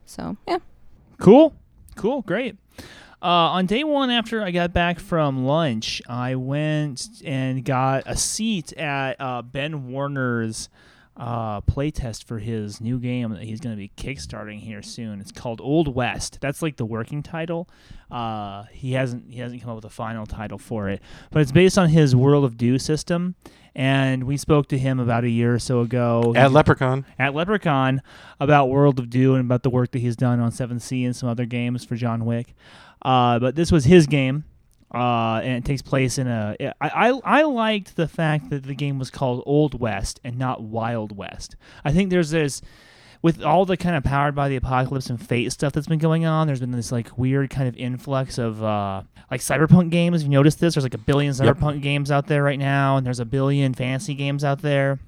So 0.05 0.37
yeah. 0.47 0.59
Cool. 1.19 1.53
Cool. 1.95 2.21
Great. 2.21 2.57
Uh, 3.21 3.55
on 3.55 3.65
day 3.65 3.85
one, 3.85 4.09
after 4.09 4.43
I 4.43 4.51
got 4.51 4.73
back 4.73 4.99
from 4.99 5.45
lunch, 5.45 6.01
I 6.09 6.35
went 6.35 7.07
and 7.23 7.63
got 7.63 8.03
a 8.05 8.17
seat 8.17 8.73
at 8.73 9.15
uh, 9.19 9.41
Ben 9.41 9.89
Woerner's 9.89 10.67
uh, 11.15 11.61
playtest 11.61 12.23
for 12.23 12.39
his 12.39 12.81
new 12.81 12.97
game 12.99 13.29
that 13.31 13.43
he's 13.43 13.59
going 13.59 13.75
to 13.75 13.77
be 13.77 13.91
kickstarting 13.97 14.59
here 14.59 14.81
soon. 14.81 15.19
It's 15.21 15.31
called 15.31 15.61
Old 15.61 15.93
West. 15.93 16.39
That's 16.41 16.61
like 16.61 16.77
the 16.77 16.85
working 16.85 17.21
title. 17.21 17.69
Uh, 18.09 18.63
he 18.71 18.93
hasn't 18.93 19.29
he 19.31 19.39
hasn't 19.39 19.61
come 19.61 19.71
up 19.71 19.75
with 19.77 19.85
a 19.85 19.89
final 19.89 20.25
title 20.25 20.57
for 20.57 20.89
it, 20.89 21.01
but 21.31 21.41
it's 21.41 21.51
based 21.51 21.77
on 21.77 21.89
his 21.89 22.15
World 22.15 22.43
of 22.45 22.57
Dew 22.57 22.79
system. 22.79 23.35
And 23.75 24.25
we 24.25 24.37
spoke 24.37 24.67
to 24.67 24.77
him 24.77 24.99
about 24.99 25.23
a 25.23 25.29
year 25.29 25.55
or 25.55 25.59
so 25.59 25.81
ago 25.81 26.31
At 26.35 26.51
LepreCon. 26.51 27.05
at 27.17 27.33
LepreCon 27.33 28.01
about 28.39 28.69
World 28.69 28.99
of 28.99 29.09
Dew 29.09 29.33
and 29.33 29.45
about 29.45 29.63
the 29.63 29.71
work 29.71 29.91
that 29.93 29.99
he's 29.99 30.15
done 30.15 30.39
on 30.39 30.51
7th 30.51 30.81
Sea 30.81 31.05
and 31.05 31.15
some 31.15 31.27
other 31.27 31.45
games 31.47 31.83
for 31.83 31.95
John 31.95 32.23
Wick. 32.25 32.53
Uh, 33.01 33.39
but 33.39 33.55
this 33.55 33.71
was 33.71 33.85
his 33.85 34.05
game, 34.05 34.43
uh, 34.93 35.41
and 35.43 35.53
it 35.57 35.65
takes 35.65 35.81
place 35.81 36.17
in 36.17 36.27
a. 36.27 36.55
I, 36.81 37.09
I 37.09 37.39
I 37.39 37.43
liked 37.43 37.95
the 37.95 38.07
fact 38.07 38.49
that 38.51 38.63
the 38.63 38.75
game 38.75 38.99
was 38.99 39.09
called 39.09 39.41
Old 39.45 39.79
West 39.79 40.19
and 40.23 40.37
not 40.37 40.61
Wild 40.61 41.15
West. 41.17 41.55
I 41.83 41.91
think 41.91 42.09
there's 42.09 42.29
this. 42.31 42.61
With 43.21 43.41
all 43.41 43.65
the 43.65 43.77
kind 43.77 43.95
of 43.95 44.03
powered 44.03 44.35
by 44.35 44.49
the 44.49 44.57
apocalypse 44.57 45.09
and 45.09 45.17
fate 45.17 45.49
stuff 45.53 45.71
that's 45.71 45.87
been 45.87 45.97
going 45.97 46.25
on, 46.25 46.45
there's 46.45 46.59
been 46.59 46.71
this 46.71 46.91
like 46.91 47.17
weird 47.17 47.49
kind 47.49 47.69
of 47.69 47.77
influx 47.77 48.37
of 48.37 48.61
uh, 48.61 49.03
like 49.31 49.39
cyberpunk 49.39 49.91
games. 49.91 50.23
You 50.23 50.29
noticed 50.29 50.59
this? 50.59 50.75
There's 50.75 50.83
like 50.83 50.93
a 50.93 50.97
billion 50.97 51.33
Yep. 51.33 51.55
cyberpunk 51.57 51.81
games 51.81 52.11
out 52.11 52.27
there 52.27 52.43
right 52.43 52.59
now, 52.59 52.97
and 52.97 53.05
there's 53.05 53.21
a 53.21 53.25
billion 53.25 53.73
fantasy 53.73 54.13
games 54.13 54.43
out 54.43 54.61
there. 54.61 54.99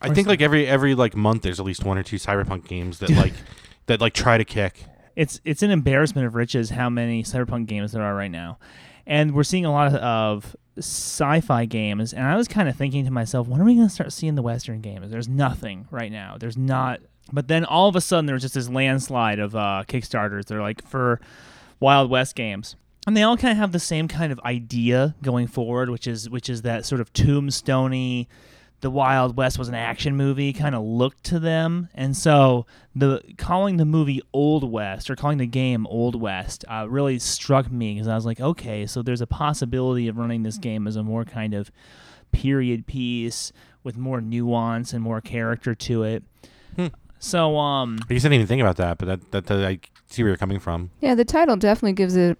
I 0.00 0.14
think 0.14 0.28
like 0.28 0.40
every 0.40 0.68
every 0.68 0.94
like 0.94 1.16
month 1.16 1.42
there's 1.42 1.58
at 1.58 1.66
least 1.66 1.84
one 1.84 1.98
or 1.98 2.04
two 2.04 2.16
cyberpunk 2.16 2.68
games 2.68 3.00
that 3.00 3.10
like 3.10 3.32
that 3.86 4.00
like 4.00 4.12
try 4.12 4.38
to 4.38 4.44
kick. 4.44 4.84
it's 5.16 5.40
it's 5.44 5.62
an 5.64 5.72
embarrassment 5.72 6.24
of 6.26 6.36
riches 6.36 6.70
how 6.70 6.88
many 6.88 7.24
cyberpunk 7.24 7.66
games 7.66 7.90
there 7.92 8.02
are 8.04 8.14
right 8.14 8.30
now 8.30 8.58
and 9.06 9.34
we're 9.34 9.44
seeing 9.44 9.64
a 9.64 9.72
lot 9.72 9.94
of, 9.94 10.56
sci-fi 10.78 11.64
games 11.64 12.12
and 12.12 12.26
i 12.26 12.36
was 12.36 12.46
kind 12.46 12.68
of 12.68 12.76
thinking 12.76 13.06
to 13.06 13.10
myself 13.10 13.48
when 13.48 13.58
are 13.58 13.64
we 13.64 13.74
going 13.74 13.88
to 13.88 13.94
start 13.94 14.12
seeing 14.12 14.34
the 14.34 14.42
western 14.42 14.82
games? 14.82 15.10
There's 15.10 15.26
nothing 15.26 15.88
right 15.90 16.12
now. 16.12 16.36
There's 16.38 16.58
not 16.58 17.00
but 17.32 17.48
then 17.48 17.64
all 17.64 17.88
of 17.88 17.96
a 17.96 18.00
sudden 18.02 18.26
there's 18.26 18.42
just 18.42 18.52
this 18.52 18.68
landslide 18.68 19.38
of 19.38 19.56
uh, 19.56 19.84
kickstarters. 19.88 20.44
They're 20.44 20.60
like 20.60 20.86
for 20.86 21.18
wild 21.80 22.10
west 22.10 22.34
games. 22.34 22.76
And 23.06 23.16
they 23.16 23.22
all 23.22 23.38
kind 23.38 23.52
of 23.52 23.56
have 23.56 23.72
the 23.72 23.78
same 23.78 24.06
kind 24.06 24.32
of 24.32 24.40
idea 24.40 25.14
going 25.22 25.46
forward 25.46 25.88
which 25.88 26.06
is 26.06 26.28
which 26.28 26.50
is 26.50 26.60
that 26.62 26.84
sort 26.84 27.00
of 27.00 27.10
tombstony 27.14 28.28
the 28.80 28.90
Wild 28.90 29.36
West 29.36 29.58
was 29.58 29.68
an 29.68 29.74
action 29.74 30.16
movie 30.16 30.52
kind 30.52 30.74
of 30.74 30.82
look 30.84 31.20
to 31.24 31.38
them, 31.38 31.88
and 31.94 32.16
so 32.16 32.66
the 32.94 33.22
calling 33.38 33.78
the 33.78 33.84
movie 33.84 34.20
Old 34.32 34.70
West 34.70 35.08
or 35.10 35.16
calling 35.16 35.38
the 35.38 35.46
game 35.46 35.86
Old 35.86 36.20
West 36.20 36.64
uh, 36.68 36.86
really 36.88 37.18
struck 37.18 37.70
me 37.72 37.94
because 37.94 38.06
I 38.08 38.14
was 38.14 38.26
like, 38.26 38.40
okay, 38.40 38.86
so 38.86 39.02
there's 39.02 39.20
a 39.22 39.26
possibility 39.26 40.08
of 40.08 40.18
running 40.18 40.42
this 40.42 40.58
game 40.58 40.86
as 40.86 40.96
a 40.96 41.02
more 41.02 41.24
kind 41.24 41.54
of 41.54 41.70
period 42.32 42.86
piece 42.86 43.52
with 43.82 43.96
more 43.96 44.20
nuance 44.20 44.92
and 44.92 45.02
more 45.02 45.20
character 45.20 45.74
to 45.74 46.02
it. 46.02 46.22
Hmm. 46.76 46.86
So, 47.18 47.56
um, 47.56 47.98
I 48.10 48.12
guess 48.14 48.22
I 48.22 48.28
didn't 48.28 48.34
even 48.34 48.46
think 48.46 48.60
about 48.60 48.76
that, 48.76 48.98
but 48.98 49.06
that 49.06 49.30
that, 49.32 49.46
that 49.46 49.64
I 49.66 49.78
see 50.08 50.22
where 50.22 50.28
you're 50.30 50.36
coming 50.36 50.58
from. 50.60 50.90
Yeah, 51.00 51.14
the 51.14 51.24
title 51.24 51.56
definitely 51.56 51.94
gives 51.94 52.14
it 52.16 52.38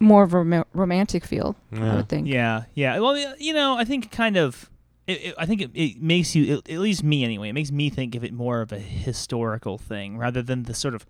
more 0.00 0.22
of 0.22 0.34
a 0.34 0.42
rom- 0.42 0.64
romantic 0.74 1.24
feel. 1.24 1.56
I 1.72 1.76
Yeah. 1.78 1.96
would 1.96 2.08
think. 2.08 2.28
Yeah, 2.28 2.64
yeah. 2.74 2.98
Well, 2.98 3.16
you 3.38 3.52
know, 3.54 3.76
I 3.76 3.84
think 3.84 4.10
kind 4.12 4.36
of. 4.36 4.70
It, 5.08 5.24
it, 5.24 5.34
I 5.38 5.46
think 5.46 5.62
it, 5.62 5.70
it 5.74 6.00
makes 6.00 6.36
you, 6.36 6.58
at 6.58 6.68
least 6.68 7.02
me 7.02 7.24
anyway, 7.24 7.48
it 7.48 7.54
makes 7.54 7.72
me 7.72 7.88
think 7.90 8.14
of 8.14 8.22
it 8.22 8.32
more 8.32 8.60
of 8.60 8.70
a 8.70 8.78
historical 8.78 9.78
thing 9.78 10.18
rather 10.18 10.42
than 10.42 10.64
the 10.64 10.74
sort 10.74 10.94
of 10.94 11.06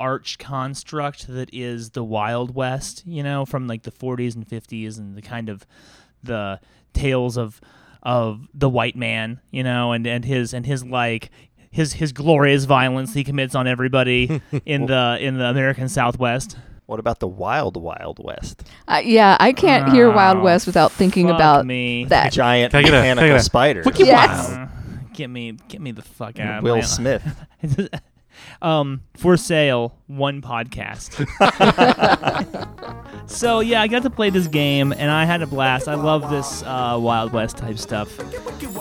arch 0.00 0.38
construct 0.38 1.26
that 1.28 1.50
is 1.52 1.90
the 1.90 2.02
Wild 2.02 2.54
West, 2.54 3.02
you 3.06 3.22
know, 3.22 3.44
from 3.44 3.66
like 3.66 3.82
the 3.82 3.92
40s 3.92 4.34
and 4.34 4.48
50s 4.48 4.98
and 4.98 5.14
the 5.14 5.22
kind 5.22 5.48
of 5.48 5.66
the 6.22 6.60
tales 6.92 7.36
of 7.36 7.60
of 8.02 8.48
the 8.54 8.68
white 8.68 8.96
man, 8.96 9.40
you 9.50 9.62
know, 9.62 9.92
and, 9.92 10.06
and 10.06 10.24
his 10.24 10.54
and 10.54 10.64
his 10.64 10.84
like 10.84 11.30
his 11.70 11.94
his 11.94 12.12
glorious 12.12 12.64
violence 12.64 13.12
he 13.12 13.22
commits 13.24 13.54
on 13.54 13.66
everybody 13.66 14.40
in 14.64 14.86
the 14.86 15.18
in 15.20 15.38
the 15.38 15.44
American 15.44 15.88
Southwest. 15.88 16.56
What 16.86 17.00
about 17.00 17.18
the 17.18 17.26
Wild 17.28 17.76
Wild 17.76 18.20
West? 18.22 18.62
Uh, 18.86 19.02
yeah, 19.04 19.36
I 19.40 19.52
can't 19.52 19.90
hear 19.90 20.10
Wild 20.10 20.40
West 20.40 20.66
without 20.66 20.92
thinking 20.92 21.26
fuck 21.26 21.34
about 21.36 21.66
me. 21.66 22.04
that. 22.06 22.32
Giant 22.32 22.70
Can 22.70 22.78
I 22.78 22.82
get 22.82 22.88
a- 22.88 22.90
can 22.92 22.96
I 22.96 23.00
mechanical 23.14 23.28
get 23.28 23.40
a- 23.40 23.44
Yes. 24.06 24.50
Wow. 24.50 24.62
Uh, 24.62 24.68
get 25.12 25.28
me, 25.30 25.52
get 25.68 25.80
me 25.80 25.90
the 25.90 26.02
fuck 26.02 26.38
out. 26.38 26.58
of 26.58 26.64
Will 26.64 26.76
my- 26.76 26.80
Smith. 26.82 27.22
um, 28.62 29.02
for 29.16 29.36
sale, 29.36 29.96
one 30.08 30.40
podcast. 30.40 31.26
so 33.28 33.60
yeah, 33.60 33.82
I 33.82 33.88
got 33.88 34.02
to 34.04 34.10
play 34.10 34.30
this 34.30 34.46
game 34.46 34.92
and 34.92 35.10
I 35.10 35.24
had 35.24 35.42
a 35.42 35.46
blast. 35.46 35.88
I 35.88 35.94
love 35.94 36.30
this 36.30 36.62
uh, 36.62 36.96
Wild 37.00 37.32
West 37.32 37.56
type 37.56 37.78
stuff. 37.78 38.08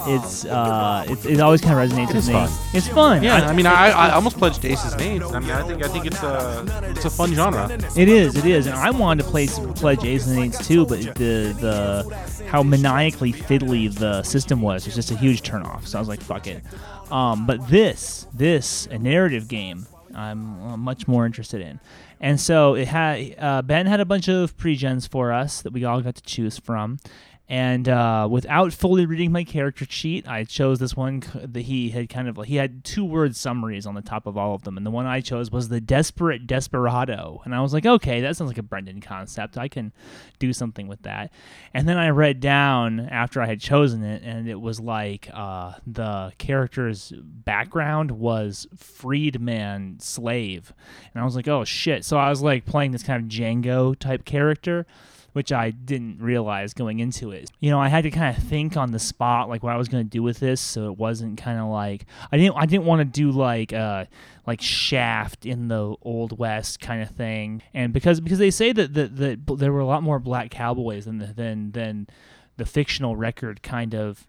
It's 0.08 0.46
uh, 0.46 1.06
it's, 1.08 1.26
it 1.26 1.40
always 1.40 1.62
kind 1.62 1.80
of 1.80 1.90
resonates 1.90 2.14
with 2.14 2.28
me. 2.28 2.34
fun. 2.34 2.50
It's 2.74 2.88
fun. 2.88 3.24
Yeah, 3.24 3.38
I- 3.38 3.50
I 3.50 3.54
mean, 3.54 3.66
I, 3.66 3.90
I 3.90 4.12
almost 4.12 4.38
pledged 4.38 4.64
Aces 4.66 4.96
name. 4.98 5.24
I 5.24 5.40
mean, 5.40 5.50
I 5.52 5.64
think 5.68 5.84
I 5.84 5.88
think 5.88 6.06
it's 6.06 6.22
a 6.22 6.84
it's 6.96 7.06
a 7.06 7.10
fun 7.10 7.34
genre. 7.34 7.70
It 7.98 8.08
is, 8.10 8.36
it 8.36 8.46
is, 8.46 8.68
and 8.68 8.76
I 8.76 8.92
wanted 8.92 9.24
to 9.24 9.30
play 9.30 9.48
Pledge 9.48 10.04
Ace 10.04 10.28
and 10.28 10.38
Eights 10.40 10.68
too, 10.68 10.86
but 10.86 11.00
the 11.16 11.56
the 11.60 12.46
how 12.50 12.62
maniacally 12.64 13.34
fiddly 13.34 13.94
the 13.94 14.22
system 14.24 14.62
was 14.62 14.86
was 14.86 14.94
just 14.96 15.12
a 15.12 15.16
huge 15.18 15.42
turnoff. 15.42 15.88
So 15.88 15.98
I 15.98 16.02
was 16.02 16.08
like, 16.08 16.22
fuck 16.22 16.48
it. 16.48 16.64
Um, 17.12 17.46
but 17.46 17.68
this, 17.68 18.26
this 18.34 18.88
a 18.88 18.98
narrative 18.98 19.48
game, 19.48 19.86
I'm 20.16 20.62
uh, 20.62 20.78
much 20.78 21.08
more 21.08 21.26
interested 21.26 21.62
in. 21.62 21.80
And 22.20 22.40
so 22.40 22.76
it 22.76 22.88
had 22.88 23.36
uh, 23.38 23.62
Ben 23.62 23.86
had 23.86 24.00
a 24.00 24.06
bunch 24.06 24.28
of 24.28 24.56
pre-gens 24.58 25.08
for 25.08 25.32
us 25.32 25.62
that 25.62 25.74
we 25.74 25.84
all 25.84 26.02
got 26.02 26.16
to 26.16 26.24
choose 26.24 26.58
from. 26.58 27.00
And 27.48 27.88
uh, 27.88 28.28
without 28.30 28.74
fully 28.74 29.06
reading 29.06 29.32
my 29.32 29.44
character 29.44 29.86
sheet, 29.88 30.28
I 30.28 30.46
chose 30.46 30.80
this 30.80 30.96
one 30.96 31.22
that 31.36 31.62
he 31.62 31.92
had 31.92 32.10
kind 32.10 32.28
of 32.28 32.44
he 32.46 32.56
had 32.56 32.84
two 32.84 33.06
word 33.06 33.36
summaries 33.36 33.86
on 33.86 33.94
the 33.94 34.02
top 34.02 34.26
of 34.26 34.36
all 34.36 34.56
of 34.56 34.64
them, 34.64 34.78
and 34.78 34.86
the 34.86 34.92
one 34.92 35.06
I 35.06 35.22
chose 35.22 35.52
was 35.52 35.70
the 35.70 35.80
desperate 35.80 36.48
desperado, 36.48 37.42
and 37.46 37.54
I 37.54 37.62
was 37.62 37.72
like, 37.72 37.86
okay, 37.86 38.20
that 38.22 38.36
sounds 38.36 38.50
like 38.50 38.58
a 38.58 38.64
Brendan 38.64 39.00
concept. 39.00 39.60
I 39.60 39.68
can 39.68 39.94
do 40.40 40.54
something 40.54 40.88
with 40.88 41.04
that. 41.04 41.32
And 41.72 41.88
then 41.88 41.98
I 41.98 42.10
read 42.10 42.40
down 42.40 43.00
after 43.00 43.40
I 43.44 43.46
had 43.46 43.62
chosen 43.62 44.04
it, 44.04 44.24
and 44.24 44.50
it 44.50 44.60
was 44.60 44.80
like 44.80 45.30
uh, 45.32 45.74
the 45.86 46.34
character's 46.40 47.14
background 47.16 48.10
was 48.10 48.66
freedman 48.76 50.00
slave, 50.00 50.74
and 51.14 51.22
I 51.22 51.26
was 51.26 51.36
like, 51.36 51.48
oh 51.48 51.64
shit. 51.64 52.06
So 52.06 52.18
I 52.18 52.32
was 52.32 52.42
like 52.42 52.66
playing 52.66 52.90
this 52.90 53.04
kind 53.04 53.22
of 53.22 53.30
Django 53.30 53.98
type 53.98 54.26
character 54.26 54.88
which 55.36 55.52
I 55.52 55.72
didn't 55.72 56.22
realize 56.22 56.74
going 56.74 57.00
into 57.00 57.32
it. 57.32 57.52
You 57.60 57.70
know, 57.70 57.78
I 57.78 57.90
had 57.90 58.04
to 58.04 58.10
kind 58.10 58.38
of 58.38 58.42
think 58.42 58.78
on 58.78 58.92
the 58.92 59.00
spot 59.00 59.50
like 59.50 59.64
what 59.64 59.74
I 59.74 59.76
was 59.76 59.90
going 59.90 60.06
to 60.06 60.10
do 60.10 60.24
with 60.24 60.40
this, 60.40 60.62
so 60.62 60.90
it 60.90 60.98
wasn't 60.98 61.38
kind 61.38 61.60
of 61.60 61.68
like 61.68 62.06
I 62.32 62.38
didn't 62.38 62.56
I 62.56 62.66
didn't 62.66 62.86
want 62.86 63.02
to 63.02 63.06
do 63.06 63.32
like 63.32 63.74
uh 63.74 64.06
like 64.48 64.62
Shaft 64.62 65.46
in 65.46 65.68
the 65.68 65.94
old 66.04 66.40
west 66.40 66.80
kind 66.80 67.02
of 67.02 67.10
thing, 67.10 67.64
and 67.74 67.92
because 67.92 68.22
because 68.22 68.40
they 68.40 68.50
say 68.50 68.72
that 68.72 68.94
that, 68.94 69.18
that 69.18 69.58
there 69.58 69.74
were 69.74 69.82
a 69.82 69.86
lot 69.86 70.04
more 70.04 70.20
black 70.20 70.52
cowboys 70.52 71.04
than 71.04 71.18
the, 71.18 71.28
than 71.28 71.72
than 71.72 72.08
the 72.56 72.66
fictional 72.66 73.18
record 73.18 73.62
kind 73.62 73.94
of 73.94 74.26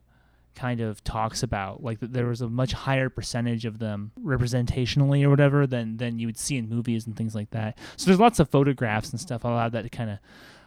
kind 0.57 0.81
of 0.81 1.05
talks 1.05 1.45
about. 1.45 1.85
Like 1.85 2.01
there 2.01 2.27
was 2.27 2.41
a 2.41 2.49
much 2.49 2.73
higher 2.73 3.09
percentage 3.09 3.65
of 3.65 3.79
them 3.79 4.11
representationally 4.21 5.23
or 5.23 5.31
whatever 5.31 5.69
than 5.69 5.99
than 5.99 6.19
you 6.19 6.27
would 6.27 6.39
see 6.39 6.57
in 6.57 6.69
movies 6.69 7.07
and 7.07 7.17
things 7.17 7.37
like 7.37 7.51
that. 7.51 7.79
So 7.97 8.07
there's 8.07 8.19
lots 8.19 8.41
of 8.41 8.49
photographs 8.49 9.11
and 9.11 9.21
stuff. 9.21 9.45
I 9.45 9.53
allowed 9.53 9.71
that 9.71 9.83
to 9.83 9.89
kind 9.89 10.11
of 10.11 10.19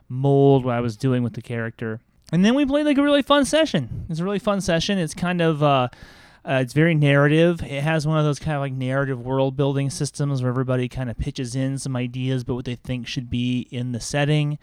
mold 0.10 0.66
what 0.66 0.76
I 0.76 0.82
was 0.82 0.98
doing 0.98 1.24
with 1.24 1.34
the 1.34 1.42
character. 1.42 2.02
And 2.32 2.44
then 2.44 2.56
we 2.56 2.66
played 2.66 2.86
like 2.86 2.98
a 2.98 3.04
really 3.04 3.22
fun 3.22 3.46
session. 3.46 4.06
It's 4.10 4.20
a 4.20 4.24
really 4.24 4.40
fun 4.40 4.62
session. 4.62 4.98
It's 4.98 5.14
kind 5.14 5.42
of 5.42 5.64
uh, 5.64 5.88
uh, 6.46 6.60
it's 6.62 6.74
very 6.74 6.96
narrative. 6.96 7.62
It 7.64 7.84
has 7.84 8.06
one 8.06 8.18
of 8.18 8.26
those 8.26 8.40
kind 8.40 8.56
of 8.56 8.62
like 8.62 8.74
narrative 8.74 9.22
world 9.22 9.56
building 9.56 9.90
systems 9.90 10.42
where 10.42 10.50
everybody 10.50 10.88
kind 10.88 11.10
of 11.10 11.18
pitches 11.18 11.56
in 11.56 11.78
some 11.78 11.96
ideas 11.96 12.44
about 12.44 12.56
what 12.56 12.66
they 12.66 12.76
think 12.76 13.08
should 13.08 13.30
be 13.30 13.68
in 13.72 13.92
the 13.92 14.00
setting, 14.00 14.58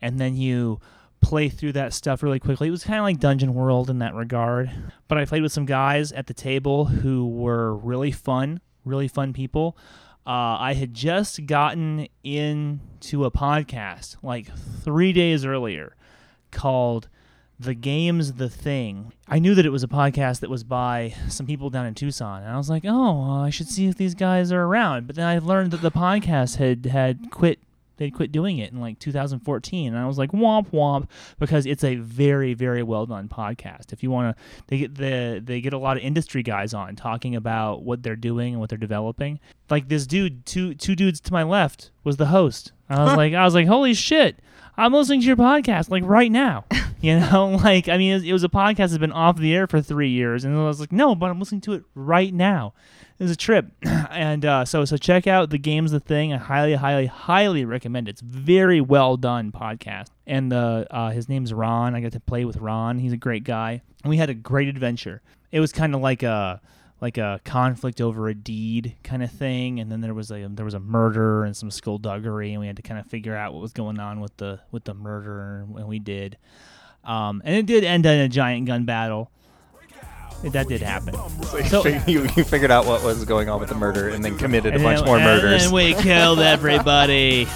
and 0.00 0.18
then 0.18 0.36
you 0.36 0.80
play 1.20 1.48
through 1.48 1.72
that 1.72 1.92
stuff 1.92 2.22
really 2.22 2.38
quickly. 2.38 2.68
It 2.68 2.72
was 2.72 2.84
kind 2.84 2.98
of 2.98 3.04
like 3.04 3.18
Dungeon 3.18 3.54
World 3.54 3.90
in 3.90 3.98
that 3.98 4.14
regard. 4.14 4.70
But 5.08 5.18
I 5.18 5.24
played 5.24 5.42
with 5.42 5.52
some 5.52 5.66
guys 5.66 6.12
at 6.12 6.26
the 6.26 6.34
table 6.34 6.86
who 6.86 7.26
were 7.26 7.74
really 7.74 8.12
fun, 8.12 8.60
really 8.84 9.08
fun 9.08 9.32
people. 9.32 9.76
Uh, 10.28 10.58
I 10.60 10.74
had 10.74 10.92
just 10.92 11.46
gotten 11.46 12.06
into 12.22 13.24
a 13.24 13.30
podcast 13.30 14.16
like 14.22 14.54
three 14.84 15.14
days 15.14 15.46
earlier 15.46 15.96
called 16.50 17.08
The 17.58 17.72
Game's 17.72 18.34
the 18.34 18.50
Thing. 18.50 19.14
I 19.26 19.38
knew 19.38 19.54
that 19.54 19.64
it 19.64 19.70
was 19.70 19.82
a 19.82 19.88
podcast 19.88 20.40
that 20.40 20.50
was 20.50 20.64
by 20.64 21.14
some 21.28 21.46
people 21.46 21.70
down 21.70 21.86
in 21.86 21.94
Tucson, 21.94 22.42
and 22.42 22.52
I 22.52 22.58
was 22.58 22.68
like, 22.68 22.84
oh, 22.84 23.22
well, 23.22 23.40
I 23.40 23.48
should 23.48 23.68
see 23.68 23.86
if 23.86 23.96
these 23.96 24.14
guys 24.14 24.52
are 24.52 24.64
around. 24.64 25.06
But 25.06 25.16
then 25.16 25.26
I 25.26 25.38
learned 25.38 25.70
that 25.70 25.80
the 25.80 25.90
podcast 25.90 26.56
had, 26.56 26.84
had 26.84 27.30
quit. 27.30 27.58
They'd 27.98 28.14
quit 28.14 28.32
doing 28.32 28.58
it 28.58 28.72
in 28.72 28.80
like 28.80 28.98
2014, 28.98 29.88
and 29.88 29.98
I 29.98 30.06
was 30.06 30.16
like, 30.18 30.32
womp 30.32 30.70
womp, 30.70 31.08
because 31.38 31.66
it's 31.66 31.84
a 31.84 31.96
very, 31.96 32.54
very 32.54 32.82
well 32.82 33.06
done 33.06 33.28
podcast. 33.28 33.92
If 33.92 34.02
you 34.02 34.10
want 34.10 34.36
to, 34.36 34.42
they 34.68 34.78
get 34.78 34.94
the 34.94 35.42
they 35.44 35.60
get 35.60 35.72
a 35.72 35.78
lot 35.78 35.96
of 35.96 36.02
industry 36.02 36.42
guys 36.42 36.72
on 36.72 36.96
talking 36.96 37.36
about 37.36 37.82
what 37.82 38.02
they're 38.02 38.16
doing 38.16 38.54
and 38.54 38.60
what 38.60 38.70
they're 38.70 38.78
developing. 38.78 39.38
Like 39.68 39.88
this 39.88 40.06
dude, 40.06 40.46
two 40.46 40.74
two 40.74 40.96
dudes 40.96 41.20
to 41.20 41.32
my 41.32 41.42
left 41.42 41.90
was 42.02 42.16
the 42.16 42.26
host 42.26 42.72
I 42.88 43.04
was 43.04 43.16
like, 43.16 43.34
I 43.34 43.44
was 43.44 43.54
like, 43.54 43.66
holy 43.66 43.94
shit, 43.94 44.38
I'm 44.78 44.92
listening 44.92 45.20
to 45.22 45.26
your 45.26 45.36
podcast 45.36 45.90
like 45.90 46.04
right 46.06 46.30
now. 46.30 46.64
You 47.00 47.20
know, 47.20 47.50
like 47.62 47.88
I 47.88 47.96
mean, 47.96 48.10
it 48.10 48.14
was, 48.14 48.24
it 48.24 48.32
was 48.32 48.42
a 48.42 48.48
podcast 48.48 48.76
that's 48.76 48.98
been 48.98 49.12
off 49.12 49.38
the 49.38 49.54
air 49.54 49.68
for 49.68 49.80
three 49.80 50.08
years, 50.08 50.44
and 50.44 50.56
I 50.56 50.64
was 50.64 50.80
like, 50.80 50.90
no, 50.90 51.14
but 51.14 51.30
I'm 51.30 51.38
listening 51.38 51.60
to 51.60 51.74
it 51.74 51.84
right 51.94 52.34
now. 52.34 52.74
It 53.20 53.22
was 53.22 53.30
a 53.30 53.36
trip, 53.36 53.66
and 53.84 54.44
uh, 54.44 54.64
so 54.64 54.84
so 54.84 54.96
check 54.96 55.28
out 55.28 55.50
the 55.50 55.58
game's 55.58 55.92
the 55.92 56.00
thing. 56.00 56.32
I 56.32 56.38
highly, 56.38 56.74
highly, 56.74 57.06
highly 57.06 57.64
recommend 57.64 58.08
it. 58.08 58.12
It's 58.14 58.20
very 58.20 58.80
well 58.80 59.16
done 59.16 59.52
podcast, 59.52 60.08
and 60.26 60.50
the 60.50 60.88
uh, 60.90 61.10
his 61.10 61.28
name's 61.28 61.54
Ron. 61.54 61.94
I 61.94 62.00
got 62.00 62.10
to 62.14 62.20
play 62.20 62.44
with 62.44 62.56
Ron. 62.56 62.98
He's 62.98 63.12
a 63.12 63.16
great 63.16 63.44
guy, 63.44 63.80
and 64.02 64.10
we 64.10 64.16
had 64.16 64.28
a 64.28 64.34
great 64.34 64.66
adventure. 64.66 65.22
It 65.52 65.60
was 65.60 65.70
kind 65.70 65.94
of 65.94 66.00
like 66.00 66.24
a 66.24 66.60
like 67.00 67.16
a 67.18 67.40
conflict 67.44 68.00
over 68.00 68.28
a 68.28 68.34
deed 68.34 68.96
kind 69.04 69.22
of 69.22 69.30
thing, 69.30 69.78
and 69.80 69.90
then 69.90 70.00
there 70.00 70.14
was 70.14 70.30
a 70.30 70.48
there 70.50 70.64
was 70.64 70.74
a 70.74 70.80
murder 70.80 71.44
and 71.44 71.56
some 71.56 71.70
skullduggery, 71.70 72.52
and 72.52 72.60
we 72.60 72.66
had 72.66 72.76
to 72.76 72.82
kind 72.82 72.98
of 72.98 73.06
figure 73.06 73.36
out 73.36 73.52
what 73.52 73.62
was 73.62 73.72
going 73.72 73.98
on 74.00 74.20
with 74.20 74.36
the 74.38 74.60
with 74.72 74.84
the 74.84 74.94
murder, 74.94 75.64
and 75.76 75.86
we 75.88 75.98
did. 75.98 76.36
Um, 77.04 77.40
and 77.44 77.54
it 77.54 77.66
did 77.66 77.84
end 77.84 78.04
in 78.06 78.20
a 78.20 78.28
giant 78.28 78.66
gun 78.66 78.84
battle. 78.84 79.30
That 80.44 80.68
did 80.68 80.82
happen. 80.82 81.14
So- 81.68 81.84
you, 82.06 82.22
you 82.36 82.44
figured 82.44 82.70
out 82.70 82.86
what 82.86 83.02
was 83.02 83.24
going 83.24 83.48
on 83.48 83.58
with 83.58 83.68
the 83.70 83.74
murder 83.74 84.08
and 84.10 84.24
then 84.24 84.36
committed 84.38 84.74
a 84.76 84.78
bunch 84.78 84.98
then- 85.00 85.06
more 85.06 85.16
and 85.16 85.24
murders. 85.24 85.64
And 85.64 85.72
we 85.72 85.94
killed 86.02 86.38
everybody 86.38 87.48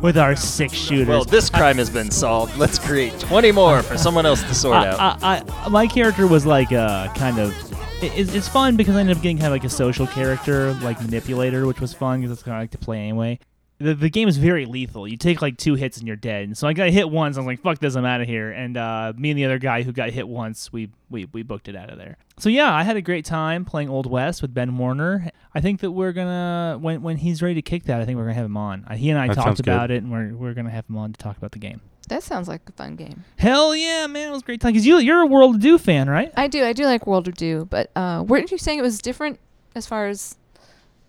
with 0.00 0.16
our 0.16 0.36
six 0.36 0.74
shooters. 0.74 1.08
well, 1.08 1.24
this 1.24 1.50
crime 1.50 1.78
has 1.78 1.90
been 1.90 2.10
solved. 2.10 2.56
Let's 2.56 2.78
create 2.78 3.18
20 3.18 3.50
more 3.52 3.82
for 3.82 3.98
someone 3.98 4.26
else 4.26 4.42
to 4.44 4.54
sort 4.54 4.76
out. 4.76 5.00
I, 5.22 5.38
I, 5.38 5.64
I, 5.64 5.68
my 5.68 5.86
character 5.88 6.26
was 6.28 6.46
like 6.46 6.72
uh, 6.72 7.12
kind 7.14 7.38
of. 7.40 7.52
It, 8.00 8.12
it's- 8.16 8.34
it's 8.34 8.48
fun 8.48 8.76
because 8.76 8.94
I 8.96 9.00
ended 9.00 9.16
up 9.16 9.22
getting 9.22 9.38
kind 9.38 9.48
of 9.48 9.52
like 9.52 9.64
a 9.64 9.68
social 9.68 10.06
character, 10.06 10.72
like 10.74 11.00
manipulator, 11.02 11.66
which 11.66 11.80
was 11.80 11.92
fun 11.92 12.20
because 12.20 12.30
that's 12.30 12.42
kind 12.44 12.56
of 12.56 12.62
like 12.62 12.70
to 12.72 12.78
play 12.78 12.98
anyway. 13.00 13.40
The, 13.80 13.94
the 13.94 14.10
game 14.10 14.28
is 14.28 14.36
very 14.38 14.66
lethal. 14.66 15.06
You 15.06 15.16
take 15.16 15.40
like 15.42 15.56
two 15.56 15.74
hits 15.74 15.98
and 15.98 16.06
you're 16.06 16.16
dead. 16.16 16.42
And 16.44 16.56
so 16.58 16.66
I 16.66 16.72
got 16.72 16.90
hit 16.90 17.10
once. 17.10 17.36
I 17.36 17.40
was 17.40 17.46
like, 17.46 17.60
"Fuck 17.62 17.78
this! 17.78 17.94
I'm 17.94 18.04
out 18.04 18.20
of 18.20 18.26
here." 18.26 18.50
And 18.50 18.76
uh, 18.76 19.12
me 19.16 19.30
and 19.30 19.38
the 19.38 19.44
other 19.44 19.58
guy 19.60 19.82
who 19.82 19.92
got 19.92 20.10
hit 20.10 20.26
once, 20.28 20.72
we 20.72 20.90
we 21.10 21.26
we 21.26 21.42
booked 21.44 21.68
it 21.68 21.76
out 21.76 21.88
of 21.90 21.96
there. 21.96 22.16
So 22.40 22.48
yeah, 22.48 22.72
I 22.74 22.82
had 22.82 22.96
a 22.96 23.00
great 23.02 23.24
time 23.24 23.64
playing 23.64 23.88
Old 23.88 24.06
West 24.10 24.42
with 24.42 24.52
Ben 24.52 24.72
Woerner. 24.78 25.30
I 25.54 25.60
think 25.60 25.78
that 25.80 25.92
we're 25.92 26.12
gonna 26.12 26.76
when 26.80 27.02
when 27.02 27.18
he's 27.18 27.40
ready 27.40 27.54
to 27.54 27.62
kick 27.62 27.84
that, 27.84 28.00
I 28.00 28.04
think 28.04 28.16
we're 28.16 28.24
gonna 28.24 28.34
have 28.34 28.46
him 28.46 28.56
on. 28.56 28.84
Uh, 28.88 28.94
He 28.96 29.10
and 29.10 29.18
I 29.18 29.28
That 29.28 29.34
talked 29.36 29.46
sounds 29.46 29.60
good. 29.60 29.72
about 29.72 29.90
it, 29.92 30.02
and 30.02 30.10
we're 30.10 30.34
we're 30.34 30.54
gonna 30.54 30.70
have 30.70 30.88
him 30.88 30.96
on 30.96 31.12
to 31.12 31.18
talk 31.18 31.36
about 31.36 31.52
the 31.52 31.60
game. 31.60 31.80
That 32.08 32.22
sounds 32.22 32.48
like 32.48 32.62
a 32.68 32.72
fun 32.72 32.96
game. 32.96 33.24
Hell 33.36 33.74
yeah, 33.76 34.06
man! 34.06 34.28
It 34.28 34.32
was 34.32 34.42
a 34.42 34.44
great 34.44 34.60
time 34.60 34.72
because 34.72 34.86
you 34.86 34.98
you're 34.98 35.20
a 35.20 35.26
World 35.26 35.56
of 35.56 35.60
Dew 35.60 35.78
fan, 35.78 36.08
right? 36.08 36.32
I 36.36 36.48
do. 36.48 36.64
I 36.64 36.72
do 36.72 36.84
like 36.84 37.06
World 37.06 37.28
of 37.28 37.34
Dew, 37.34 37.66
but 37.70 37.90
uh, 37.96 38.24
weren't 38.26 38.50
you 38.50 38.58
saying 38.58 38.78
it 38.78 38.82
was 38.82 38.98
different 39.00 39.38
as 39.74 39.86
far 39.86 40.08
as 40.08 40.36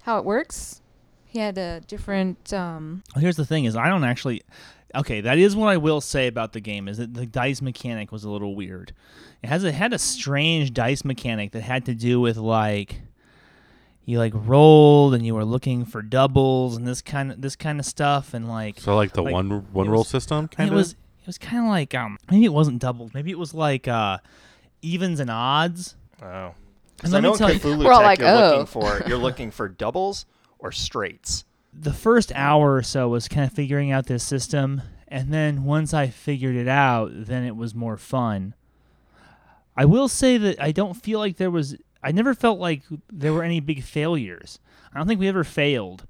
how 0.03 0.17
it 0.19 0.25
works? 0.25 0.81
He 1.25 1.39
had 1.39 1.57
a 1.57 1.81
different. 1.87 2.53
Um, 2.53 3.03
Well, 3.15 3.21
here's 3.21 3.37
the 3.37 3.45
thing: 3.45 3.65
is 3.65 3.75
I 3.75 3.87
don't 3.89 4.03
actually. 4.03 4.41
Okay, 4.95 5.21
that 5.21 5.37
is 5.37 5.55
what 5.55 5.67
I 5.67 5.77
will 5.77 6.01
say 6.01 6.25
about 6.25 6.53
the 6.53 6.59
game 6.59 6.87
is 6.87 6.97
that 6.97 7.13
the 7.13 7.27
dice 7.27 7.61
mechanic 7.61 8.11
was 8.11 8.23
a 8.23 8.29
little 8.29 8.55
weird. 8.55 8.93
It 9.43 9.47
has 9.47 9.63
it 9.63 9.73
had 9.75 9.93
a 9.93 9.99
strange 9.99 10.73
dice 10.73 11.05
mechanic 11.05 11.51
that 11.51 11.61
had 11.61 11.85
to 11.85 11.93
do 11.93 12.19
with 12.19 12.37
like 12.37 13.01
you 14.09 14.17
like 14.17 14.33
rolled 14.35 15.13
and 15.13 15.23
you 15.25 15.35
were 15.35 15.45
looking 15.45 15.85
for 15.85 16.01
doubles 16.01 16.75
and 16.75 16.87
this 16.87 17.01
kind 17.01 17.31
of 17.31 17.41
this 17.41 17.55
kind 17.55 17.79
of 17.79 17.85
stuff 17.85 18.33
and 18.33 18.49
like 18.49 18.79
So 18.79 18.95
like 18.95 19.13
the 19.13 19.21
Like, 19.21 19.33
one 19.33 19.49
one 19.71 19.87
roll 19.87 19.99
was- 19.99 20.07
system 20.07 20.47
kind 20.47 20.67
it 20.69 20.73
of. 20.73 20.77
was 20.77 20.91
it 20.93 21.27
was 21.27 21.37
kind 21.37 21.63
of 21.63 21.69
like 21.69 21.93
um 21.93 22.17
maybe 22.31 22.45
it 22.45 22.53
wasn't 22.53 22.79
doubles 22.79 23.13
maybe 23.13 23.29
it 23.29 23.37
was 23.37 23.53
like 23.53 23.87
uh 23.87 24.17
evens 24.81 25.19
and 25.19 25.29
odds. 25.29 25.95
oh. 26.23 26.53
because 26.97 27.13
I 27.13 27.19
know 27.19 27.33
in 27.33 27.37
tell 27.37 27.53
you- 27.53 27.59
Cthulhu 27.59 27.85
We're 27.85 27.93
Tech 27.93 28.01
like, 28.03 28.19
you're 28.19 28.27
oh. 28.29 28.49
looking 28.49 28.65
for 28.65 29.03
you're 29.07 29.17
looking 29.17 29.51
for 29.51 29.67
doubles 29.69 30.25
or 30.57 30.71
straights. 30.71 31.45
the 31.73 31.93
first 31.93 32.31
hour 32.33 32.73
or 32.75 32.81
so 32.81 33.09
was 33.09 33.27
kind 33.27 33.45
of 33.45 33.53
figuring 33.53 33.91
out 33.91 34.07
this 34.07 34.23
system 34.23 34.81
and 35.07 35.31
then 35.31 35.63
once 35.65 35.93
i 35.93 36.07
figured 36.07 36.55
it 36.55 36.67
out 36.67 37.11
then 37.13 37.43
it 37.43 37.55
was 37.55 37.75
more 37.75 37.95
fun 37.95 38.55
i 39.77 39.85
will 39.85 40.07
say 40.07 40.37
that 40.37 40.59
i 40.61 40.71
don't 40.71 40.95
feel 40.95 41.19
like 41.19 41.37
there 41.37 41.51
was 41.51 41.75
i 42.03 42.11
never 42.11 42.33
felt 42.33 42.59
like 42.59 42.83
there 43.11 43.33
were 43.33 43.43
any 43.43 43.59
big 43.59 43.83
failures 43.83 44.59
i 44.93 44.97
don't 44.97 45.07
think 45.07 45.19
we 45.19 45.27
ever 45.27 45.43
failed 45.43 46.05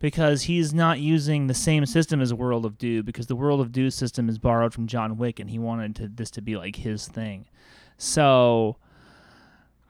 because 0.00 0.42
he's 0.42 0.74
not 0.74 1.00
using 1.00 1.46
the 1.46 1.54
same 1.54 1.86
system 1.86 2.20
as 2.20 2.32
world 2.34 2.66
of 2.66 2.76
dew 2.78 3.02
because 3.02 3.26
the 3.26 3.36
world 3.36 3.60
of 3.60 3.72
dew 3.72 3.90
system 3.90 4.28
is 4.28 4.38
borrowed 4.38 4.72
from 4.72 4.86
john 4.86 5.16
wick 5.16 5.38
and 5.40 5.50
he 5.50 5.58
wanted 5.58 5.94
to, 5.96 6.08
this 6.08 6.30
to 6.30 6.40
be 6.40 6.56
like 6.56 6.76
his 6.76 7.06
thing 7.08 7.46
so 7.96 8.76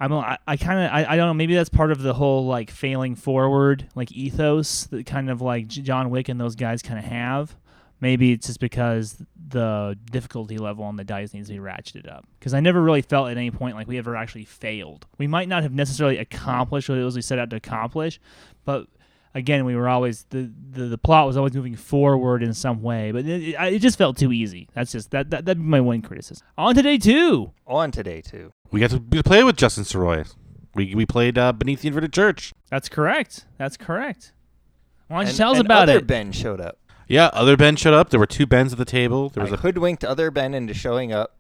I'm 0.01 0.13
I, 0.13 0.39
I 0.47 0.57
kind 0.57 0.81
of 0.81 0.93
I, 0.93 1.13
I 1.13 1.17
don't 1.17 1.29
know 1.29 1.35
maybe 1.35 1.55
that's 1.55 1.69
part 1.69 1.91
of 1.91 2.03
the 2.03 2.15
whole 2.15 2.47
like 2.47 2.71
failing 2.71 3.15
forward 3.15 3.89
like 3.95 4.13
ethos 4.13 4.85
that 4.87 5.07
kind 5.07 5.31
of 5.31 5.41
like 5.41 5.69
John 5.69 6.11
Wick 6.11 6.29
and 6.29 6.41
those 6.41 6.57
guys 6.57 6.83
kind 6.83 6.99
of 6.99 7.05
have. 7.05 7.57
Maybe 8.05 8.33
it's 8.33 8.47
just 8.49 8.61
because 8.61 9.17
the 9.49 9.99
difficulty 10.13 10.59
level 10.59 10.85
on 10.85 10.97
the 10.97 11.05
dice 11.05 11.33
needs 11.33 11.49
to 11.49 11.55
be 11.55 11.59
ratcheted 11.59 12.07
up. 12.07 12.27
Because 12.39 12.53
I 12.53 12.61
never 12.61 12.83
really 12.83 13.01
felt 13.01 13.31
at 13.31 13.39
any 13.39 13.51
point 13.51 13.77
like 13.77 13.89
we 13.89 13.97
ever 13.97 14.15
actually 14.15 14.45
failed. 14.45 15.07
We 15.17 15.27
might 15.27 15.49
not 15.49 15.63
have 15.63 15.73
necessarily 15.73 16.19
accomplished 16.19 16.91
what 16.91 16.99
it 16.99 17.03
was 17.05 17.17
we 17.17 17.23
set 17.23 17.39
out 17.39 17.49
to 17.49 17.57
accomplish, 17.57 18.21
but 18.67 18.89
again, 19.35 19.65
we 19.65 19.75
were 19.75 19.89
always 19.89 20.27
the, 20.29 20.53
the, 20.73 20.85
the 20.85 20.99
plot 20.99 21.27
was 21.27 21.39
always 21.39 21.55
moving 21.55 21.77
forward 21.77 22.43
in 22.43 22.53
some 22.53 22.83
way. 22.83 23.11
But 23.11 23.25
it, 23.25 23.43
it, 23.55 23.75
it 23.75 23.79
just 23.81 23.97
felt 23.97 24.19
too 24.19 24.33
easy. 24.33 24.69
That's 24.75 24.93
just 24.93 25.11
that, 25.13 25.31
that 25.31 25.47
that'd 25.47 25.63
be 25.63 25.67
my 25.67 25.81
one 25.81 26.03
criticism. 26.03 26.47
On 26.59 26.75
to 26.75 26.83
day 26.83 26.99
two. 26.99 27.53
On 27.67 27.91
today 27.91 28.21
too. 28.21 28.53
we 28.71 28.81
got 28.81 28.91
to, 28.91 28.99
we 28.99 29.17
got 29.17 29.25
to 29.25 29.29
play 29.31 29.43
with 29.45 29.57
Justin 29.57 29.85
Soroy. 29.85 30.31
We 30.75 30.95
we 30.95 31.07
played 31.07 31.39
uh, 31.39 31.53
beneath 31.53 31.81
the 31.81 31.89
inverted 31.89 32.13
church. 32.13 32.53
That's 32.69 32.91
correct. 32.91 33.47
That's 33.57 33.79
correct. 33.79 34.33
Why 35.09 35.17
don't 35.19 35.27
you 35.27 35.29
And- 35.31 35.37
tell 35.39 35.53
us 35.53 35.59
and 35.59 35.67
about 35.67 35.89
other 35.89 35.99
it? 35.99 36.07
Ben 36.07 36.33
showed 36.33 36.61
up. 36.61 36.79
Yeah, 37.09 37.27
other 37.33 37.57
Ben 37.57 37.77
showed 37.77 37.95
up. 37.95 38.11
There 38.11 38.21
were 38.21 38.27
two 38.27 38.47
Bens 38.47 38.73
at 38.73 38.79
the 38.79 38.85
table. 38.85 39.29
There 39.29 39.43
was 39.43 39.53
I 39.53 39.57
a 39.57 39.59
hoodwinked 39.59 40.05
other 40.05 40.31
Ben 40.31 40.55
into 40.55 40.73
showing 40.75 41.13
up. 41.13 41.37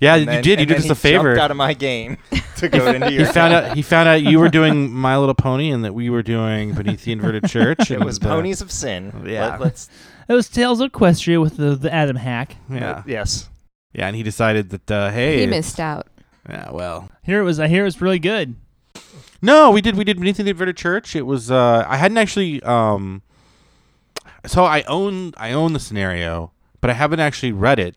yeah. 0.00 0.14
and 0.14 0.20
You 0.22 0.26
then- 0.26 0.42
did. 0.42 0.60
You 0.60 0.66
did 0.66 0.76
then 0.78 0.84
us 0.84 0.90
a 0.90 0.94
favor. 0.94 1.38
Out 1.38 1.50
of 1.50 1.56
my 1.56 1.72
game 1.74 2.18
to 2.56 2.68
go 2.68 2.86
into 2.90 3.12
your. 3.12 3.26
He 3.26 3.32
found 3.32 3.54
out. 3.54 3.76
He 3.76 3.82
found 3.82 4.08
out 4.08 4.22
you 4.22 4.38
were 4.40 4.48
doing 4.48 4.92
My 4.92 5.16
Little 5.16 5.34
Pony 5.34 5.70
and 5.70 5.84
that 5.84 5.94
we 5.94 6.10
were 6.10 6.22
doing 6.22 6.74
Beneath 6.74 7.04
the 7.04 7.12
Inverted 7.12 7.44
Church. 7.48 7.90
It 7.90 8.00
was 8.00 8.18
uh, 8.18 8.22
Ponies 8.28 8.60
of 8.60 8.70
Sin. 8.72 9.24
yeah. 9.26 9.56
Let, 9.56 9.72
us 9.72 9.88
It 10.28 10.32
was 10.32 10.48
Tales 10.48 10.80
of 10.80 10.90
Equestria 10.92 11.40
with 11.40 11.56
the, 11.56 11.76
the 11.76 11.92
Adam 11.94 12.16
hack. 12.16 12.56
Yeah, 12.68 13.02
Yes. 13.06 13.48
yeah. 13.92 14.06
And 14.08 14.16
he 14.16 14.22
decided 14.24 14.70
that 14.70 14.90
uh, 14.90 15.10
hey, 15.10 15.40
he 15.40 15.46
missed 15.46 15.78
out. 15.80 16.08
Yeah, 16.48 16.70
well, 16.72 17.08
Here 17.22 17.40
it 17.40 17.44
was. 17.44 17.58
I 17.60 17.68
hear 17.68 17.82
it 17.82 17.86
was 17.86 18.00
really 18.00 18.18
good. 18.20 18.54
No, 19.42 19.70
we 19.70 19.80
did. 19.80 19.96
We 19.96 20.04
did 20.04 20.16
beneath 20.18 20.38
the 20.38 20.48
inverted 20.48 20.76
church. 20.76 21.14
It 21.14 21.22
was. 21.22 21.50
Uh, 21.50 21.84
I 21.86 21.96
hadn't 21.96 22.18
actually. 22.18 22.62
Um, 22.62 23.22
so 24.46 24.64
I 24.64 24.82
own. 24.82 25.34
I 25.36 25.52
own 25.52 25.72
the 25.72 25.80
scenario, 25.80 26.52
but 26.80 26.90
I 26.90 26.94
haven't 26.94 27.20
actually 27.20 27.52
read 27.52 27.78
it 27.78 27.96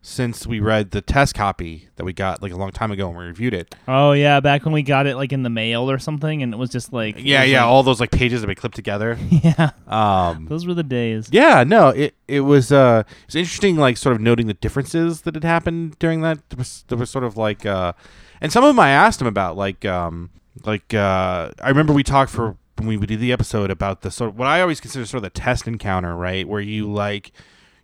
since 0.00 0.46
we 0.46 0.60
read 0.60 0.92
the 0.92 1.00
test 1.00 1.34
copy 1.34 1.88
that 1.96 2.04
we 2.04 2.12
got 2.12 2.40
like 2.40 2.52
a 2.52 2.56
long 2.56 2.70
time 2.70 2.92
ago 2.92 3.08
when 3.08 3.18
we 3.18 3.24
reviewed 3.24 3.52
it. 3.52 3.74
Oh 3.88 4.12
yeah, 4.12 4.38
back 4.40 4.64
when 4.64 4.72
we 4.72 4.82
got 4.82 5.06
it 5.08 5.16
like 5.16 5.32
in 5.32 5.42
the 5.42 5.50
mail 5.50 5.90
or 5.90 5.98
something, 5.98 6.40
and 6.42 6.54
it 6.54 6.56
was 6.56 6.70
just 6.70 6.92
like 6.92 7.16
Yeah, 7.18 7.42
yeah. 7.42 7.62
like- 7.64 7.68
All 7.70 7.82
those 7.82 7.98
like 8.00 8.12
pages 8.12 8.40
that 8.40 8.46
we 8.46 8.54
clipped 8.54 8.76
together. 8.76 9.18
yeah. 9.30 9.70
Um, 9.88 10.46
Those 10.48 10.66
were 10.66 10.74
the 10.74 10.84
days. 10.84 11.28
yeah, 11.32 11.64
no, 11.64 11.88
it 11.88 12.14
it 12.28 12.40
was. 12.40 12.70
Uh, 12.70 13.02
it 13.06 13.26
was 13.26 13.34
interesting, 13.36 13.76
like 13.76 13.96
sort 13.96 14.14
of 14.14 14.22
noting 14.22 14.46
the 14.46 14.54
differences 14.54 15.22
that 15.22 15.34
had 15.34 15.44
happened 15.44 15.98
during 15.98 16.20
that. 16.22 16.48
There 16.50 16.58
was, 16.58 16.84
there 16.88 16.96
was 16.98 17.10
sort 17.10 17.24
of 17.24 17.36
like, 17.36 17.66
uh, 17.66 17.92
and 18.40 18.52
some 18.52 18.62
of 18.62 18.68
them 18.68 18.78
I 18.78 18.90
asked 18.90 19.20
him 19.20 19.26
about, 19.26 19.56
like, 19.56 19.84
um, 19.84 20.30
like 20.64 20.94
uh, 20.94 21.50
I 21.60 21.68
remember 21.68 21.92
we 21.92 22.04
talked 22.04 22.30
for 22.30 22.56
when 22.78 22.98
we 23.00 23.06
did 23.06 23.20
the 23.20 23.32
episode 23.32 23.70
about 23.70 24.02
the 24.02 24.10
sort 24.10 24.30
of 24.30 24.38
what 24.38 24.46
I 24.48 24.60
always 24.60 24.80
consider 24.80 25.04
sort 25.06 25.18
of 25.18 25.22
the 25.32 25.40
test 25.40 25.66
encounter, 25.66 26.14
right, 26.16 26.46
where 26.48 26.60
you 26.60 26.90
like 26.90 27.32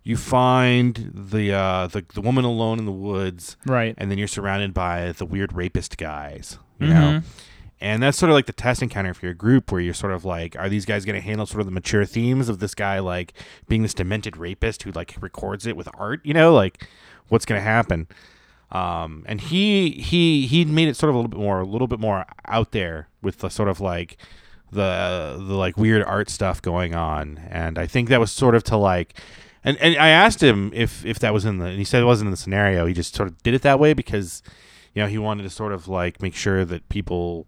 you 0.03 0.15
find 0.17 1.11
the 1.13 1.51
uh 1.51 1.87
the, 1.87 2.05
the 2.13 2.21
woman 2.21 2.45
alone 2.45 2.77
in 2.79 2.85
the 2.85 2.91
woods 2.91 3.57
Right. 3.65 3.95
and 3.97 4.11
then 4.11 4.17
you're 4.19 4.27
surrounded 4.27 4.73
by 4.73 5.11
the 5.13 5.25
weird 5.25 5.53
rapist 5.53 5.97
guys 5.97 6.59
you 6.79 6.87
Mhm. 6.87 6.93
know 6.93 7.21
and 7.81 8.03
that's 8.03 8.15
sort 8.17 8.29
of 8.29 8.35
like 8.35 8.45
the 8.45 8.53
test 8.53 8.83
encounter 8.83 9.15
for 9.15 9.25
your 9.25 9.33
group 9.33 9.71
where 9.71 9.81
you're 9.81 9.95
sort 9.95 10.13
of 10.13 10.23
like 10.23 10.55
are 10.59 10.69
these 10.69 10.85
guys 10.85 11.05
going 11.05 11.19
to 11.19 11.25
handle 11.25 11.47
sort 11.47 11.59
of 11.59 11.65
the 11.65 11.71
mature 11.71 12.05
themes 12.05 12.49
of 12.49 12.59
this 12.59 12.75
guy 12.75 12.99
like 12.99 13.33
being 13.67 13.81
this 13.81 13.95
demented 13.95 14.37
rapist 14.37 14.83
who 14.83 14.91
like 14.91 15.15
records 15.21 15.65
it 15.65 15.75
with 15.75 15.89
art 15.97 16.21
you 16.23 16.35
know 16.35 16.53
like 16.53 16.87
what's 17.29 17.43
going 17.45 17.57
to 17.59 17.63
happen 17.65 18.07
um 18.71 19.23
and 19.27 19.41
he 19.41 19.89
he 19.89 20.45
he 20.45 20.65
made 20.65 20.87
it 20.87 20.95
sort 20.95 21.09
of 21.09 21.15
a 21.15 21.17
little 21.17 21.29
bit 21.29 21.39
more 21.39 21.61
a 21.61 21.65
little 21.65 21.87
bit 21.87 21.99
more 21.99 22.25
out 22.47 22.71
there 22.73 23.07
with 23.23 23.39
the 23.39 23.49
sort 23.49 23.69
of 23.69 23.81
like 23.81 24.17
the 24.71 25.35
the 25.37 25.55
like 25.55 25.77
weird 25.77 26.03
art 26.03 26.29
stuff 26.29 26.61
going 26.61 26.93
on 26.93 27.37
and 27.49 27.77
i 27.77 27.85
think 27.85 28.09
that 28.09 28.19
was 28.19 28.31
sort 28.31 28.55
of 28.55 28.63
to 28.63 28.75
like 28.75 29.19
and 29.65 29.77
and 29.79 29.97
I 29.97 30.09
asked 30.09 30.41
him 30.41 30.71
if 30.73 31.03
if 31.05 31.19
that 31.19 31.33
was 31.33 31.43
in 31.43 31.57
the 31.57 31.65
and 31.65 31.79
he 31.79 31.83
said 31.83 32.01
it 32.01 32.05
wasn't 32.05 32.27
in 32.27 32.31
the 32.31 32.37
scenario. 32.37 32.85
He 32.85 32.93
just 32.93 33.15
sort 33.15 33.27
of 33.27 33.41
did 33.41 33.55
it 33.55 33.63
that 33.63 33.79
way 33.79 33.93
because 33.93 34.43
you 34.93 35.01
know 35.01 35.07
he 35.09 35.17
wanted 35.17 35.43
to 35.43 35.49
sort 35.49 35.73
of 35.73 35.87
like 35.87 36.21
make 36.21 36.35
sure 36.35 36.63
that 36.63 36.87
people. 36.87 37.47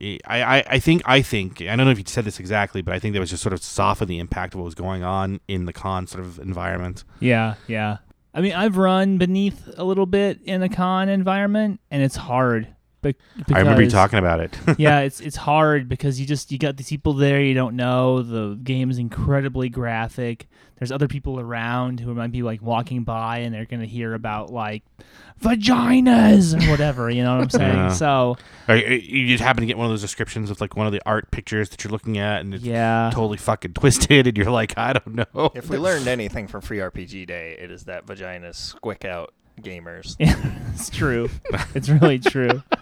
Eh, 0.00 0.18
I, 0.26 0.42
I, 0.42 0.64
I 0.66 0.78
think 0.80 1.02
I 1.04 1.22
think 1.22 1.62
I 1.62 1.76
don't 1.76 1.86
know 1.86 1.90
if 1.90 1.98
he 1.98 2.04
said 2.04 2.24
this 2.24 2.40
exactly, 2.40 2.82
but 2.82 2.92
I 2.92 2.98
think 2.98 3.14
that 3.14 3.20
was 3.20 3.30
just 3.30 3.42
sort 3.42 3.52
of 3.52 3.62
soften 3.62 4.08
the 4.08 4.18
impact 4.18 4.54
of 4.54 4.60
what 4.60 4.64
was 4.64 4.74
going 4.74 5.04
on 5.04 5.38
in 5.46 5.66
the 5.66 5.72
con 5.72 6.08
sort 6.08 6.24
of 6.24 6.40
environment. 6.40 7.04
Yeah, 7.20 7.54
yeah. 7.68 7.98
I 8.34 8.40
mean, 8.40 8.54
I've 8.54 8.76
run 8.76 9.18
beneath 9.18 9.68
a 9.76 9.84
little 9.84 10.06
bit 10.06 10.40
in 10.42 10.62
a 10.62 10.68
con 10.68 11.08
environment, 11.08 11.80
and 11.90 12.02
it's 12.02 12.16
hard. 12.16 12.66
Be- 13.02 13.14
I 13.52 13.58
remember 13.58 13.82
you 13.82 13.90
talking 13.90 14.18
about 14.18 14.40
it. 14.40 14.56
yeah, 14.78 15.00
it's 15.00 15.20
it's 15.20 15.36
hard 15.36 15.88
because 15.88 16.20
you 16.20 16.26
just 16.26 16.52
you 16.52 16.58
got 16.58 16.76
these 16.76 16.88
people 16.88 17.12
there 17.14 17.40
you 17.42 17.54
don't 17.54 17.76
know. 17.76 18.22
The 18.22 18.58
game 18.62 18.90
is 18.90 18.98
incredibly 18.98 19.68
graphic. 19.68 20.48
There's 20.78 20.92
other 20.92 21.08
people 21.08 21.38
around 21.38 22.00
who 22.00 22.14
might 22.14 22.32
be 22.32 22.42
like 22.42 22.62
walking 22.62 23.04
by 23.04 23.38
and 23.38 23.54
they're 23.54 23.66
gonna 23.66 23.86
hear 23.86 24.14
about 24.14 24.50
like 24.50 24.82
vaginas 25.40 26.54
or 26.54 26.70
whatever. 26.70 27.10
You 27.10 27.22
know 27.22 27.36
what 27.36 27.42
I'm 27.42 27.50
saying? 27.60 27.74
Yeah. 27.76 27.88
So 27.92 28.36
Or 28.68 28.76
you 28.76 28.96
you 28.96 29.28
just 29.28 29.42
happen 29.42 29.60
to 29.62 29.66
get 29.66 29.76
one 29.76 29.86
of 29.86 29.92
those 29.92 30.00
descriptions 30.00 30.50
of 30.50 30.60
like 30.60 30.76
one 30.76 30.86
of 30.86 30.92
the 30.92 31.02
art 31.04 31.30
pictures 31.30 31.68
that 31.70 31.84
you're 31.84 31.90
looking 31.90 32.18
at, 32.18 32.40
and 32.40 32.54
it's 32.54 32.64
yeah, 32.64 33.10
totally 33.12 33.38
fucking 33.38 33.72
twisted, 33.74 34.26
and 34.26 34.36
you're 34.36 34.50
like, 34.50 34.76
I 34.78 34.92
don't 34.94 35.14
know. 35.14 35.50
If 35.54 35.68
we 35.68 35.78
learned 35.78 36.08
anything 36.08 36.46
from 36.46 36.60
Free 36.60 36.78
RPG 36.78 37.26
Day, 37.26 37.56
it 37.58 37.70
is 37.70 37.84
that 37.84 38.06
vaginas 38.06 38.74
squick 38.74 39.04
out 39.04 39.34
gamers. 39.62 40.16
it's 40.74 40.90
true. 40.90 41.28
It's 41.74 41.88
really 41.88 42.18
true. 42.18 42.62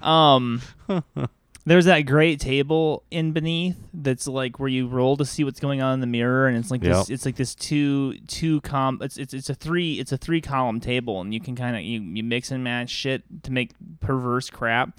Um, 0.00 0.62
there's 1.66 1.86
that 1.86 2.02
great 2.02 2.40
table 2.40 3.04
in 3.10 3.32
beneath 3.32 3.76
that's 3.92 4.26
like 4.26 4.58
where 4.58 4.68
you 4.68 4.86
roll 4.86 5.16
to 5.16 5.24
see 5.24 5.44
what's 5.44 5.60
going 5.60 5.82
on 5.82 5.94
in 5.94 6.00
the 6.00 6.06
mirror, 6.06 6.46
and 6.46 6.56
it's 6.56 6.70
like 6.70 6.80
this. 6.80 7.08
Yep. 7.08 7.14
It's 7.14 7.26
like 7.26 7.36
this 7.36 7.54
two 7.54 8.18
two 8.26 8.60
com. 8.62 8.98
It's 9.02 9.16
it's 9.16 9.34
it's 9.34 9.50
a 9.50 9.54
three. 9.54 9.94
It's 9.94 10.12
a 10.12 10.16
three 10.16 10.40
column 10.40 10.80
table, 10.80 11.20
and 11.20 11.32
you 11.32 11.40
can 11.40 11.56
kind 11.56 11.76
of 11.76 11.82
you 11.82 12.00
you 12.00 12.22
mix 12.22 12.50
and 12.50 12.62
match 12.62 12.90
shit 12.90 13.22
to 13.44 13.52
make 13.52 13.72
perverse 14.00 14.50
crap. 14.50 14.98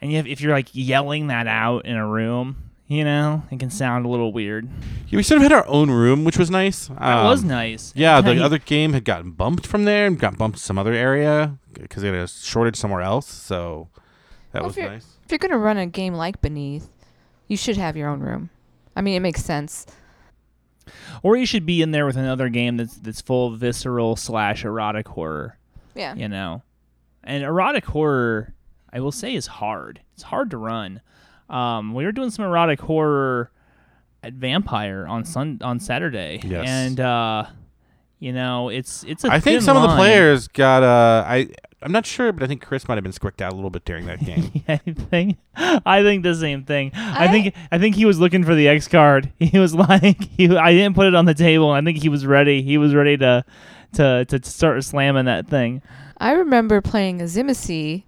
And 0.00 0.10
you 0.12 0.16
have, 0.18 0.26
if 0.28 0.40
you're 0.40 0.52
like 0.52 0.68
yelling 0.72 1.28
that 1.28 1.46
out 1.48 1.84
in 1.84 1.96
a 1.96 2.06
room, 2.06 2.67
you 2.88 3.04
know, 3.04 3.42
it 3.50 3.58
can 3.60 3.70
sound 3.70 4.04
a 4.06 4.08
little 4.08 4.32
weird. 4.32 4.68
Yeah, 5.08 5.18
we 5.18 5.22
sort 5.22 5.36
of 5.38 5.42
had 5.42 5.52
our 5.52 5.66
own 5.68 5.90
room, 5.90 6.24
which 6.24 6.38
was 6.38 6.50
nice. 6.50 6.88
That 6.88 7.22
was 7.24 7.42
Um, 7.42 7.48
nice. 7.48 7.92
Yeah, 7.94 8.20
the 8.20 8.30
Kinda- 8.30 8.44
other 8.44 8.58
game 8.58 8.92
had 8.94 9.04
gotten 9.04 9.30
bumped 9.32 9.66
from 9.66 9.84
there 9.84 10.06
and 10.06 10.18
got 10.18 10.36
bumped 10.38 10.58
to 10.58 10.64
some 10.64 10.78
other 10.78 10.92
area 10.92 11.56
because 11.74 12.02
they 12.02 12.08
had 12.08 12.16
a 12.16 12.26
shortage 12.28 12.76
somewhere 12.76 13.02
else. 13.02 13.26
So 13.28 13.88
that 14.52 14.62
Well, 14.62 14.70
was 14.70 14.76
if 14.78 14.90
nice. 14.90 15.06
If 15.24 15.30
you're 15.30 15.38
gonna 15.38 15.58
run 15.58 15.76
a 15.76 15.86
game 15.86 16.14
like 16.14 16.40
Beneath, 16.40 16.88
you 17.46 17.56
should 17.56 17.76
have 17.76 17.96
your 17.96 18.08
own 18.08 18.20
room. 18.20 18.50
I 18.96 19.02
mean, 19.02 19.14
it 19.14 19.20
makes 19.20 19.44
sense. 19.44 19.86
or 21.22 21.36
you 21.36 21.44
should 21.44 21.66
be 21.66 21.82
in 21.82 21.90
there 21.90 22.06
with 22.06 22.16
another 22.16 22.48
game 22.48 22.78
that's 22.78 22.96
that's 22.96 23.20
full 23.20 23.52
of 23.52 23.60
visceral 23.60 24.16
slash 24.16 24.64
erotic 24.64 25.08
horror. 25.08 25.58
Yeah. 25.94 26.14
you 26.14 26.28
know 26.28 26.62
and 27.24 27.42
erotic 27.44 27.84
horror 27.86 28.54
i 28.92 29.00
will 29.00 29.10
say 29.12 29.34
is 29.34 29.46
hard 29.48 30.00
it's 30.14 30.22
hard 30.22 30.48
to 30.52 30.56
run 30.56 31.00
um, 31.50 31.94
we 31.94 32.04
were 32.04 32.12
doing 32.12 32.30
some 32.30 32.44
erotic 32.44 32.80
horror 32.80 33.50
at 34.22 34.32
vampire 34.34 35.06
on 35.06 35.24
sun 35.24 35.58
on 35.62 35.78
saturday 35.78 36.40
Yes. 36.42 36.64
and 36.68 36.98
uh 37.00 37.44
you 38.18 38.32
know 38.32 38.68
it's 38.68 39.04
it's 39.04 39.24
a 39.24 39.28
I 39.28 39.38
think 39.40 39.58
thin 39.58 39.60
some 39.62 39.76
of 39.76 39.88
the 39.88 39.94
players 39.96 40.48
got 40.48 40.82
uh 40.82 41.24
I 41.26 41.48
I'm 41.80 41.92
not 41.92 42.04
sure, 42.06 42.32
but 42.32 42.42
I 42.42 42.48
think 42.48 42.60
Chris 42.66 42.88
might 42.88 42.96
have 42.96 43.04
been 43.04 43.12
squicked 43.12 43.40
out 43.40 43.52
a 43.52 43.54
little 43.54 43.70
bit 43.70 43.84
during 43.84 44.06
that 44.06 44.18
game. 44.24 44.64
I 44.68 44.78
think 44.78 45.36
I 45.56 46.02
think 46.02 46.24
the 46.24 46.34
same 46.34 46.64
thing. 46.64 46.90
I, 46.92 47.26
I- 47.26 47.28
think 47.28 47.54
I 47.70 47.78
think 47.78 47.94
he 47.94 48.04
was 48.04 48.18
looking 48.18 48.42
for 48.42 48.56
the 48.56 48.66
X 48.66 48.88
card. 48.88 49.32
He 49.38 49.56
was 49.60 49.76
like 49.76 50.20
he 50.36 50.48
I 50.56 50.72
didn't 50.72 50.96
put 50.96 51.06
it 51.06 51.14
on 51.14 51.24
the 51.26 51.34
table. 51.34 51.70
I 51.70 51.80
think 51.80 51.98
he 52.02 52.08
was 52.08 52.26
ready. 52.26 52.62
He 52.62 52.76
was 52.78 52.96
ready 52.96 53.16
to 53.18 53.44
to 53.92 54.24
to 54.24 54.42
start 54.42 54.82
slamming 54.82 55.26
that 55.26 55.46
thing. 55.46 55.80
I 56.18 56.32
remember 56.32 56.80
playing 56.80 57.20
a 57.20 57.24
Azimusi 57.26 58.02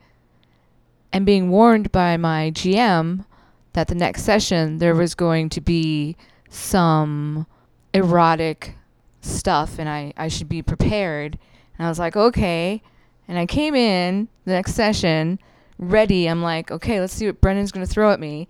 and 1.12 1.24
being 1.24 1.50
warned 1.50 1.92
by 1.92 2.16
my 2.16 2.50
GM 2.50 3.24
that 3.72 3.88
the 3.88 3.94
next 3.94 4.22
session 4.22 4.78
there 4.78 4.94
was 4.94 5.14
going 5.14 5.48
to 5.50 5.60
be 5.60 6.16
some 6.48 7.46
erotic 7.92 8.74
stuff 9.20 9.78
and 9.78 9.88
I, 9.88 10.12
I 10.16 10.28
should 10.28 10.48
be 10.48 10.62
prepared. 10.62 11.38
And 11.78 11.86
I 11.86 11.88
was 11.88 11.98
like, 11.98 12.16
okay. 12.16 12.82
And 13.28 13.38
I 13.38 13.46
came 13.46 13.74
in 13.74 14.28
the 14.44 14.52
next 14.52 14.74
session 14.74 15.38
ready. 15.78 16.26
I'm 16.26 16.42
like, 16.42 16.70
okay, 16.70 17.00
let's 17.00 17.12
see 17.12 17.26
what 17.26 17.40
Brendan's 17.40 17.72
going 17.72 17.86
to 17.86 17.92
throw 17.92 18.12
at 18.12 18.20
me. 18.20 18.48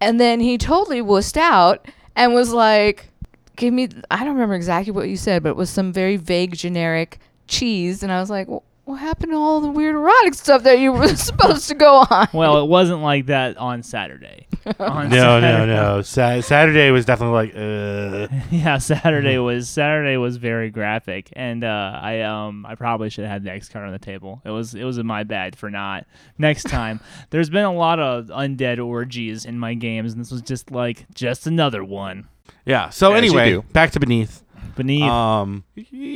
And 0.00 0.20
then 0.20 0.40
he 0.40 0.58
totally 0.58 1.00
wussed 1.00 1.36
out 1.36 1.86
and 2.16 2.34
was 2.34 2.52
like, 2.52 3.10
give 3.56 3.72
me, 3.72 3.88
I 4.10 4.18
don't 4.24 4.34
remember 4.34 4.54
exactly 4.54 4.92
what 4.92 5.08
you 5.08 5.16
said, 5.16 5.42
but 5.42 5.50
it 5.50 5.56
was 5.56 5.70
some 5.70 5.92
very 5.92 6.16
vague, 6.16 6.56
generic 6.56 7.18
cheese. 7.46 8.02
And 8.02 8.10
I 8.10 8.20
was 8.20 8.28
like, 8.28 8.48
well, 8.48 8.64
what 8.84 8.96
happened 8.96 9.32
to 9.32 9.36
all 9.36 9.60
the 9.60 9.68
weird 9.68 9.94
erotic 9.94 10.34
stuff 10.34 10.62
that 10.64 10.78
you 10.78 10.92
were 10.92 11.08
supposed 11.16 11.68
to 11.68 11.74
go 11.74 12.04
on? 12.10 12.28
Well, 12.32 12.62
it 12.62 12.68
wasn't 12.68 13.00
like 13.02 13.26
that 13.26 13.56
on 13.56 13.82
Saturday. 13.82 14.46
On 14.78 15.08
no, 15.08 15.40
no, 15.40 15.40
Saturday- 15.40 15.66
no. 15.72 16.02
Sa- 16.02 16.40
Saturday 16.40 16.90
was 16.92 17.04
definitely 17.04 17.34
like 17.34 17.52
uh 17.56 18.28
Yeah, 18.52 18.78
Saturday 18.78 19.36
was 19.38 19.68
Saturday 19.68 20.16
was 20.16 20.36
very 20.36 20.70
graphic, 20.70 21.30
and 21.32 21.64
uh, 21.64 21.98
I 22.00 22.20
um 22.20 22.64
I 22.64 22.76
probably 22.76 23.10
should 23.10 23.24
have 23.24 23.32
had 23.32 23.42
the 23.44 23.50
X 23.50 23.68
card 23.68 23.86
on 23.86 23.92
the 23.92 23.98
table. 23.98 24.40
It 24.44 24.50
was 24.50 24.76
it 24.76 24.84
was 24.84 25.02
my 25.02 25.24
bad 25.24 25.56
for 25.56 25.68
not. 25.68 26.06
Next 26.38 26.68
time, 26.68 27.00
there's 27.30 27.50
been 27.50 27.64
a 27.64 27.72
lot 27.74 27.98
of 27.98 28.26
undead 28.26 28.78
orgies 28.84 29.44
in 29.44 29.58
my 29.58 29.74
games, 29.74 30.12
and 30.12 30.20
this 30.20 30.30
was 30.30 30.42
just 30.42 30.70
like 30.70 31.06
just 31.12 31.48
another 31.48 31.82
one. 31.82 32.28
Yeah. 32.64 32.90
So 32.90 33.14
As 33.14 33.18
anyway, 33.18 33.56
back 33.72 33.90
to 33.92 33.98
beneath. 34.00 34.44
Beneath, 34.74 35.02
Um, 35.10 35.64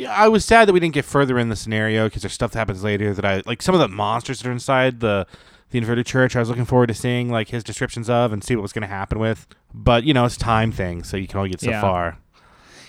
I 0.09 0.29
was 0.29 0.45
sad 0.45 0.67
that 0.69 0.73
we 0.73 0.81
didn't 0.81 0.95
get 0.95 1.05
further 1.05 1.39
in 1.39 1.49
the 1.49 1.57
scenario 1.57 2.05
because 2.07 2.23
there's 2.23 2.33
stuff 2.33 2.53
that 2.53 2.59
happens 2.59 2.83
later 2.85 3.13
that 3.15 3.25
I 3.25 3.43
like. 3.47 3.63
Some 3.63 3.75
of 3.75 3.81
the 3.81 3.89
monsters 3.89 4.41
that 4.41 4.49
are 4.49 4.53
inside 4.53 5.01
the 5.01 5.27
the 5.71 5.79
inverted 5.79 6.07
church. 6.07 6.37
I 6.37 6.39
was 6.41 6.49
looking 6.49 6.65
forward 6.65 6.87
to 6.87 6.95
seeing 6.95 7.29
like 7.29 7.49
his 7.49 7.65
descriptions 7.65 8.09
of 8.09 8.33
and 8.33 8.43
see 8.45 8.55
what 8.55 8.63
was 8.63 8.73
going 8.73 8.83
to 8.83 8.89
happen 8.89 9.19
with. 9.19 9.47
But 9.75 10.05
you 10.05 10.15
know, 10.15 10.25
it's 10.25 10.37
time 10.37 10.71
thing, 10.73 11.03
so 11.03 11.17
you 11.17 11.27
can 11.27 11.39
only 11.39 11.51
get 11.51 11.61
so 11.61 11.71
Yeah. 11.71 11.81
far. 11.81 12.19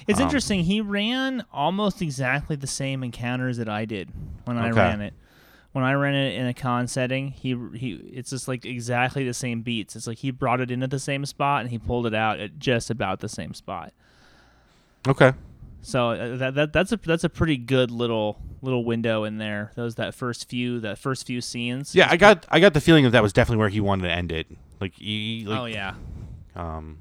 it's 0.07 0.19
um, 0.19 0.23
interesting. 0.23 0.63
He 0.63 0.79
ran 0.79 1.43
almost 1.51 2.01
exactly 2.01 2.55
the 2.55 2.67
same 2.67 3.03
encounters 3.03 3.57
that 3.57 3.67
I 3.67 3.85
did 3.85 4.09
when 4.45 4.57
I 4.57 4.69
Okay. 4.69 4.79
ran 4.79 5.01
it. 5.01 5.13
When 5.73 5.83
I 5.83 5.93
ran 5.93 6.15
it 6.15 6.35
in 6.35 6.45
a 6.47 6.53
con 6.53 6.87
setting, 6.87 7.31
he 7.31 7.55
he 7.75 7.93
it's 8.13 8.29
just 8.29 8.47
like 8.47 8.63
exactly 8.65 9.25
the 9.25 9.33
same 9.33 9.63
beats. 9.63 9.95
It's 9.95 10.07
like 10.07 10.19
he 10.19 10.31
brought 10.31 10.61
it 10.61 10.71
in 10.71 10.81
at 10.83 10.91
the 10.91 10.99
same 10.99 11.25
spot 11.25 11.61
and 11.61 11.69
he 11.71 11.77
pulled 11.79 12.05
it 12.07 12.13
out 12.15 12.39
at 12.39 12.57
just 12.59 12.89
about 12.89 13.19
the 13.19 13.29
same 13.29 13.53
spot. 13.53 13.91
Okay. 15.07 15.33
So 15.81 16.09
uh, 16.09 16.37
that, 16.37 16.55
that 16.55 16.73
that's 16.73 16.91
a 16.91 16.97
that's 16.97 17.23
a 17.23 17.29
pretty 17.29 17.57
good 17.57 17.91
little 17.91 18.41
little 18.61 18.83
window 18.83 19.23
in 19.23 19.37
there. 19.37 19.71
Those 19.75 19.95
that 19.95 20.13
first 20.13 20.49
few 20.49 20.79
that 20.81 20.97
first 20.97 21.25
few 21.27 21.41
scenes. 21.41 21.95
Yeah, 21.95 22.07
I 22.09 22.17
got 22.17 22.45
I 22.49 22.59
got 22.59 22.73
the 22.73 22.81
feeling 22.81 23.03
that 23.05 23.11
that 23.11 23.23
was 23.23 23.33
definitely 23.33 23.59
where 23.59 23.69
he 23.69 23.79
wanted 23.79 24.03
to 24.03 24.11
end 24.11 24.31
it. 24.31 24.47
Like, 24.79 24.93
he, 24.95 25.43
like 25.47 25.59
oh 25.59 25.65
yeah. 25.65 25.95
um, 26.55 26.99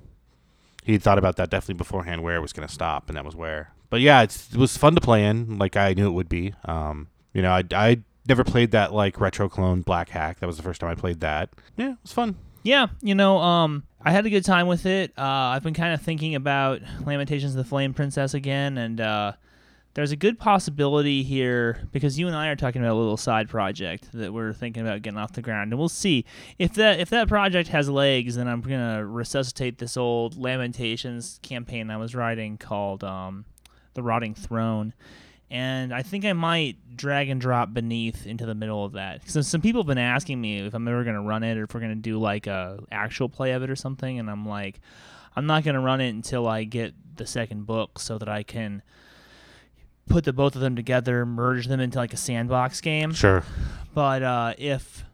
he 0.85 0.99
thought 0.99 1.19
about 1.19 1.37
that 1.37 1.51
definitely 1.51 1.75
beforehand 1.75 2.23
where 2.23 2.37
it 2.37 2.41
was 2.41 2.53
going 2.53 2.67
to 2.67 2.73
stop, 2.73 3.09
and 3.09 3.17
that 3.17 3.25
was 3.25 3.37
where. 3.37 3.73
But 3.91 4.01
yeah, 4.01 4.23
it's, 4.23 4.53
it 4.53 4.57
was 4.57 4.77
fun 4.77 4.95
to 4.95 5.01
play 5.01 5.25
in, 5.25 5.59
like 5.59 5.77
I 5.77 5.93
knew 5.93 6.07
it 6.07 6.13
would 6.13 6.29
be. 6.29 6.55
Um, 6.65 7.09
you 7.35 7.43
know, 7.43 7.51
I 7.51 7.65
I 7.73 8.03
never 8.29 8.45
played 8.45 8.71
that 8.71 8.93
like 8.93 9.21
retro 9.21 9.49
clone 9.49 9.83
Black 9.83 10.09
Hack. 10.09 10.41
That 10.41 10.47
was 10.47 10.57
the 10.57 10.63
first 10.63 10.81
time 10.81 10.91
I 10.91 10.95
played 10.95 11.21
that. 11.21 11.51
Yeah, 11.77 11.93
it 11.93 11.99
was 12.03 12.13
fun. 12.13 12.37
Yeah, 12.67 12.89
you 13.01 13.15
know, 13.15 13.39
um, 13.39 13.85
I 14.03 14.11
had 14.11 14.27
a 14.27 14.31
good 14.31 14.45
time 14.45 14.67
with 14.67 14.87
it. 14.87 15.13
Uh, 15.17 15.23
I've 15.23 15.63
been 15.63 15.73
kind 15.73 15.95
of 15.95 16.03
thinking 16.03 16.35
about 16.35 16.81
Lamentations 17.05 17.53
of 17.53 17.59
the 17.59 17.69
Flame 17.69 17.95
Princess 17.95 18.35
again, 18.35 18.77
and 18.77 19.01
uh, 19.01 19.33
there's 19.95 20.11
a 20.11 20.17
good 20.17 20.37
possibility 20.37 21.23
here 21.23 21.87
because 21.93 22.19
you 22.19 22.27
and 22.27 22.35
I 22.35 22.49
are 22.49 22.57
talking 22.57 22.83
about 22.83 22.95
a 22.95 22.99
little 22.99 23.17
side 23.17 23.49
project 23.49 24.09
that 24.15 24.33
we're 24.33 24.53
thinking 24.53 24.83
about 24.83 25.03
getting 25.03 25.17
off 25.17 25.33
the 25.35 25.43
ground, 25.43 25.71
and 25.71 25.79
we'll 25.79 25.89
see 25.89 26.25
if 26.59 26.73
that 26.73 26.99
if 26.99 27.09
that 27.11 27.29
project 27.29 27.69
has 27.69 27.89
legs. 27.89 28.35
Then 28.35 28.49
I'm 28.49 28.63
gonna 28.63 29.07
resuscitate 29.07 29.79
this 29.79 29.97
old 29.97 30.37
Lamentations 30.37 31.39
campaign 31.45 31.89
I 31.89 31.99
was 31.99 32.17
writing 32.17 32.59
called 32.59 33.05
um, 33.05 33.45
"The 33.95 34.03
Rotting 34.03 34.35
Throne." 34.35 34.93
And 35.51 35.95
I 35.95 36.03
think 36.03 36.25
I 36.25 36.33
might 36.33 36.97
drag 36.97 37.29
and 37.29 37.41
drop 37.41 37.73
beneath 37.73 38.27
into 38.27 38.47
the 38.47 38.55
middle 38.55 38.85
of 38.85 38.93
that. 38.93 39.29
So 39.29 39.43
some 39.43 39.61
people 39.61 39.83
have 39.83 39.87
been 39.87 39.99
asking 39.99 40.41
me 40.41 40.61
if 40.61 40.75
I'm 40.75 40.89
ever 40.89 41.05
going 41.05 41.15
to 41.15 41.23
run 41.23 41.43
it 41.43 41.57
or 41.57 41.65
if 41.65 41.75
we're 41.75 41.81
going 41.81 41.95
to 41.95 41.97
do 41.97 42.19
like 42.19 42.47
a 42.47 42.79
actual 42.91 43.29
play 43.29 43.53
of 43.53 43.63
it 43.63 43.71
or 43.71 43.77
something, 43.77 44.19
and 44.19 44.31
I'm 44.31 44.47
like, 44.47 44.81
I'm 45.37 45.47
not 45.47 45.65
going 45.65 45.75
to 45.75 45.81
run 45.81 46.01
it 46.01 46.09
until 46.11 46.47
I 46.47 46.65
get 46.65 46.95
the 47.17 47.27
second 47.27 47.67
book 47.67 47.99
so 47.99 48.19
that 48.19 48.29
I 48.29 48.43
can 48.43 48.83
put 50.09 50.25
the 50.25 50.33
both 50.33 50.55
of 50.55 50.61
them 50.61 50.77
together, 50.77 51.27
merge 51.27 51.67
them 51.67 51.81
into 51.81 51.99
like 51.99 52.13
a 52.13 52.17
sandbox 52.17 52.81
game. 52.81 53.13
Sure. 53.13 53.43
But 53.95 54.23
uh, 54.23 54.55
if 54.59 55.05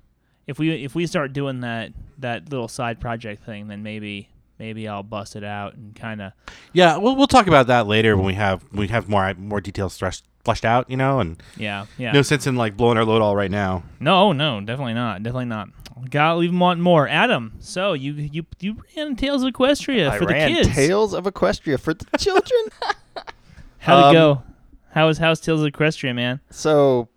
if 0.46 0.58
we 0.58 0.84
if 0.84 0.94
we 0.94 1.06
start 1.06 1.32
doing 1.32 1.60
that 1.60 1.92
that 2.18 2.50
little 2.50 2.68
side 2.68 3.00
project 3.00 3.44
thing, 3.44 3.68
then 3.68 3.82
maybe 3.82 4.28
maybe 4.62 4.86
I'll 4.86 5.02
bust 5.02 5.34
it 5.34 5.42
out 5.42 5.74
and 5.74 5.92
kind 5.94 6.22
of 6.22 6.32
Yeah, 6.72 6.96
we'll 6.96 7.16
we'll 7.16 7.26
talk 7.26 7.48
about 7.48 7.66
that 7.66 7.86
later 7.88 8.16
when 8.16 8.24
we 8.26 8.34
have 8.34 8.64
we 8.72 8.86
have 8.88 9.08
more 9.08 9.34
more 9.34 9.60
details 9.60 9.96
threshed, 9.96 10.24
fleshed 10.44 10.64
out. 10.64 10.88
You 10.88 10.96
know, 10.96 11.18
and 11.20 11.42
yeah 11.56 11.86
yeah. 11.98 12.12
no 12.12 12.22
sense 12.22 12.46
in 12.46 12.54
like 12.56 12.76
blowing 12.76 12.96
our 12.96 13.04
load 13.04 13.20
all 13.22 13.34
right 13.34 13.50
now. 13.50 13.82
No, 13.98 14.32
no, 14.32 14.60
definitely 14.60 14.94
not. 14.94 15.22
Definitely 15.22 15.46
not. 15.46 15.68
Gotta 16.10 16.36
leave 16.36 16.50
them 16.50 16.60
wanting 16.60 16.82
more. 16.82 17.08
Adam, 17.08 17.54
so 17.60 17.92
you 17.92 18.12
you 18.14 18.46
you 18.60 18.76
ran 18.96 19.16
Tales 19.16 19.42
of 19.42 19.52
Equestria 19.52 20.08
I 20.10 20.18
for 20.18 20.26
the 20.26 20.34
kids. 20.34 20.68
Tales 20.74 21.12
of 21.12 21.24
Equestria 21.24 21.78
for 21.78 21.92
the 21.94 22.06
children. 22.18 22.60
How'd 23.78 24.04
Um, 24.04 24.10
it 24.10 24.12
go? 24.18 24.42
How 24.90 25.06
was 25.06 25.18
how's 25.18 25.40
Tales 25.40 25.62
of 25.62 25.72
Equestria, 25.72 26.14
man? 26.14 26.40
so 26.50 27.02
it- 27.02 27.08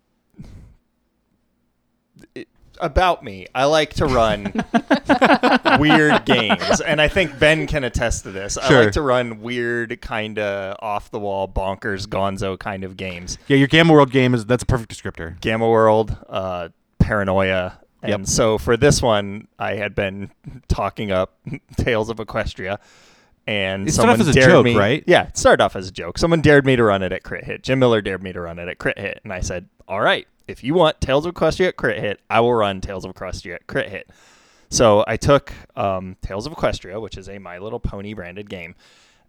about 2.80 3.22
me, 3.24 3.46
I 3.54 3.64
like 3.64 3.94
to 3.94 4.06
run 4.06 4.52
weird 5.78 6.24
games, 6.24 6.80
and 6.80 7.00
I 7.00 7.08
think 7.08 7.38
Ben 7.38 7.66
can 7.66 7.84
attest 7.84 8.24
to 8.24 8.30
this. 8.32 8.56
I 8.58 8.84
like 8.84 8.92
to 8.92 9.02
run 9.02 9.40
weird, 9.40 10.00
kind 10.00 10.38
of 10.38 10.76
off 10.80 11.10
the 11.10 11.18
wall, 11.18 11.48
bonkers, 11.48 12.06
gonzo 12.06 12.58
kind 12.58 12.84
of 12.84 12.96
games. 12.96 13.38
Yeah, 13.48 13.56
your 13.56 13.68
Gamma 13.68 13.92
World 13.92 14.10
game 14.10 14.34
is 14.34 14.46
that's 14.46 14.62
a 14.62 14.66
perfect 14.66 14.90
descriptor. 14.94 15.40
Gamma 15.40 15.68
World, 15.68 16.16
uh, 16.28 16.68
paranoia. 16.98 17.78
And 18.02 18.10
Yep. 18.10 18.26
so 18.26 18.58
for 18.58 18.76
this 18.76 19.02
one, 19.02 19.48
I 19.58 19.74
had 19.76 19.94
been 19.94 20.30
talking 20.68 21.10
up 21.10 21.34
Tales 21.76 22.08
of 22.10 22.18
Equestria, 22.18 22.78
and 23.46 23.88
It 23.88 23.92
started 23.92 24.12
someone 24.12 24.14
off 24.16 24.20
as 24.20 24.28
a 24.28 24.32
dared 24.32 24.50
joke, 24.50 24.64
me. 24.64 24.76
right? 24.76 25.02
Yeah, 25.06 25.28
it 25.28 25.36
started 25.38 25.62
off 25.64 25.76
as 25.76 25.88
a 25.88 25.92
joke. 25.92 26.18
Someone 26.18 26.40
dared 26.40 26.66
me 26.66 26.76
to 26.76 26.84
run 26.84 27.02
it 27.02 27.12
at 27.12 27.22
Crit 27.22 27.44
Hit. 27.44 27.62
Jim 27.62 27.78
Miller 27.78 28.00
dared 28.00 28.22
me 28.22 28.32
to 28.32 28.40
run 28.40 28.58
it 28.58 28.68
at 28.68 28.78
Crit 28.78 28.98
Hit, 28.98 29.20
and 29.24 29.32
I 29.32 29.40
said, 29.40 29.68
"All 29.88 30.00
right, 30.00 30.26
if 30.46 30.62
you 30.64 30.74
want 30.74 31.00
Tales 31.00 31.26
of 31.26 31.34
Equestria 31.34 31.68
at 31.68 31.76
Crit 31.76 31.98
Hit, 31.98 32.20
I 32.30 32.40
will 32.40 32.54
run 32.54 32.80
Tales 32.80 33.04
of 33.04 33.14
Equestria 33.14 33.54
at 33.56 33.66
Crit 33.66 33.88
Hit." 33.88 34.10
So 34.68 35.04
I 35.06 35.16
took 35.16 35.52
um, 35.76 36.16
Tales 36.22 36.46
of 36.46 36.52
Equestria, 36.52 37.00
which 37.00 37.16
is 37.16 37.28
a 37.28 37.38
My 37.38 37.58
Little 37.58 37.78
Pony 37.80 38.14
branded 38.14 38.50
game, 38.50 38.74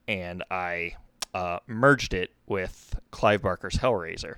and 0.07 0.43
I 0.49 0.95
uh, 1.33 1.59
merged 1.67 2.13
it 2.13 2.31
with 2.47 2.99
Clive 3.11 3.41
Barker's 3.43 3.75
Hellraiser. 3.75 4.35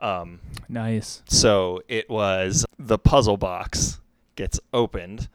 Um, 0.00 0.40
Nice. 0.68 1.22
so 1.28 1.80
it 1.88 2.10
was 2.10 2.66
the 2.78 2.98
puzzle 2.98 3.36
box 3.36 4.00
gets 4.34 4.58
opened, 4.72 5.28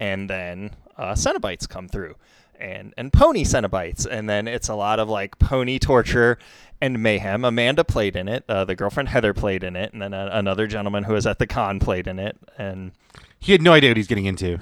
and 0.00 0.28
then 0.28 0.72
uh, 0.96 1.12
Cenobites 1.12 1.68
come 1.68 1.88
through, 1.88 2.16
and 2.60 2.94
and 2.96 3.12
pony 3.12 3.44
Cenobites, 3.44 4.06
and 4.06 4.28
then 4.28 4.46
it's 4.48 4.68
a 4.68 4.74
lot 4.74 4.98
of 5.00 5.08
like 5.08 5.38
pony 5.38 5.78
torture 5.78 6.38
and 6.80 7.02
mayhem. 7.02 7.44
Amanda 7.44 7.84
played 7.84 8.16
in 8.16 8.28
it. 8.28 8.44
Uh, 8.48 8.64
the 8.64 8.74
girlfriend 8.74 9.08
Heather 9.10 9.34
played 9.34 9.62
in 9.64 9.76
it, 9.76 9.92
and 9.92 10.00
then 10.02 10.14
a, 10.14 10.30
another 10.32 10.66
gentleman 10.66 11.04
who 11.04 11.12
was 11.14 11.26
at 11.26 11.38
the 11.38 11.46
con 11.46 11.78
played 11.80 12.06
in 12.06 12.18
it, 12.18 12.36
and 12.58 12.92
He 13.38 13.52
had 13.52 13.62
no 13.62 13.72
idea 13.72 13.90
what 13.90 13.96
he's 13.96 14.06
getting 14.06 14.26
into. 14.26 14.58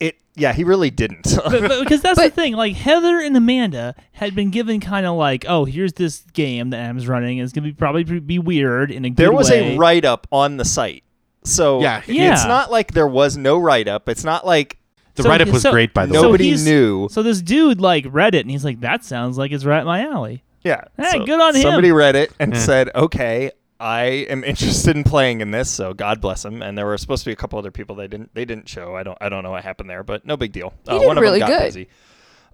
it. 0.00 0.16
Yeah, 0.34 0.52
he 0.52 0.62
really 0.64 0.90
didn't. 0.90 1.24
but, 1.44 1.50
but- 1.68 1.80
because 1.80 2.00
that's 2.00 2.20
the 2.20 2.30
thing. 2.30 2.54
Like 2.54 2.74
Heather 2.76 3.18
and 3.20 3.36
Amanda 3.36 3.94
had 4.12 4.34
been 4.34 4.50
given 4.50 4.80
kind 4.80 5.04
of 5.04 5.16
like, 5.16 5.44
oh, 5.48 5.64
here's 5.64 5.94
this 5.94 6.20
game 6.32 6.70
that 6.70 6.78
Adam's 6.78 7.08
running. 7.08 7.38
It's 7.38 7.52
gonna 7.52 7.66
be 7.66 7.72
probably 7.72 8.04
be 8.04 8.38
weird 8.38 8.90
in 8.90 9.04
a 9.04 9.10
there 9.10 9.32
was 9.32 9.50
way. 9.50 9.74
a 9.74 9.78
write 9.78 10.04
up 10.04 10.26
on 10.32 10.56
the 10.56 10.64
site. 10.64 11.02
So 11.44 11.80
Yeah. 11.82 12.02
Yeah. 12.06 12.32
it's 12.34 12.44
not 12.44 12.70
like 12.70 12.92
there 12.92 13.06
was 13.08 13.36
no 13.36 13.58
write 13.58 13.88
up. 13.88 14.08
It's 14.08 14.24
not 14.24 14.46
like 14.46 14.78
The 15.18 15.24
So- 15.24 15.28
write 15.28 15.42
up 15.42 15.48
was 15.48 15.62
so- 15.62 15.70
great, 15.72 15.92
by 15.92 16.06
the 16.06 16.14
so 16.14 16.20
way. 16.20 16.26
nobody 16.28 16.56
knew. 16.56 17.08
So 17.10 17.22
this 17.22 17.42
dude 17.42 17.80
like 17.80 18.06
read 18.08 18.34
it 18.34 18.40
and 18.40 18.50
he's 18.50 18.64
like, 18.64 18.80
that 18.80 19.04
sounds 19.04 19.36
like 19.36 19.52
it's 19.52 19.64
right 19.66 19.80
up 19.80 19.84
my 19.86 20.02
alley. 20.06 20.42
Yeah. 20.64 20.84
Hey, 20.96 21.24
good 21.24 21.40
on 21.40 21.54
him. 21.54 21.62
Somebody 21.62 21.92
read 21.92 22.16
it 22.16 22.32
and 22.40 22.52
Yeah. 22.54 22.60
said, 22.60 22.90
"Okay, 22.94 23.50
I 23.78 24.02
am 24.28 24.42
interested 24.52 24.96
in 24.96 25.04
playing 25.04 25.40
in 25.40 25.50
this." 25.50 25.70
So 25.70 25.92
God 25.94 26.20
bless 26.20 26.44
him. 26.44 26.62
And 26.62 26.76
there 26.76 26.84
were 26.86 26.98
supposed 26.98 27.22
to 27.24 27.28
be 27.30 27.32
a 27.32 27.36
couple 27.36 27.58
other 27.58 27.70
people 27.70 27.94
they 27.94 28.08
didn't 28.08 28.34
they 28.34 28.44
didn't 28.44 28.68
show. 28.68 28.96
I 28.96 29.02
don't 29.02 29.18
I 29.20 29.28
don't 29.28 29.42
know 29.44 29.50
what 29.52 29.62
happened 29.64 29.88
there, 29.90 30.02
but 30.02 30.24
no 30.26 30.36
big 30.36 30.52
deal. 30.52 30.72
Uh, 30.86 30.98
did 30.98 31.06
one 31.06 31.18
of 31.18 31.24
them 31.24 31.38
got 31.38 31.48
good. 31.48 31.64
busy. 31.66 31.88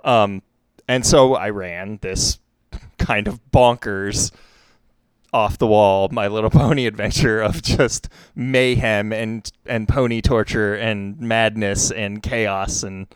Um, 0.04 0.42
and 0.88 1.04
so 1.04 1.34
I 1.34 1.50
ran 1.50 1.98
this 2.02 2.38
kind 2.98 3.26
of 3.28 3.40
bonkers 3.52 4.32
off 5.34 5.58
the 5.58 5.66
wall 5.66 6.08
My 6.12 6.28
Little 6.28 6.48
Pony 6.48 6.86
adventure 6.86 7.40
of 7.42 7.60
just 7.60 8.08
mayhem 8.36 9.12
and 9.12 9.50
and 9.66 9.88
pony 9.88 10.22
torture 10.22 10.74
and 10.74 11.18
madness 11.18 11.90
and 11.90 12.22
chaos 12.22 12.84
and 12.84 13.08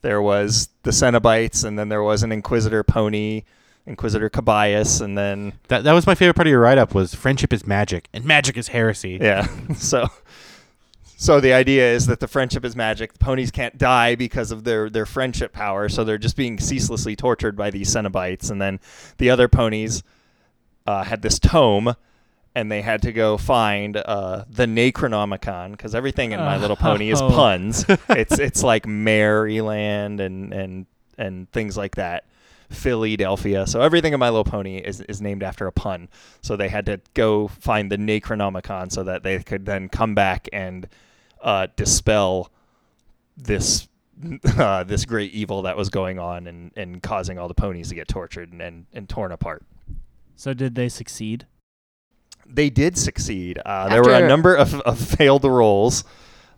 there 0.00 0.22
was 0.22 0.70
the 0.84 0.90
Cenobites 0.90 1.64
and 1.64 1.78
then 1.78 1.88
there 1.90 2.02
was 2.02 2.22
an 2.22 2.32
Inquisitor 2.32 2.82
pony, 2.82 3.42
Inquisitor 3.86 4.30
Cabias, 4.30 5.00
and 5.00 5.18
then 5.18 5.52
That 5.68 5.84
that 5.84 5.92
was 5.92 6.06
my 6.06 6.14
favorite 6.14 6.34
part 6.34 6.46
of 6.46 6.50
your 6.50 6.60
write 6.60 6.78
up 6.78 6.94
was 6.94 7.14
friendship 7.14 7.52
is 7.52 7.66
magic 7.66 8.08
and 8.12 8.24
magic 8.24 8.56
is 8.56 8.68
heresy. 8.68 9.18
yeah. 9.20 9.46
so 9.76 10.08
so 11.18 11.40
the 11.40 11.52
idea 11.52 11.92
is 11.92 12.06
that 12.06 12.20
the 12.20 12.28
friendship 12.28 12.64
is 12.64 12.74
magic. 12.76 13.12
The 13.14 13.18
ponies 13.18 13.50
can't 13.50 13.76
die 13.76 14.14
because 14.14 14.50
of 14.50 14.64
their 14.64 14.88
their 14.88 15.06
friendship 15.06 15.52
power, 15.52 15.88
so 15.90 16.04
they're 16.04 16.18
just 16.18 16.36
being 16.36 16.58
ceaselessly 16.58 17.16
tortured 17.16 17.56
by 17.56 17.70
these 17.70 17.94
Cenobites. 17.94 18.50
And 18.50 18.60
then 18.62 18.80
the 19.18 19.28
other 19.30 19.48
ponies 19.48 20.02
uh, 20.86 21.04
had 21.04 21.22
this 21.22 21.38
tome, 21.38 21.94
and 22.54 22.70
they 22.70 22.82
had 22.82 23.02
to 23.02 23.12
go 23.12 23.36
find 23.36 23.96
uh, 23.96 24.44
the 24.48 24.66
Necronomicon 24.66 25.72
because 25.72 25.94
everything 25.94 26.32
in 26.32 26.40
My 26.40 26.56
Little 26.56 26.76
Pony 26.76 27.10
is 27.10 27.20
Oh. 27.22 27.30
puns. 27.30 27.84
it's 28.08 28.38
it's 28.38 28.62
like 28.62 28.86
Maryland 28.86 30.20
and 30.20 30.52
and 30.52 30.86
and 31.18 31.50
things 31.52 31.76
like 31.76 31.96
that. 31.96 32.24
Philadelphia. 32.70 33.66
So 33.66 33.80
everything 33.80 34.12
in 34.12 34.18
My 34.18 34.28
Little 34.28 34.42
Pony 34.44 34.78
is, 34.78 35.00
is 35.02 35.20
named 35.22 35.44
after 35.44 35.68
a 35.68 35.72
pun. 35.72 36.08
So 36.42 36.56
they 36.56 36.68
had 36.68 36.86
to 36.86 37.00
go 37.14 37.46
find 37.46 37.92
the 37.92 37.96
Necronomicon 37.96 38.90
so 38.90 39.04
that 39.04 39.22
they 39.22 39.38
could 39.40 39.66
then 39.66 39.88
come 39.88 40.16
back 40.16 40.48
and 40.52 40.88
uh, 41.42 41.68
dispel 41.76 42.50
this 43.36 43.86
uh, 44.58 44.82
this 44.82 45.04
great 45.04 45.32
evil 45.32 45.62
that 45.62 45.76
was 45.76 45.90
going 45.90 46.18
on 46.18 46.46
and, 46.46 46.72
and 46.74 47.02
causing 47.02 47.38
all 47.38 47.48
the 47.48 47.54
ponies 47.54 47.90
to 47.90 47.94
get 47.94 48.08
tortured 48.08 48.50
and, 48.50 48.60
and, 48.62 48.86
and 48.92 49.08
torn 49.08 49.30
apart. 49.30 49.62
So 50.36 50.54
did 50.54 50.74
they 50.74 50.88
succeed? 50.88 51.46
They 52.46 52.70
did 52.70 52.96
succeed. 52.96 53.58
Uh, 53.64 53.88
there 53.88 54.02
were 54.02 54.12
a 54.12 54.28
number 54.28 54.54
of, 54.54 54.74
of 54.82 54.98
failed 54.98 55.44
rolls. 55.44 56.04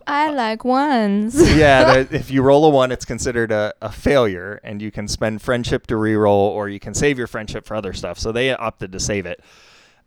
I 0.05 0.31
like 0.31 0.65
ones. 0.65 1.35
yeah, 1.55 2.03
the, 2.03 2.15
if 2.15 2.31
you 2.31 2.41
roll 2.41 2.65
a 2.65 2.69
one, 2.69 2.91
it's 2.91 3.05
considered 3.05 3.51
a, 3.51 3.73
a 3.81 3.91
failure, 3.91 4.59
and 4.63 4.81
you 4.81 4.91
can 4.91 5.07
spend 5.07 5.41
friendship 5.41 5.87
to 5.87 5.95
reroll, 5.95 6.49
or 6.49 6.67
you 6.67 6.79
can 6.79 6.93
save 6.93 7.17
your 7.17 7.27
friendship 7.27 7.65
for 7.65 7.75
other 7.75 7.93
stuff. 7.93 8.19
So 8.19 8.31
they 8.31 8.53
opted 8.53 8.91
to 8.91 8.99
save 8.99 9.25
it, 9.25 9.41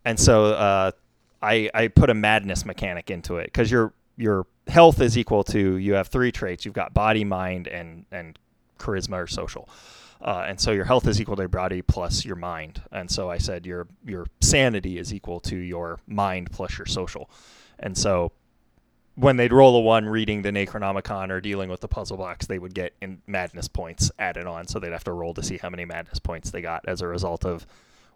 and 0.05 0.19
so 0.19 0.47
uh, 0.47 0.91
I 1.41 1.71
I 1.73 1.89
put 1.89 2.11
a 2.11 2.15
madness 2.15 2.65
mechanic 2.65 3.11
into 3.11 3.37
it 3.37 3.47
because 3.47 3.71
your 3.71 3.93
your 4.17 4.47
health 4.67 5.01
is 5.01 5.17
equal 5.17 5.45
to 5.45 5.77
you 5.77 5.95
have 5.95 6.09
three 6.09 6.33
traits. 6.33 6.65
You've 6.65 6.75
got 6.75 6.93
body, 6.95 7.25
mind, 7.25 7.69
and 7.69 8.05
and 8.11 8.39
charisma 8.79 9.23
or 9.23 9.27
social. 9.29 9.69
Uh, 10.23 10.45
and 10.47 10.61
so 10.61 10.71
your 10.71 10.85
health 10.85 11.07
is 11.09 11.21
equal 11.21 11.35
to 11.35 11.43
your 11.43 11.49
body 11.49 11.83
plus 11.83 12.25
your 12.25 12.37
mind. 12.37 12.81
And 12.93 13.11
so 13.11 13.29
I 13.29 13.39
said 13.39 13.67
your 13.67 13.89
your 14.05 14.27
sanity 14.41 14.97
is 14.99 15.13
equal 15.13 15.41
to 15.41 15.57
your 15.57 15.99
mind 16.07 16.53
plus 16.53 16.79
your 16.79 16.87
social. 16.87 17.29
And 17.81 17.99
so 17.99 18.31
when 19.17 19.37
they'd 19.37 19.53
roll 19.53 19.77
a 19.77 19.81
one 19.81 20.07
reading 20.07 20.43
the 20.43 20.51
Necronomicon 20.51 21.31
or 21.31 21.41
dealing 21.41 21.69
with 21.69 21.81
the 21.81 21.89
puzzle 21.89 22.17
box, 22.17 22.47
they 22.47 22.59
would 22.59 22.73
get 22.73 22.95
in 23.03 23.21
madness 23.27 23.69
points 23.69 24.11
added 24.19 24.47
on. 24.47 24.69
So 24.69 24.79
they'd 24.79 24.93
have 24.93 25.05
to 25.05 25.13
roll 25.13 25.35
to 25.35 25.43
see 25.43 25.59
how 25.59 25.69
many 25.71 25.85
madness 25.85 26.19
points 26.21 26.51
they 26.51 26.63
got 26.63 26.85
as 26.87 27.03
a 27.03 27.09
result 27.09 27.45
of 27.45 27.67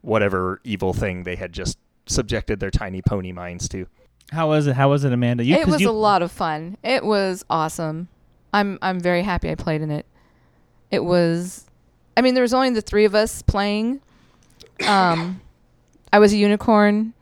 whatever 0.01 0.61
evil 0.65 0.93
thing 0.95 1.25
they 1.25 1.37
had 1.37 1.53
just 1.53 1.77
subjected 2.07 2.61
their 2.61 2.71
tiny 2.71 3.03
pony 3.03 3.33
minds 3.33 3.69
to. 3.71 3.87
How 4.31 4.49
was 4.49 4.67
it? 4.69 4.77
How 4.77 4.89
was 4.91 5.05
it, 5.05 5.13
Amanda? 5.13 5.45
You, 5.45 5.57
it 5.57 5.65
'cause 5.65 5.73
was 5.73 5.81
you, 5.81 5.91
a 5.91 5.93
lot 5.93 6.23
of 6.23 6.31
fun. 6.33 6.77
It 6.85 7.05
was 7.05 7.45
awesome. 7.51 8.09
I'm 8.55 8.79
I'm 8.81 9.01
very 9.01 9.23
happy 9.23 9.51
I 9.51 9.55
played 9.57 9.83
in 9.83 9.91
it. 9.91 10.07
It 10.91 11.05
was 11.05 11.66
I 12.17 12.23
mean 12.23 12.35
there 12.35 12.43
was 12.43 12.55
only 12.55 12.71
the 12.71 12.81
3 12.83 13.05
of 13.05 13.15
us 13.15 13.43
playing. 13.43 14.01
Um 14.87 15.41
I 16.13 16.19
was 16.19 16.33
a 16.33 16.37
unicorn, 16.37 17.13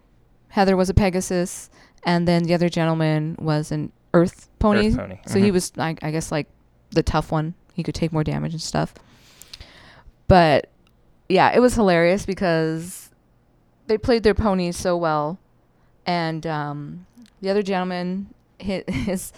Heather 0.49 0.77
was 0.77 0.89
a 0.91 0.95
pegasus, 0.95 1.71
and 2.05 2.29
then 2.29 2.45
the 2.45 2.55
other 2.55 2.69
gentleman 2.69 3.37
was 3.41 3.73
an 3.73 3.93
earth 4.13 4.49
pony. 4.59 4.89
Earth 4.89 4.97
pony. 4.97 5.19
So 5.27 5.39
he 5.41 5.49
Mhm. 5.51 5.53
was 5.53 5.73
I, 5.79 5.97
I 6.03 6.11
guess 6.11 6.31
like 6.31 6.47
the 6.91 7.03
tough 7.03 7.33
one. 7.33 7.55
He 7.75 7.83
could 7.83 7.95
take 7.95 8.13
more 8.13 8.23
damage 8.25 8.53
and 8.53 8.63
stuff. 8.63 8.95
But 10.29 10.69
yeah, 11.29 11.53
it 11.55 11.61
was 11.61 11.75
hilarious 11.75 12.25
because 12.27 13.11
they 13.87 13.99
played 13.99 14.23
their 14.23 14.35
ponies 14.35 14.77
so 14.77 14.97
well 14.97 15.39
and 16.07 16.47
um, 16.47 17.07
the 17.41 17.51
other 17.51 17.63
gentleman 17.63 18.29
his, 18.59 18.85
his 18.89 19.33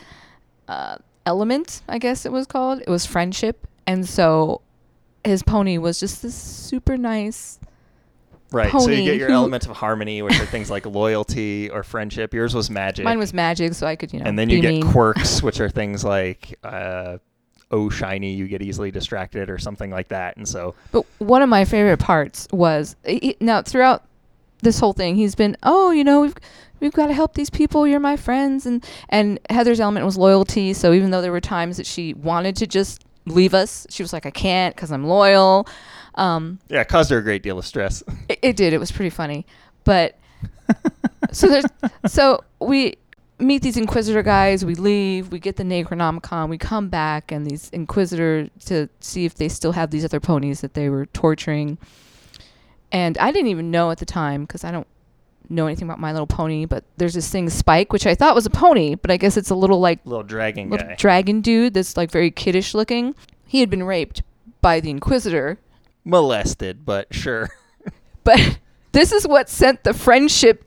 uh, 0.68 0.96
element 1.24 1.82
i 1.88 1.98
guess 1.98 2.24
it 2.26 2.30
was 2.32 2.46
called 2.46 2.80
it 2.80 2.88
was 2.88 3.04
friendship 3.07 3.66
and 3.86 4.09
so 4.09 4.61
his 5.27 5.43
pony 5.43 5.79
was 5.79 5.99
just 6.01 6.22
this 6.22 6.35
super 6.35 6.97
nice 6.97 7.59
Right. 8.53 8.70
so 8.70 8.79
you 8.79 8.85
pony 8.87 9.05
get 9.05 9.16
your 9.16 9.29
who- 9.29 9.35
element 9.35 9.66
of 9.66 9.77
harmony, 9.77 10.22
which 10.22 10.39
are 10.41 10.47
things 10.47 10.70
like 10.70 10.87
loyalty 10.87 11.68
or 11.68 11.83
friendship. 11.83 12.33
Yours 12.33 12.55
was 12.55 12.70
magic. 12.70 13.05
mine 13.05 13.18
was 13.18 13.35
magic 13.35 13.74
so 13.74 13.87
i 13.89 13.97
could 13.97 14.12
you 14.12 14.20
know 14.20 14.24
and 14.24 14.39
then 14.39 14.49
be 14.49 14.55
you 14.55 14.62
get 14.62 14.70
mean. 14.74 14.91
quirks, 14.93 15.43
which 15.43 15.61
are 15.61 15.68
things 15.68 16.05
like 16.05 16.57
uh, 16.62 17.18
oh 17.72 17.91
shiny, 17.91 18.33
you 18.35 18.47
get 18.47 18.62
easily 18.62 18.93
distracted 18.93 19.51
or 19.51 19.59
something 19.59 19.91
like 19.91 20.09
that. 20.09 20.37
And 20.37 20.47
so 20.49 20.74
but 20.93 21.05
one 21.18 21.43
of 21.43 21.49
my 21.49 21.64
favorite 21.64 21.99
parts 21.99 22.47
was 22.53 22.95
he, 23.05 23.37
now 23.41 23.62
throughout 23.62 24.05
this 24.62 24.79
whole 24.79 24.93
thing 24.95 25.16
he's 25.16 25.35
been 25.35 25.55
oh 25.64 25.91
you 25.91 26.03
know 26.03 26.20
we've 26.22 26.35
we've 26.81 26.93
got 26.93 27.09
to 27.09 27.12
help 27.12 27.35
these 27.35 27.51
people 27.51 27.87
you're 27.87 28.01
my 28.01 28.16
friends 28.16 28.64
and 28.64 28.83
and 29.11 29.39
heather's 29.51 29.81
element 29.81 30.07
was 30.07 30.16
loyalty 30.16 30.72
so 30.72 30.93
even 30.95 31.11
though 31.11 31.20
there 31.20 31.31
were 31.33 31.43
times 31.43 31.77
that 31.77 31.85
she 31.85 32.14
wanted 32.14 32.57
to 32.57 32.66
just 32.66 33.05
leave 33.27 33.55
us 33.55 33.87
she 33.91 34.03
was 34.03 34.12
like 34.12 34.24
i 34.24 34.31
can't 34.31 34.74
because 34.74 34.91
i'm 34.91 35.05
loyal 35.05 35.66
um 36.16 36.59
yeah, 36.68 36.81
it 36.81 36.89
caused 36.89 37.11
her 37.11 37.18
a 37.18 37.22
great 37.22 37.43
deal 37.43 37.59
of 37.59 37.66
stress. 37.66 38.03
It, 38.29 38.39
it 38.43 38.57
did. 38.57 38.72
It 38.72 38.79
was 38.79 38.91
pretty 38.91 39.11
funny. 39.11 39.47
But 39.85 40.18
so 41.33 41.47
there's 41.47 41.64
so 42.07 42.43
we 42.61 42.97
meet 43.39 43.62
these 43.62 43.77
Inquisitor 43.77 44.22
guys. 44.22 44.64
We 44.64 44.74
leave. 44.74 45.31
We 45.31 45.39
get 45.39 45.57
the 45.57 45.62
Necronomicon. 45.62 46.49
We 46.49 46.59
come 46.59 46.89
back, 46.89 47.31
and 47.31 47.47
these 47.47 47.70
Inquisitor 47.70 48.49
to 48.66 48.89
see 49.01 49.24
if 49.27 49.37
they 49.37 49.49
still 49.49 49.72
have 49.72 49.91
these 49.91 50.05
other 50.05 50.18
ponies 50.18 50.61
that 50.62 50.74
they 50.74 50.89
were 50.89 51.07
torturing. 51.07 51.79
And 52.91 53.16
I 53.18 53.31
didn't 53.31 53.49
even 53.49 53.70
know 53.70 53.91
at 53.91 53.99
the 53.99 54.07
time 54.07 54.43
because 54.43 54.64
I 54.64 54.70
don't 54.70 54.87
know 55.49 55.66
anything 55.66 55.88
about 55.88 55.99
My 56.01 56.12
Little 56.12 56.26
Pony. 56.26 56.64
But 56.64 56.84
there's 56.97 57.14
this 57.14 57.28
thing 57.30 57.49
Spike, 57.51 57.92
which 57.92 58.07
I 58.07 58.14
thought 58.14 58.34
was 58.34 58.47
a 58.47 58.51
pony, 58.51 58.94
but 58.94 59.11
I 59.11 59.16
guess 59.16 59.36
it's 59.36 59.51
a 59.51 59.55
little 59.55 59.80
like 59.80 60.01
Little 60.05 60.22
dragon 60.22 60.70
little 60.70 60.86
guy. 60.88 60.94
dragon 60.97 61.40
dude 61.40 61.74
that's 61.74 61.97
like 61.97 62.11
very 62.11 62.30
kiddish 62.30 62.74
looking. 62.74 63.14
He 63.47 63.61
had 63.61 63.70
been 63.70 63.82
raped 63.84 64.22
by 64.61 64.80
the 64.80 64.90
Inquisitor 64.90 65.59
Molested, 66.05 66.84
but 66.84 67.12
sure. 67.12 67.49
but 68.24 68.59
this 68.92 69.12
is 69.12 69.26
what 69.26 69.49
sent 69.49 69.84
the 69.84 69.92
friendship 69.94 70.64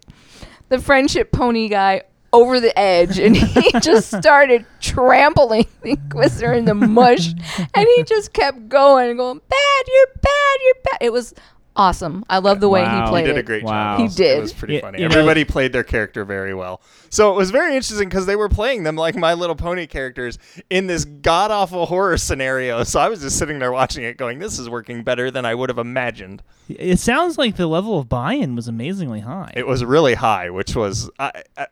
the 0.69 0.79
friendship 0.79 1.31
pony 1.31 1.67
guy 1.67 2.03
over 2.31 2.59
the 2.59 2.77
edge 2.77 3.17
and 3.17 3.35
he 3.35 3.71
just 3.81 4.15
started 4.15 4.63
trampling 4.79 5.65
the 5.81 5.91
Inquisitor 5.91 6.53
in 6.53 6.65
the 6.65 6.75
mush 6.75 7.29
and 7.73 7.87
he 7.95 8.03
just 8.03 8.33
kept 8.33 8.69
going 8.69 9.09
and 9.09 9.17
going, 9.17 9.39
Bad, 9.49 9.83
you're 9.87 10.13
bad, 10.21 10.57
you're 10.63 10.83
bad. 10.83 10.97
It 11.01 11.11
was 11.11 11.33
awesome. 11.75 12.25
I 12.29 12.39
love 12.39 12.59
the 12.59 12.69
way 12.69 12.81
Wow. 12.83 12.95
he 12.97 13.03
He 13.03 13.09
played 13.09 13.25
did 13.25 13.37
a 13.37 13.43
great 13.43 13.63
Wow. 13.63 13.97
job. 13.97 14.09
He 14.09 14.15
did. 14.15 14.37
It 14.37 14.41
was 14.41 14.53
pretty 14.53 14.75
Yeah, 14.75 14.81
funny. 14.81 15.01
you 15.01 15.07
know- 15.07 15.15
Everybody 15.15 15.45
played 15.45 15.71
their 15.73 15.83
character 15.83 16.25
very 16.25 16.53
well. 16.53 16.81
So 17.09 17.31
it 17.31 17.35
was 17.35 17.51
very 17.51 17.75
interesting 17.75 18.09
because 18.09 18.25
they 18.25 18.35
were 18.35 18.49
playing 18.49 18.83
them 18.83 18.95
like 18.95 19.15
My 19.15 19.33
Little 19.33 19.55
Pony 19.55 19.87
characters 19.87 20.37
in 20.69 20.87
this 20.87 21.05
god 21.05 21.51
awful 21.51 21.85
horror 21.85 22.17
scenario. 22.17 22.83
So 22.83 22.99
I 22.99 23.07
was 23.09 23.21
just 23.21 23.37
sitting 23.37 23.59
there 23.59 23.71
watching 23.71 24.03
it, 24.03 24.17
going, 24.17 24.39
"This 24.39 24.59
is 24.59 24.69
working 24.69 25.03
better 25.03 25.31
than 25.31 25.45
I 25.45 25.55
would 25.55 25.69
have 25.69 25.77
imagined." 25.79 26.43
It 26.67 26.99
sounds 26.99 27.37
like 27.37 27.55
the 27.55 27.67
level 27.67 27.97
of 27.97 28.09
buy-in 28.09 28.55
was 28.55 28.67
amazingly 28.67 29.21
high. 29.21 29.51
It 29.55 29.65
was 29.67 29.83
really 29.83 30.15
high, 30.15 30.49
which 30.49 30.75
was 30.75 31.09
I, 31.17 31.43
I, 31.57 31.67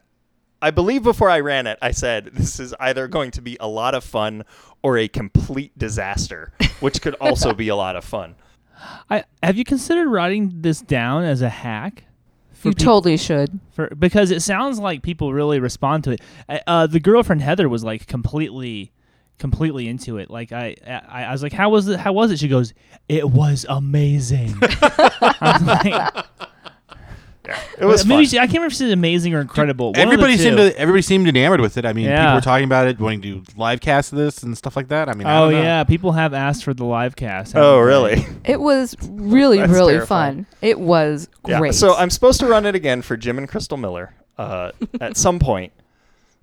I 0.60 0.72
believe 0.72 1.04
before 1.04 1.30
I 1.30 1.40
ran 1.42 1.68
it, 1.68 1.78
I 1.84 1.92
said 1.92 2.32
this 2.34 2.60
is 2.60 2.74
either 2.80 3.08
going 3.08 3.30
to 3.32 3.42
be 3.42 3.58
a 3.60 3.68
lot 3.68 3.94
of 3.94 4.04
fun 4.04 4.44
or 4.82 4.98
a 4.98 5.08
complete 5.08 5.78
disaster, 5.78 6.52
which 6.80 7.02
could 7.02 7.14
also 7.22 7.54
be 7.54 7.68
a 7.68 7.76
lot 7.76 7.96
of 7.96 8.04
fun. 8.04 8.36
I 9.10 9.24
have 9.44 9.58
you 9.58 9.64
considered 9.64 10.08
writing 10.10 10.52
this 10.62 10.82
down 10.82 11.24
as 11.24 11.42
a 11.42 11.50
hack? 11.50 12.04
You 12.64 12.72
peop- 12.72 12.80
totally 12.80 13.18
should. 13.18 13.60
for 13.72 13.88
because 13.98 14.32
it 14.32 14.42
sounds 14.42 14.80
like 14.80 15.04
people 15.04 15.32
really 15.34 15.60
respond 15.60 16.04
to 16.06 16.12
it. 16.12 16.22
Uh, 16.50 16.58
Uh, 16.68 16.88
the 16.88 17.00
girlfriend 17.00 17.42
Heather 17.42 17.70
was 17.70 17.84
like 17.84 18.08
completely, 18.08 18.92
completely 19.38 19.88
into 19.88 20.18
it. 20.18 20.30
Like 20.32 20.52
I, 20.52 20.76
I, 20.86 21.24
I 21.26 21.32
was 21.32 21.44
like, 21.44 21.54
"How 21.54 21.70
was 21.70 21.88
it? 21.88 22.00
How 22.00 22.14
was 22.14 22.32
it?" 22.32 22.40
She 22.40 22.48
goes, 22.48 22.74
"It 23.08 23.30
was 23.30 23.66
amazing." 23.70 24.56
I 24.62 25.60
was 25.60 25.64
like, 25.64 26.26
it 27.78 27.86
was 27.86 28.06
maybe 28.06 28.24
fun. 28.24 28.30
she, 28.30 28.38
I 28.38 28.42
can't 28.42 28.54
remember 28.56 28.68
if 28.68 28.74
she 28.74 28.78
said 28.80 28.92
amazing 28.92 29.34
or 29.34 29.42
incredible. 29.42 29.88
One 29.94 30.00
Everybody 30.00 30.38
seemed 30.38 30.58
to 30.58 30.78
everybody 30.80 31.02
seemed 31.02 31.28
enamored 31.28 31.62
with 31.62 31.78
it. 31.78 31.86
I 31.86 31.94
mean, 31.94 32.06
Yeah. 32.06 32.24
people 32.26 32.36
were 32.36 32.42
talking 32.42 32.66
about 32.66 32.88
it, 32.88 33.00
wanting 33.00 33.22
to 33.24 33.44
live 33.56 33.82
cast 33.82 34.16
this 34.16 34.42
and 34.44 34.58
stuff 34.58 34.76
like 34.76 34.88
that. 34.88 35.10
I 35.10 35.14
mean, 35.14 35.28
I 35.28 35.38
Oh 35.38 35.44
don't 35.52 35.60
know. 35.60 35.62
yeah, 35.64 35.84
people 35.84 36.14
have 36.14 36.34
asked 36.34 36.64
for 36.64 36.74
the 36.74 36.86
live 36.86 37.16
cast. 37.16 37.56
oh, 37.56 37.78
they? 37.80 37.86
really? 37.86 38.26
It 38.46 38.60
was 38.60 38.96
really, 39.08 39.58
That's 39.60 39.72
really 39.72 39.94
terrifying. 39.94 40.46
fun. 40.46 40.58
It 40.62 40.80
was 40.80 41.28
Yeah. 41.48 41.60
great. 41.60 41.74
So 41.76 41.96
I'm 41.96 42.10
supposed 42.10 42.40
to 42.40 42.48
run 42.48 42.66
it 42.66 42.76
again 42.76 43.02
for 43.02 43.16
Jim 43.18 43.38
and 43.38 43.48
Crystal 43.48 43.78
Miller 43.78 44.14
uh, 44.38 44.72
at 45.02 45.18
some 45.18 45.38
point. 45.40 45.72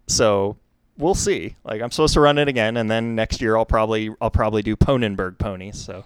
So 0.07 0.57
we'll 0.99 1.15
see. 1.15 1.57
Like 1.65 1.81
I'm 1.83 1.91
supposed 1.91 2.15
to 2.15 2.21
run 2.21 2.39
it 2.39 2.47
again, 2.49 2.77
and 2.77 2.91
then 2.91 3.15
next 3.15 3.41
year 3.41 3.57
I'll 3.57 3.65
probably 3.67 4.11
I'll 4.21 4.31
probably 4.31 4.63
do 4.63 4.77
Ponenberg 4.77 5.39
ponies. 5.39 5.79
So 5.81 6.05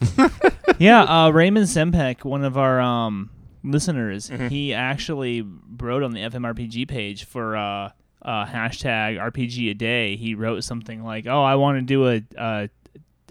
yeah, 0.78 1.02
uh, 1.02 1.30
Raymond 1.30 1.66
Sempek, 1.66 2.24
one 2.24 2.44
of 2.44 2.56
our 2.56 2.80
um, 2.80 3.30
listeners, 3.70 4.30
Mhm. 4.30 4.50
he 4.50 4.74
actually 4.74 5.44
wrote 5.78 6.02
on 6.02 6.12
the 6.12 6.20
FMRPG 6.22 6.86
page 6.88 7.24
for 7.24 7.56
uh, 7.56 7.90
uh, 8.22 8.46
hashtag 8.46 9.18
RPG 9.18 9.70
a 9.70 9.74
day. 9.74 10.16
He 10.16 10.34
wrote 10.34 10.64
something 10.64 11.04
like, 11.04 11.26
"Oh, 11.26 11.42
I 11.42 11.54
want 11.54 11.78
to 11.78 11.82
do 11.82 12.08
a, 12.08 12.22
a, 12.36 12.68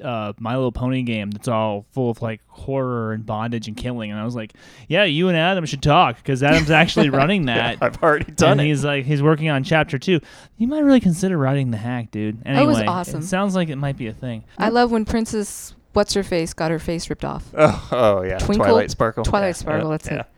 a 0.01 0.33
My 0.39 0.55
Little 0.55 0.71
Pony 0.71 1.01
game 1.03 1.31
that's 1.31 1.47
all 1.47 1.85
full 1.91 2.09
of 2.11 2.21
like 2.21 2.41
horror 2.47 3.11
and 3.13 3.25
bondage 3.25 3.67
and 3.67 3.75
killing." 3.75 4.11
And 4.11 4.19
I 4.19 4.23
was 4.23 4.35
like, 4.35 4.53
"Yeah, 4.87 5.03
you 5.03 5.27
and 5.27 5.37
Adam 5.37 5.65
should 5.65 5.81
talk 5.81 6.17
because 6.17 6.41
Adam's 6.43 6.71
actually 6.71 7.09
running 7.21 7.45
that." 7.47 7.77
I've 7.81 8.01
already 8.01 8.31
done 8.31 8.53
and 8.53 8.61
it. 8.61 8.65
he's 8.67 8.85
like 8.85 9.05
he's 9.05 9.21
working 9.21 9.49
on 9.49 9.63
chapter 9.63 9.97
two. 9.99 10.19
You 10.57 10.67
might 10.67 10.83
really 10.83 11.01
consider 11.01 11.37
writing 11.37 11.71
the 11.71 11.77
hack, 11.77 12.11
dude. 12.11 12.41
Anyway, 12.45 12.65
was 12.65 12.81
awesome. 12.81 13.19
It 13.21 13.25
sounds 13.25 13.55
like 13.55 13.69
it 13.69 13.75
might 13.77 13.97
be 13.97 14.07
a 14.07 14.13
thing. 14.13 14.43
I 14.57 14.69
love 14.69 14.91
when 14.91 15.03
Princess 15.05 15.73
What's 15.97 16.13
Her 16.13 16.21
Face 16.21 16.53
got 16.53 16.69
her 16.69 16.77
face 16.77 17.09
ripped 17.09 17.25
off. 17.25 17.43
Oh, 17.57 17.87
oh 17.91 18.21
yeah, 18.21 18.37
Twinkle- 18.37 18.65
Twilight 18.67 18.91
Sparkle. 18.91 19.23
Twilight 19.23 19.47
Yeah, 19.47 19.53
Sparkle, 19.53 19.89
yeah, 19.89 19.97
that's 19.97 20.07
yeah. 20.07 20.19
it. 20.19 20.25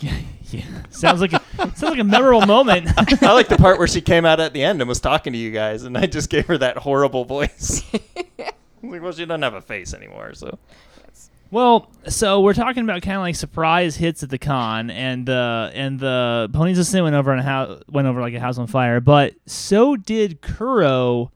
Yeah, 0.00 0.18
yeah. 0.50 0.64
Sounds 0.90 1.22
like 1.22 1.32
a, 1.32 1.40
sounds 1.56 1.82
like 1.82 1.98
a 1.98 2.04
memorable 2.04 2.46
moment. 2.46 2.88
I 3.22 3.32
like 3.32 3.48
the 3.48 3.56
part 3.56 3.78
where 3.78 3.88
she 3.88 4.02
came 4.02 4.26
out 4.26 4.38
at 4.38 4.52
the 4.52 4.62
end 4.62 4.82
and 4.82 4.88
was 4.88 5.00
talking 5.00 5.32
to 5.32 5.38
you 5.38 5.50
guys, 5.50 5.82
and 5.84 5.96
I 5.96 6.04
just 6.04 6.28
gave 6.28 6.46
her 6.46 6.58
that 6.58 6.76
horrible 6.76 7.24
voice. 7.24 7.82
Like, 8.80 9.02
well, 9.02 9.10
she 9.12 9.24
doesn't 9.24 9.42
have 9.42 9.54
a 9.54 9.62
face 9.62 9.94
anymore, 9.94 10.34
so 10.34 10.58
well, 11.50 11.90
so 12.06 12.42
we're 12.42 12.54
talking 12.54 12.84
about 12.84 13.00
kind 13.00 13.16
of 13.16 13.22
like 13.22 13.34
surprise 13.34 13.96
hits 13.96 14.22
at 14.22 14.28
the 14.28 14.38
con, 14.38 14.90
and 14.90 15.24
the 15.26 15.72
and 15.74 15.98
the 15.98 16.50
ponies 16.52 16.78
of 16.78 16.84
sin 16.86 17.02
went 17.02 17.16
over 17.16 17.32
on 17.32 17.38
a 17.38 17.42
house 17.42 17.82
went 17.88 18.06
over 18.06 18.20
like 18.20 18.34
a 18.34 18.40
house 18.40 18.58
on 18.58 18.66
fire, 18.66 19.00
but 19.00 19.34
so 19.46 19.96
did 19.96 20.42
Kuro 20.42 21.32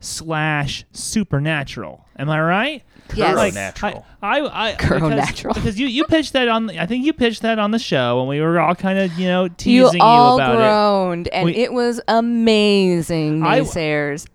slash 0.00 0.84
Supernatural. 0.92 2.04
Am 2.18 2.28
I 2.28 2.40
right? 2.42 2.82
Yes. 3.14 3.36
Like, 3.36 3.54
natural. 3.54 4.06
I, 4.22 4.40
I, 4.40 4.68
I 4.70 4.74
Kuro 4.76 5.00
because, 5.10 5.16
natural. 5.16 5.54
because 5.54 5.78
you 5.78 5.86
you 5.86 6.04
pitched 6.04 6.32
that 6.32 6.48
on. 6.48 6.66
the- 6.66 6.80
I 6.80 6.86
think 6.86 7.04
you 7.04 7.12
pitched 7.12 7.42
that 7.42 7.58
on 7.58 7.70
the 7.70 7.78
show, 7.78 8.20
and 8.20 8.28
we 8.28 8.40
were 8.40 8.58
all 8.58 8.74
kind 8.74 8.98
of 8.98 9.12
you 9.18 9.26
know 9.28 9.48
teasing 9.48 10.00
you, 10.00 10.02
all 10.02 10.36
about 10.36 10.52
it. 10.54 10.56
groaned, 10.56 11.28
and 11.28 11.44
We- 11.46 11.56
it 11.56 11.72
was 11.72 12.00
amazing, 12.08 13.42
I- 13.42 13.58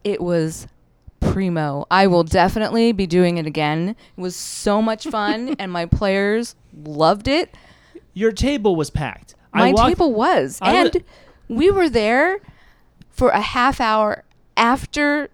it 0.03 0.21
was 0.21 0.67
primo. 1.19 1.85
I 1.89 2.07
will 2.07 2.23
definitely 2.23 2.91
be 2.91 3.07
doing 3.07 3.37
it 3.37 3.45
again. 3.45 3.89
It 3.89 4.21
was 4.21 4.35
so 4.35 4.81
much 4.81 5.07
fun, 5.07 5.55
and 5.59 5.71
my 5.71 5.85
players 5.85 6.55
loved 6.85 7.27
it. 7.27 7.55
Your 8.13 8.31
table 8.31 8.75
was 8.75 8.89
packed. 8.89 9.35
My 9.53 9.71
walked, 9.71 9.87
table 9.89 10.13
was, 10.13 10.59
I 10.61 10.73
wa- 10.73 10.79
and 10.93 11.03
we 11.47 11.71
were 11.71 11.89
there 11.89 12.39
for 13.09 13.29
a 13.29 13.41
half 13.41 13.79
hour 13.81 14.23
after 14.55 15.29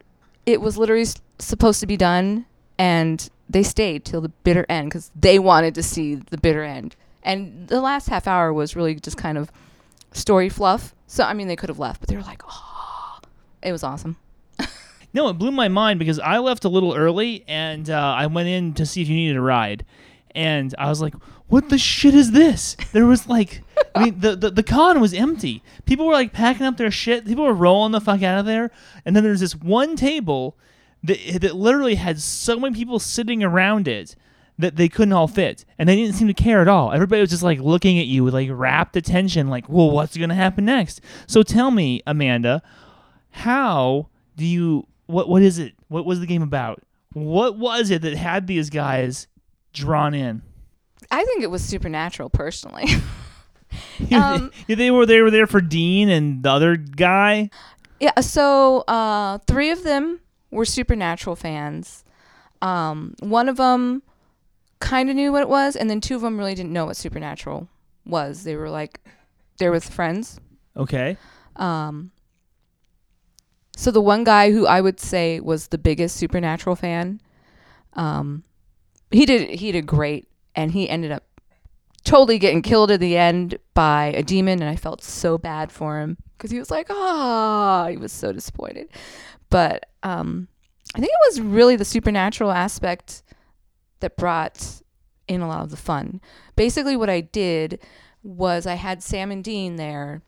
it 0.46 0.62
was 0.62 0.78
literally 0.78 1.06
supposed 1.40 1.80
to 1.82 1.88
be 1.88 1.98
done, 1.98 2.46
and 2.78 3.30
they 3.50 3.64
stayed 3.64 4.06
till 4.06 4.22
the 4.22 4.30
bitter 4.30 4.66
end 4.70 4.90
because 4.90 5.12
they 5.16 5.40
wanted 5.40 5.76
to 5.76 5.84
see 5.84 6.16
the 6.16 6.38
bitter 6.38 6.64
end. 6.64 6.96
And 7.24 7.68
the 7.68 7.82
last 7.82 8.10
half 8.10 8.28
hour 8.28 8.52
was 8.52 8.76
really 8.76 8.96
just 8.96 9.18
kind 9.18 9.38
of 9.38 9.52
story 10.12 10.50
fluff. 10.50 10.94
So 11.08 11.24
I 11.24 11.34
mean, 11.34 11.48
they 11.48 11.56
could 11.56 11.70
have 11.70 11.80
left, 11.80 12.00
but 12.00 12.10
they 12.10 12.16
were 12.16 12.24
like, 12.24 12.42
"Oh, 12.48 13.20
it 13.62 13.72
was 13.72 13.84
awesome." 13.84 14.18
No, 15.16 15.30
it 15.30 15.34
blew 15.34 15.52
my 15.52 15.68
mind 15.68 16.00
because 16.00 16.18
I 16.18 16.40
left 16.40 16.66
a 16.66 16.70
little 16.70 16.96
early 16.96 17.46
and 17.48 17.88
uh, 17.88 18.16
I 18.18 18.26
went 18.26 18.50
in 18.50 18.74
to 18.74 18.84
see 18.84 19.04
if 19.04 19.08
you 19.08 19.16
needed 19.16 19.38
a 19.38 19.42
ride. 19.42 19.86
And 20.34 20.74
I 20.80 20.90
was 20.90 21.02
like, 21.02 21.14
what 21.48 21.70
the 21.70 21.78
shit 21.78 22.16
is 22.16 22.32
this? 22.32 22.76
There 22.94 23.06
was 23.06 23.28
like, 23.28 23.62
I 23.94 24.06
mean, 24.06 24.20
the, 24.20 24.36
the, 24.36 24.50
the 24.50 24.64
con 24.64 25.00
was 25.00 25.14
empty. 25.14 25.62
People 25.86 26.08
were 26.08 26.14
like 26.14 26.34
packing 26.34 26.66
up 26.66 26.78
their 26.78 26.90
shit. 26.90 27.26
People 27.26 27.46
were 27.46 27.54
rolling 27.54 27.92
the 27.92 28.02
fuck 28.02 28.24
out 28.24 28.40
of 28.40 28.46
there. 28.48 28.72
And 29.06 29.16
then 29.16 29.24
there's 29.24 29.40
this 29.40 29.56
one 29.56 29.96
table 29.96 30.58
that, 31.04 31.42
that 31.42 31.56
literally 31.56 31.96
had 31.96 32.20
so 32.20 32.60
many 32.60 32.76
people 32.76 33.00
sitting 33.00 33.44
around 33.44 33.88
it 33.88 34.16
that 34.58 34.76
they 34.76 34.88
couldn't 34.88 35.14
all 35.14 35.28
fit. 35.28 35.66
And 35.78 35.90
they 35.90 35.96
didn't 35.96 36.16
seem 36.16 36.28
to 36.28 36.34
care 36.34 36.62
at 36.62 36.68
all. 36.68 36.92
Everybody 36.92 37.22
was 37.22 37.32
just 37.32 37.44
like 37.44 37.60
looking 37.60 38.00
at 38.00 38.06
you 38.06 38.24
with 38.24 38.34
like 38.34 38.50
rapt 38.52 38.96
attention, 38.96 39.48
like, 39.48 39.68
well, 39.68 39.90
what's 39.92 40.16
going 40.16 40.30
to 40.30 40.36
happen 40.36 40.66
next? 40.66 41.02
So 41.28 41.44
tell 41.44 41.72
me, 41.72 42.02
Amanda, 42.06 42.62
how 43.32 44.10
do 44.36 44.46
you 44.46 44.88
what 45.08 45.28
what 45.28 45.42
is 45.42 45.60
it 45.60 45.74
what 45.90 46.06
was 46.06 46.20
the 46.20 46.26
game 46.26 46.42
about 46.42 46.82
what 47.14 47.58
was 47.58 47.92
it 47.92 48.02
that 48.02 48.16
had 48.16 48.48
these 48.48 48.70
guys 48.70 49.28
drawn 49.74 50.14
in 50.14 50.42
I 51.12 51.24
think 51.26 51.44
it 51.44 51.52
was 51.52 51.64
supernatural, 51.64 52.30
personally. 52.30 52.86
Um, 54.14 54.52
Yeah, 54.68 54.76
they 54.76 54.92
were 54.92 55.08
they 55.08 55.22
were 55.22 55.32
there 55.32 55.48
for 55.48 55.60
dean 55.60 56.08
and 56.08 56.44
the 56.44 56.52
other 56.52 56.76
guy 56.76 57.50
Yeah, 58.00 58.20
so 58.20 58.82
uh, 58.82 59.40
three 59.48 59.72
of 59.72 59.84
them 59.84 60.20
were 60.54 60.66
Supernatural 60.66 61.36
fans. 61.36 62.04
Um, 62.62 63.16
one 63.20 63.50
of 63.50 63.58
them 63.58 64.04
kind 64.80 65.10
of 65.10 65.16
knew 65.16 65.32
what 65.32 65.42
it 65.42 65.50
was, 65.50 65.76
and 65.76 65.90
then 65.90 66.02
two 66.02 66.16
of 66.16 66.22
them 66.22 66.38
really 66.38 66.56
didn't 66.56 66.74
know 66.74 66.86
what 66.86 66.98
Supernatural 66.98 67.68
was. 68.06 68.44
They 68.44 68.56
were 68.56 68.70
like, 68.70 69.02
they're 69.58 69.72
with 69.72 69.90
friends. 69.90 70.40
okay 70.76 71.18
Um, 71.56 72.12
so 73.76 73.92
the 73.92 74.02
one 74.02 74.24
guy 74.24 74.52
who 74.52 74.66
I 74.68 74.82
would 74.82 75.00
say 75.00 75.40
was 75.40 75.68
the 75.68 75.78
biggest 75.78 76.16
Supernatural 76.16 76.76
fan, 76.76 77.22
um, 77.94 78.44
he 79.12 79.26
did 79.26 79.50
he 79.50 79.72
did 79.72 79.86
great, 79.86 80.28
and 80.56 80.72
he 80.72 80.90
ended 80.90 81.12
up 81.12 81.24
totally 82.04 82.38
getting 82.38 82.62
killed 82.62 82.92
at 82.92 83.00
the 83.00 83.18
end 83.18 83.58
by 83.74 84.06
a 84.16 84.24
demon, 84.24 84.62
and 84.62 84.70
I 84.70 84.76
felt 84.76 85.04
so 85.04 85.38
bad 85.38 85.72
for 85.72 86.00
him 86.00 86.18
because 86.38 86.52
he 86.52 86.60
was 86.60 86.70
like, 86.70 86.88
ah, 86.90 87.88
he 87.90 87.98
was 87.98 88.12
so 88.12 88.32
disappointed. 88.32 88.90
But 89.54 89.86
um, 90.02 90.48
I 90.96 91.00
think 91.00 91.12
it 91.12 91.30
was 91.30 91.40
really 91.42 91.76
the 91.76 91.86
supernatural 91.86 92.52
aspect 92.52 93.22
that 94.00 94.18
brought 94.18 94.82
in 95.28 95.42
a 95.42 95.48
lot 95.48 95.62
of 95.64 95.70
the 95.70 95.78
fun. 95.78 96.20
Basically, 96.56 96.98
what 96.98 97.08
I 97.10 97.22
did 97.22 97.80
was 98.24 98.66
I 98.66 98.74
had 98.74 99.04
Sam 99.04 99.30
and 99.32 99.44
Dean 99.44 99.76
there 99.76 100.24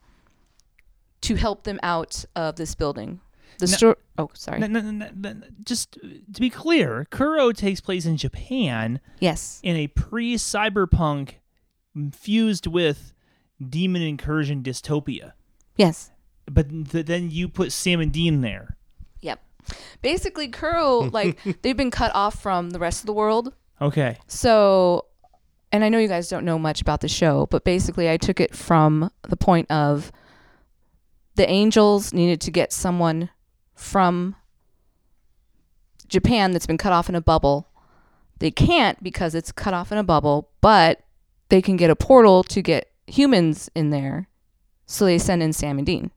to 1.21 1.33
help 1.35 1.63
them 1.63 1.79
out 1.81 2.23
of 2.35 2.55
this 2.57 2.75
building. 2.75 3.19
The 3.57 3.65
No- 3.65 3.71
store. 3.77 3.97
Oh, 4.19 4.29
sorry. 4.33 4.61
N- 4.61 4.75
n- 4.75 5.01
n- 5.01 5.25
n- 5.25 5.55
just 5.63 5.93
to 5.93 6.39
be 6.39 6.51
clear 6.51 7.05
kuro 7.09 7.51
takes 7.51 7.81
place 7.81 8.05
in 8.05 8.15
japan 8.17 8.99
yes. 9.19 9.59
in 9.63 9.75
a 9.75 9.87
pre-cyberpunk 9.87 11.35
fused 12.11 12.67
with 12.67 13.13
demon 13.67 14.01
incursion 14.01 14.61
dystopia 14.61 15.31
Yes. 15.77 16.11
but 16.45 16.69
th- 16.91 17.05
then 17.05 17.29
you 17.31 17.47
put 17.49 17.71
sam 17.71 17.99
and 18.01 18.11
dean 18.11 18.41
there. 18.41 18.74
Basically, 20.01 20.47
Kuro, 20.47 20.99
like, 21.11 21.37
they've 21.61 21.77
been 21.77 21.91
cut 21.91 22.11
off 22.13 22.41
from 22.41 22.71
the 22.71 22.79
rest 22.79 23.01
of 23.01 23.05
the 23.05 23.13
world. 23.13 23.53
okay 23.81 24.17
So, 24.27 25.05
and 25.71 25.83
I 25.83 25.89
know 25.89 25.99
you 25.99 26.07
guys 26.07 26.29
don't 26.29 26.45
know 26.45 26.57
much 26.59 26.81
about 26.81 27.01
the 27.01 27.07
show, 27.07 27.47
but 27.47 27.63
basically, 27.63 28.09
I 28.09 28.17
took 28.17 28.39
it 28.39 28.55
from 28.55 29.11
the 29.27 29.37
point 29.37 29.69
of 29.69 30.11
the 31.35 31.49
Angels 31.49 32.13
needed 32.13 32.39
to 32.41 32.51
get 32.51 32.71
someone 32.71 33.29
from 33.73 34.35
Japan 36.07 36.51
that's 36.51 36.67
been 36.67 36.77
cut 36.77 36.93
off 36.93 37.09
in 37.09 37.15
a 37.15 37.21
bubble. 37.21 37.67
They 38.39 38.51
can't 38.51 39.01
because 39.03 39.35
it's 39.35 39.51
cut 39.51 39.73
off 39.73 39.91
in 39.91 39.97
a 39.97 40.03
bubble, 40.03 40.49
but 40.61 41.01
they 41.49 41.61
can 41.61 41.75
get 41.77 41.89
a 41.89 41.95
portal 41.95 42.43
to 42.43 42.61
get 42.61 42.91
humans 43.07 43.69
in 43.75 43.89
there. 43.89 44.27
So 44.85 45.05
they 45.05 45.17
send 45.17 45.41
in 45.43 45.51
Sam 45.53 45.77
and 45.77 45.85
Dean. 45.85 46.11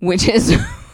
Which 0.00 0.28
is 0.28 0.54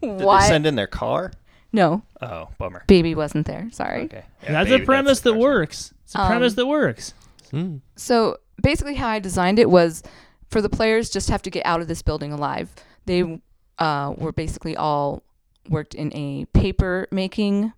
Did 0.00 0.20
why 0.22 0.42
they 0.42 0.48
send 0.48 0.66
in 0.66 0.74
their 0.76 0.86
car? 0.86 1.32
no 1.72 2.02
Oh, 2.20 2.48
bummer. 2.58 2.82
baby 2.88 3.14
wasn't 3.14 3.46
there. 3.46 3.68
Sorry. 3.70 4.02
Okay. 4.04 4.24
Yeah, 4.42 4.52
That's 4.52 4.70
baby, 4.70 4.82
a 4.82 4.86
premise 4.86 5.20
the 5.20 5.30
that 5.30 5.36
question. 5.38 5.40
works. 5.42 5.94
It's 6.04 6.14
a 6.14 6.26
premise 6.26 6.52
Um, 6.52 6.56
that 6.56 6.66
works. 6.66 7.14
Hmm. 7.50 7.76
So 7.96 8.38
basically, 8.60 8.94
how 8.94 9.08
I 9.08 9.18
designed 9.20 9.58
it 9.58 9.70
was 9.70 10.02
for 10.48 10.60
the 10.60 10.68
players 10.68 11.10
just 11.10 11.30
have 11.30 11.42
to 11.42 11.50
get 11.50 11.64
out 11.64 11.80
of 11.80 11.86
this 11.88 12.02
building 12.02 12.32
alive. 12.32 12.70
They 13.06 13.40
uh, 13.78 14.14
were 14.16 14.32
basically 14.32 14.76
all 14.76 15.22
worked 15.68 15.94
in 15.94 16.12
a 16.14 16.44
paper 16.46 17.06
making 17.12 17.72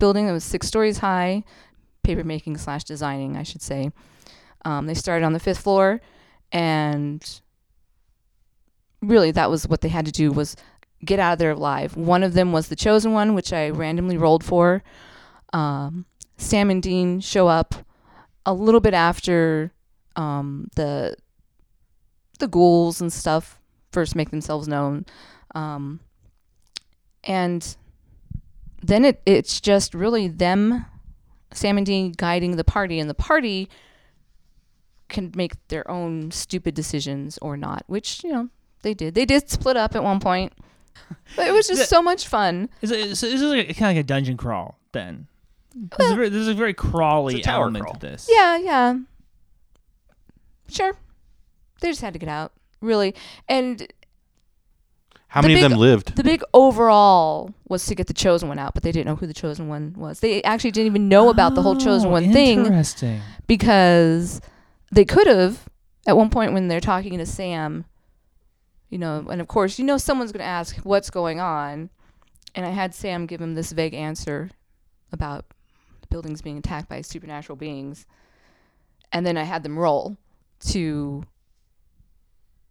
building 0.00 0.26
that 0.26 0.32
was 0.32 0.42
six 0.44 0.66
stories 0.66 0.98
high, 0.98 1.44
paper 2.02 2.24
making 2.24 2.56
slash 2.58 2.82
designing, 2.84 3.36
I 3.36 3.42
should 3.44 3.62
say. 3.62 3.92
Um, 4.64 4.86
they 4.86 4.94
started 4.94 5.24
on 5.24 5.32
the 5.34 5.40
fifth 5.40 5.58
floor, 5.60 6.00
and 6.50 7.22
really 9.02 9.30
that 9.30 9.50
was 9.50 9.66
what 9.68 9.80
they 9.82 9.88
had 9.88 10.04
to 10.06 10.12
do 10.12 10.32
was 10.32 10.56
get 11.04 11.18
out 11.18 11.34
of 11.34 11.38
there 11.38 11.52
alive. 11.52 11.96
One 11.96 12.22
of 12.22 12.34
them 12.34 12.52
was 12.52 12.68
the 12.68 12.76
chosen 12.76 13.12
one, 13.12 13.34
which 13.34 13.52
I 13.52 13.70
randomly 13.70 14.16
rolled 14.16 14.44
for. 14.44 14.82
Um, 15.52 16.06
Sam 16.36 16.70
and 16.70 16.82
Dean 16.82 17.20
show 17.20 17.48
up 17.48 17.74
a 18.46 18.54
little 18.54 18.80
bit 18.80 18.94
after 18.94 19.72
um, 20.16 20.68
the 20.76 21.16
the 22.38 22.48
ghouls 22.48 23.00
and 23.00 23.12
stuff 23.12 23.60
first 23.92 24.16
make 24.16 24.30
themselves 24.30 24.66
known, 24.66 25.04
um, 25.54 26.00
and 27.24 27.76
then 28.82 29.04
it 29.04 29.20
it's 29.26 29.60
just 29.60 29.94
really 29.94 30.28
them, 30.28 30.86
Sam 31.52 31.76
and 31.76 31.86
Dean 31.86 32.12
guiding 32.12 32.56
the 32.56 32.64
party, 32.64 32.98
and 32.98 33.10
the 33.10 33.14
party 33.14 33.68
can 35.08 35.32
make 35.34 35.68
their 35.68 35.88
own 35.90 36.30
stupid 36.30 36.74
decisions 36.74 37.38
or 37.42 37.56
not, 37.56 37.84
which 37.86 38.24
you 38.24 38.32
know 38.32 38.48
they 38.82 38.94
did. 38.94 39.14
They 39.14 39.26
did 39.26 39.50
split 39.50 39.76
up 39.76 39.94
at 39.94 40.02
one 40.02 40.20
point, 40.20 40.54
but 41.36 41.46
it 41.46 41.52
was 41.52 41.66
just 41.66 41.88
so 41.88 42.02
much 42.02 42.26
fun. 42.28 42.68
Is 42.82 42.90
it, 42.90 43.16
so 43.16 43.26
this 43.28 43.40
is 43.40 43.50
like, 43.50 43.66
kind 43.76 43.90
of 43.90 43.96
like 43.96 43.96
a 43.96 44.02
dungeon 44.06 44.36
crawl 44.36 44.78
then. 44.92 45.26
There's 45.98 46.10
a 46.10 46.14
very, 46.16 46.28
there's 46.28 46.48
a 46.48 46.54
very 46.54 46.74
crawly 46.74 47.40
a 47.40 47.42
tower 47.42 47.62
element 47.64 47.84
crawl. 47.84 47.94
to 47.94 48.00
this. 48.00 48.28
Yeah, 48.30 48.56
yeah. 48.58 48.94
Sure. 50.68 50.96
They 51.80 51.88
just 51.88 52.00
had 52.00 52.12
to 52.12 52.18
get 52.18 52.28
out, 52.28 52.52
really. 52.80 53.14
And 53.48 53.86
How 55.28 55.40
The 55.42 55.48
many 55.48 55.60
of 55.60 55.64
big- 55.64 55.70
them 55.70 55.78
lived? 55.80 56.16
the 56.16 56.24
big 56.24 56.42
overall 56.52 57.54
was 57.68 57.86
to 57.86 57.94
get 57.94 58.06
the 58.08 58.12
chosen 58.14 58.48
one 58.48 58.58
out, 58.58 58.74
but 58.74 58.82
they 58.82 58.92
didn't 58.92 59.06
know 59.06 59.16
who 59.16 59.26
the 59.26 59.34
chosen 59.34 59.68
one 59.68 59.94
was. 59.96 60.20
They 60.20 60.42
actually 60.42 60.72
didn't 60.72 60.86
even 60.86 61.08
know 61.08 61.28
about 61.30 61.54
the 61.54 61.62
whole 61.62 61.76
chosen 61.76 62.08
Oh, 62.08 62.12
one 62.12 62.32
thing 62.32 62.66
Interesting. 62.66 63.20
because 63.46 64.40
they 64.92 65.04
could 65.04 65.26
have 65.28 65.68
at 66.06 66.16
one 66.16 66.30
point 66.30 66.52
when 66.52 66.68
they're 66.68 66.80
talking 66.80 67.16
to 67.18 67.26
Sam, 67.26 67.84
you 68.90 68.98
know, 68.98 69.26
and 69.30 69.40
of 69.40 69.48
course, 69.48 69.78
you 69.78 69.84
know 69.84 69.96
someone's 69.96 70.32
going 70.32 70.40
to 70.40 70.44
ask 70.44 70.76
what's 70.78 71.10
going 71.10 71.40
on, 71.40 71.90
and 72.54 72.66
I 72.66 72.70
had 72.70 72.94
Sam 72.94 73.26
give 73.26 73.40
him 73.40 73.54
this 73.54 73.72
vague 73.72 73.94
answer 73.94 74.50
about 75.12 75.46
buildings 76.10 76.42
being 76.42 76.58
attacked 76.58 76.88
by 76.88 77.00
supernatural 77.00 77.56
beings, 77.56 78.04
and 79.12 79.24
then 79.24 79.36
I 79.36 79.44
had 79.44 79.62
them 79.62 79.78
roll 79.78 80.16
to, 80.66 81.24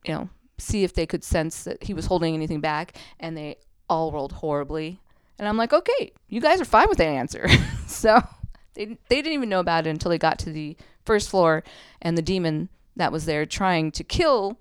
you 0.06 0.14
know, 0.14 0.30
see 0.58 0.84
if 0.84 0.94
they 0.94 1.06
could 1.06 1.24
sense 1.24 1.64
that 1.64 1.84
he 1.84 1.94
was 1.94 2.06
holding 2.06 2.36
anything 2.36 2.60
back, 2.60 2.98
and 3.20 3.36
they 3.36 3.56
all 3.90 4.12
rolled 4.12 4.34
horribly, 4.34 5.00
and 5.40 5.48
I'm 5.48 5.58
like, 5.58 5.72
okay, 5.72 6.12
you 6.28 6.42
guys 6.42 6.60
are 6.60 6.66
fine 6.66 6.90
with 6.90 6.98
that 6.98 7.08
answer, 7.08 7.48
so. 7.88 8.22
They, 8.76 8.86
they 8.86 9.16
didn't 9.16 9.34
even 9.34 9.50
know 9.50 9.60
about 9.60 9.88
it 9.88 9.90
until 9.90 10.10
they 10.10 10.18
got 10.18 10.40
to 10.40 10.52
the 10.52 10.78
first 11.04 11.30
floor. 11.30 11.66
And 12.02 12.18
the 12.18 12.22
demon 12.22 12.70
that 12.96 13.12
was 13.12 13.26
there 13.26 13.46
trying 13.46 13.92
to 13.92 14.06
kill 14.06 14.58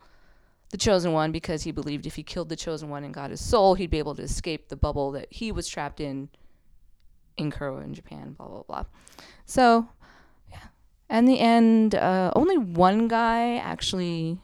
the 0.71 0.77
chosen 0.77 1.13
one 1.13 1.33
because 1.33 1.63
he 1.63 1.73
believed 1.73 2.07
if 2.07 2.17
he 2.17 2.23
killed 2.23 2.49
the 2.49 2.57
chosen 2.57 2.91
one 2.91 3.05
and 3.05 3.15
got 3.15 3.31
his 3.31 3.45
soul, 3.45 3.75
he'd 3.75 3.91
be 3.91 3.99
able 3.99 4.15
to 4.15 4.23
escape 4.23 4.69
the 4.69 4.77
bubble 4.77 5.13
that 5.13 5.29
he 5.31 5.51
was 5.51 5.69
trapped 5.69 6.01
in 6.01 6.29
in 7.37 7.51
Kuro 7.51 7.79
in 7.79 7.95
Japan, 7.95 8.35
blah, 8.37 8.49
blah, 8.49 8.63
blah. 8.65 8.85
So, 9.47 9.89
yeah. 10.51 10.69
And 11.09 11.27
the 11.29 11.39
end, 11.39 11.95
uh, 11.95 12.33
only 12.35 12.59
one 12.59 13.09
guy 13.09 13.57
actually, 13.57 14.41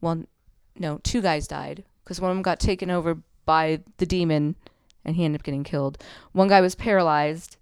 well, 0.00 0.22
no, 0.78 1.00
two 1.02 1.22
guys 1.22 1.48
died 1.48 1.82
because 2.04 2.20
one 2.20 2.30
of 2.30 2.36
them 2.36 2.42
got 2.42 2.60
taken 2.60 2.90
over 2.90 3.18
by 3.46 3.80
the 3.96 4.06
demon 4.06 4.54
and 5.04 5.16
he 5.16 5.24
ended 5.24 5.40
up 5.40 5.44
getting 5.44 5.64
killed. 5.64 6.02
One 6.32 6.48
guy 6.48 6.60
was 6.60 6.74
paralyzed. 6.74 7.56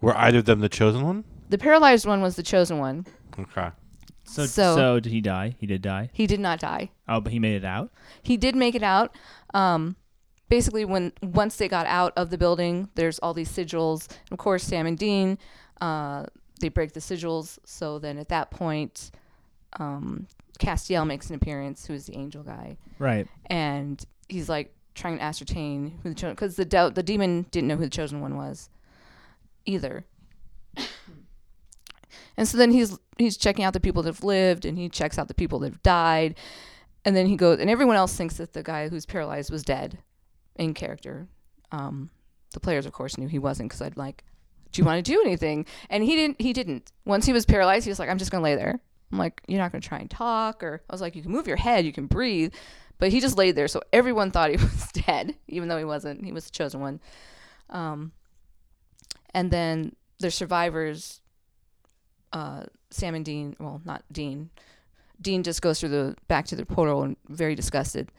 Were 0.00 0.16
either 0.16 0.38
of 0.38 0.46
them 0.46 0.60
the 0.60 0.68
chosen 0.68 1.02
one? 1.02 1.24
The 1.50 1.58
paralyzed 1.58 2.06
one 2.06 2.22
was 2.22 2.36
the 2.36 2.42
chosen 2.42 2.78
one. 2.78 3.06
Okay. 3.38 3.70
So, 4.28 4.46
So- 4.46 4.76
so 4.76 5.00
did 5.00 5.12
he 5.12 5.20
die? 5.20 5.56
He 5.58 5.66
did 5.66 5.82
die. 5.82 6.10
He 6.12 6.26
did 6.26 6.40
not 6.40 6.60
die. 6.60 6.90
Oh, 7.08 7.20
but 7.20 7.32
he 7.32 7.38
made 7.38 7.56
it 7.56 7.64
out. 7.64 7.90
he 8.22 8.36
did 8.36 8.54
make 8.54 8.74
it 8.74 8.82
out. 8.82 9.14
Um, 9.54 9.96
basically, 10.48 10.84
when 10.84 11.12
once 11.22 11.56
they 11.56 11.68
got 11.68 11.86
out 11.86 12.12
of 12.16 12.30
the 12.30 12.38
building, 12.38 12.88
there's 12.94 13.18
all 13.20 13.32
these 13.34 13.50
sigils. 13.50 14.06
And 14.08 14.32
of 14.32 14.38
course, 14.38 14.62
Sam 14.64 14.86
and 14.86 14.98
Dean, 14.98 15.38
uh, 15.80 16.26
they 16.60 16.68
break 16.68 16.92
the 16.92 17.00
sigils. 17.00 17.58
So 17.64 17.98
then 17.98 18.18
at 18.18 18.28
that 18.28 18.50
point, 18.50 19.10
um, 19.78 20.26
Castiel 20.58 21.06
makes 21.06 21.28
an 21.30 21.36
appearance, 21.36 21.86
who 21.86 21.94
is 21.94 22.06
the 22.06 22.16
angel 22.16 22.42
guy, 22.42 22.76
Right. 22.98 23.26
and 23.46 24.04
he's 24.28 24.48
like 24.48 24.74
trying 24.94 25.16
to 25.18 25.22
ascertain 25.22 26.00
who 26.02 26.08
the 26.08 26.14
chosen 26.14 26.34
because 26.34 26.56
the 26.56 26.64
de- 26.64 26.90
the 26.90 27.02
demon 27.04 27.46
didn't 27.52 27.68
know 27.68 27.76
who 27.76 27.84
the 27.84 27.90
chosen 27.90 28.20
one 28.20 28.36
was 28.36 28.68
either. 29.64 30.04
And 32.38 32.46
so 32.46 32.56
then 32.56 32.70
he's 32.70 32.96
he's 33.18 33.36
checking 33.36 33.64
out 33.64 33.72
the 33.72 33.80
people 33.80 34.04
that 34.04 34.14
have 34.14 34.22
lived, 34.22 34.64
and 34.64 34.78
he 34.78 34.88
checks 34.88 35.18
out 35.18 35.26
the 35.26 35.34
people 35.34 35.58
that 35.58 35.72
have 35.72 35.82
died, 35.82 36.36
and 37.04 37.14
then 37.14 37.26
he 37.26 37.36
goes, 37.36 37.58
and 37.58 37.68
everyone 37.68 37.96
else 37.96 38.16
thinks 38.16 38.36
that 38.36 38.52
the 38.52 38.62
guy 38.62 38.88
who's 38.88 39.04
paralyzed 39.04 39.50
was 39.50 39.64
dead, 39.64 39.98
in 40.54 40.72
character. 40.72 41.26
Um, 41.72 42.10
the 42.52 42.60
players, 42.60 42.86
of 42.86 42.92
course, 42.92 43.18
knew 43.18 43.26
he 43.26 43.40
wasn't 43.40 43.68
because 43.68 43.82
I'd 43.82 43.96
like, 43.96 44.22
do 44.70 44.80
you 44.80 44.86
want 44.86 45.04
to 45.04 45.12
do 45.12 45.20
anything? 45.20 45.66
And 45.90 46.04
he 46.04 46.14
didn't. 46.14 46.40
He 46.40 46.52
didn't. 46.52 46.92
Once 47.04 47.26
he 47.26 47.32
was 47.32 47.44
paralyzed, 47.44 47.84
he 47.84 47.90
was 47.90 47.98
like, 47.98 48.08
I'm 48.08 48.18
just 48.18 48.30
gonna 48.30 48.44
lay 48.44 48.54
there. 48.54 48.78
I'm 49.10 49.18
like, 49.18 49.42
you're 49.48 49.58
not 49.58 49.72
gonna 49.72 49.82
try 49.82 49.98
and 49.98 50.08
talk, 50.08 50.62
or 50.62 50.80
I 50.88 50.94
was 50.94 51.00
like, 51.00 51.16
you 51.16 51.22
can 51.22 51.32
move 51.32 51.48
your 51.48 51.56
head, 51.56 51.84
you 51.84 51.92
can 51.92 52.06
breathe, 52.06 52.54
but 52.98 53.10
he 53.10 53.20
just 53.20 53.36
laid 53.36 53.56
there, 53.56 53.66
so 53.66 53.82
everyone 53.92 54.30
thought 54.30 54.50
he 54.50 54.56
was 54.62 54.92
dead, 54.92 55.34
even 55.48 55.68
though 55.68 55.78
he 55.78 55.84
wasn't. 55.84 56.24
He 56.24 56.30
was 56.30 56.44
the 56.44 56.52
chosen 56.52 56.80
one. 56.80 57.00
Um, 57.68 58.12
and 59.34 59.50
then 59.50 59.96
the 60.20 60.30
survivors, 60.30 61.20
uh, 62.32 62.64
Sam 62.90 63.14
and 63.14 63.24
Dean. 63.24 63.56
Well, 63.58 63.80
not 63.84 64.02
Dean. 64.12 64.50
Dean 65.20 65.42
just 65.42 65.62
goes 65.62 65.80
through 65.80 65.88
the 65.88 66.16
back 66.28 66.46
to 66.46 66.56
the 66.56 66.64
portal 66.66 67.02
and 67.02 67.16
very 67.28 67.54
disgusted 67.54 68.10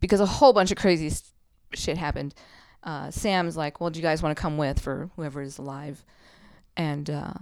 because 0.00 0.20
a 0.20 0.26
whole 0.26 0.52
bunch 0.52 0.70
of 0.70 0.76
crazy 0.76 1.06
s- 1.06 1.32
shit 1.72 1.96
happened. 1.96 2.34
Uh, 2.82 3.10
Sam's 3.10 3.56
like, 3.56 3.80
"Well, 3.80 3.90
do 3.90 3.98
you 3.98 4.02
guys 4.02 4.22
want 4.22 4.36
to 4.36 4.40
come 4.40 4.56
with 4.58 4.78
for 4.80 5.10
whoever 5.16 5.40
is 5.42 5.58
alive?" 5.58 6.04
And 6.76 7.08
uh, 7.08 7.32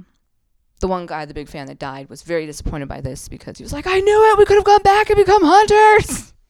the 0.81 0.87
one 0.89 1.07
guy, 1.07 1.25
the 1.25 1.35
big 1.35 1.49
fan 1.49 1.67
that 1.67 1.79
died, 1.79 2.09
was 2.09 2.23
very 2.23 2.47
disappointed 2.47 2.87
by 2.89 3.01
this 3.01 3.29
because 3.29 3.59
he 3.59 3.65
was 3.65 3.73
like, 3.73 3.87
"I 3.87 3.99
knew 4.01 4.31
it. 4.33 4.39
We 4.39 4.45
could 4.45 4.57
have 4.57 4.65
gone 4.65 4.83
back 4.83 5.11
and 5.11 5.17
become 5.17 5.43
hunters." 5.45 6.33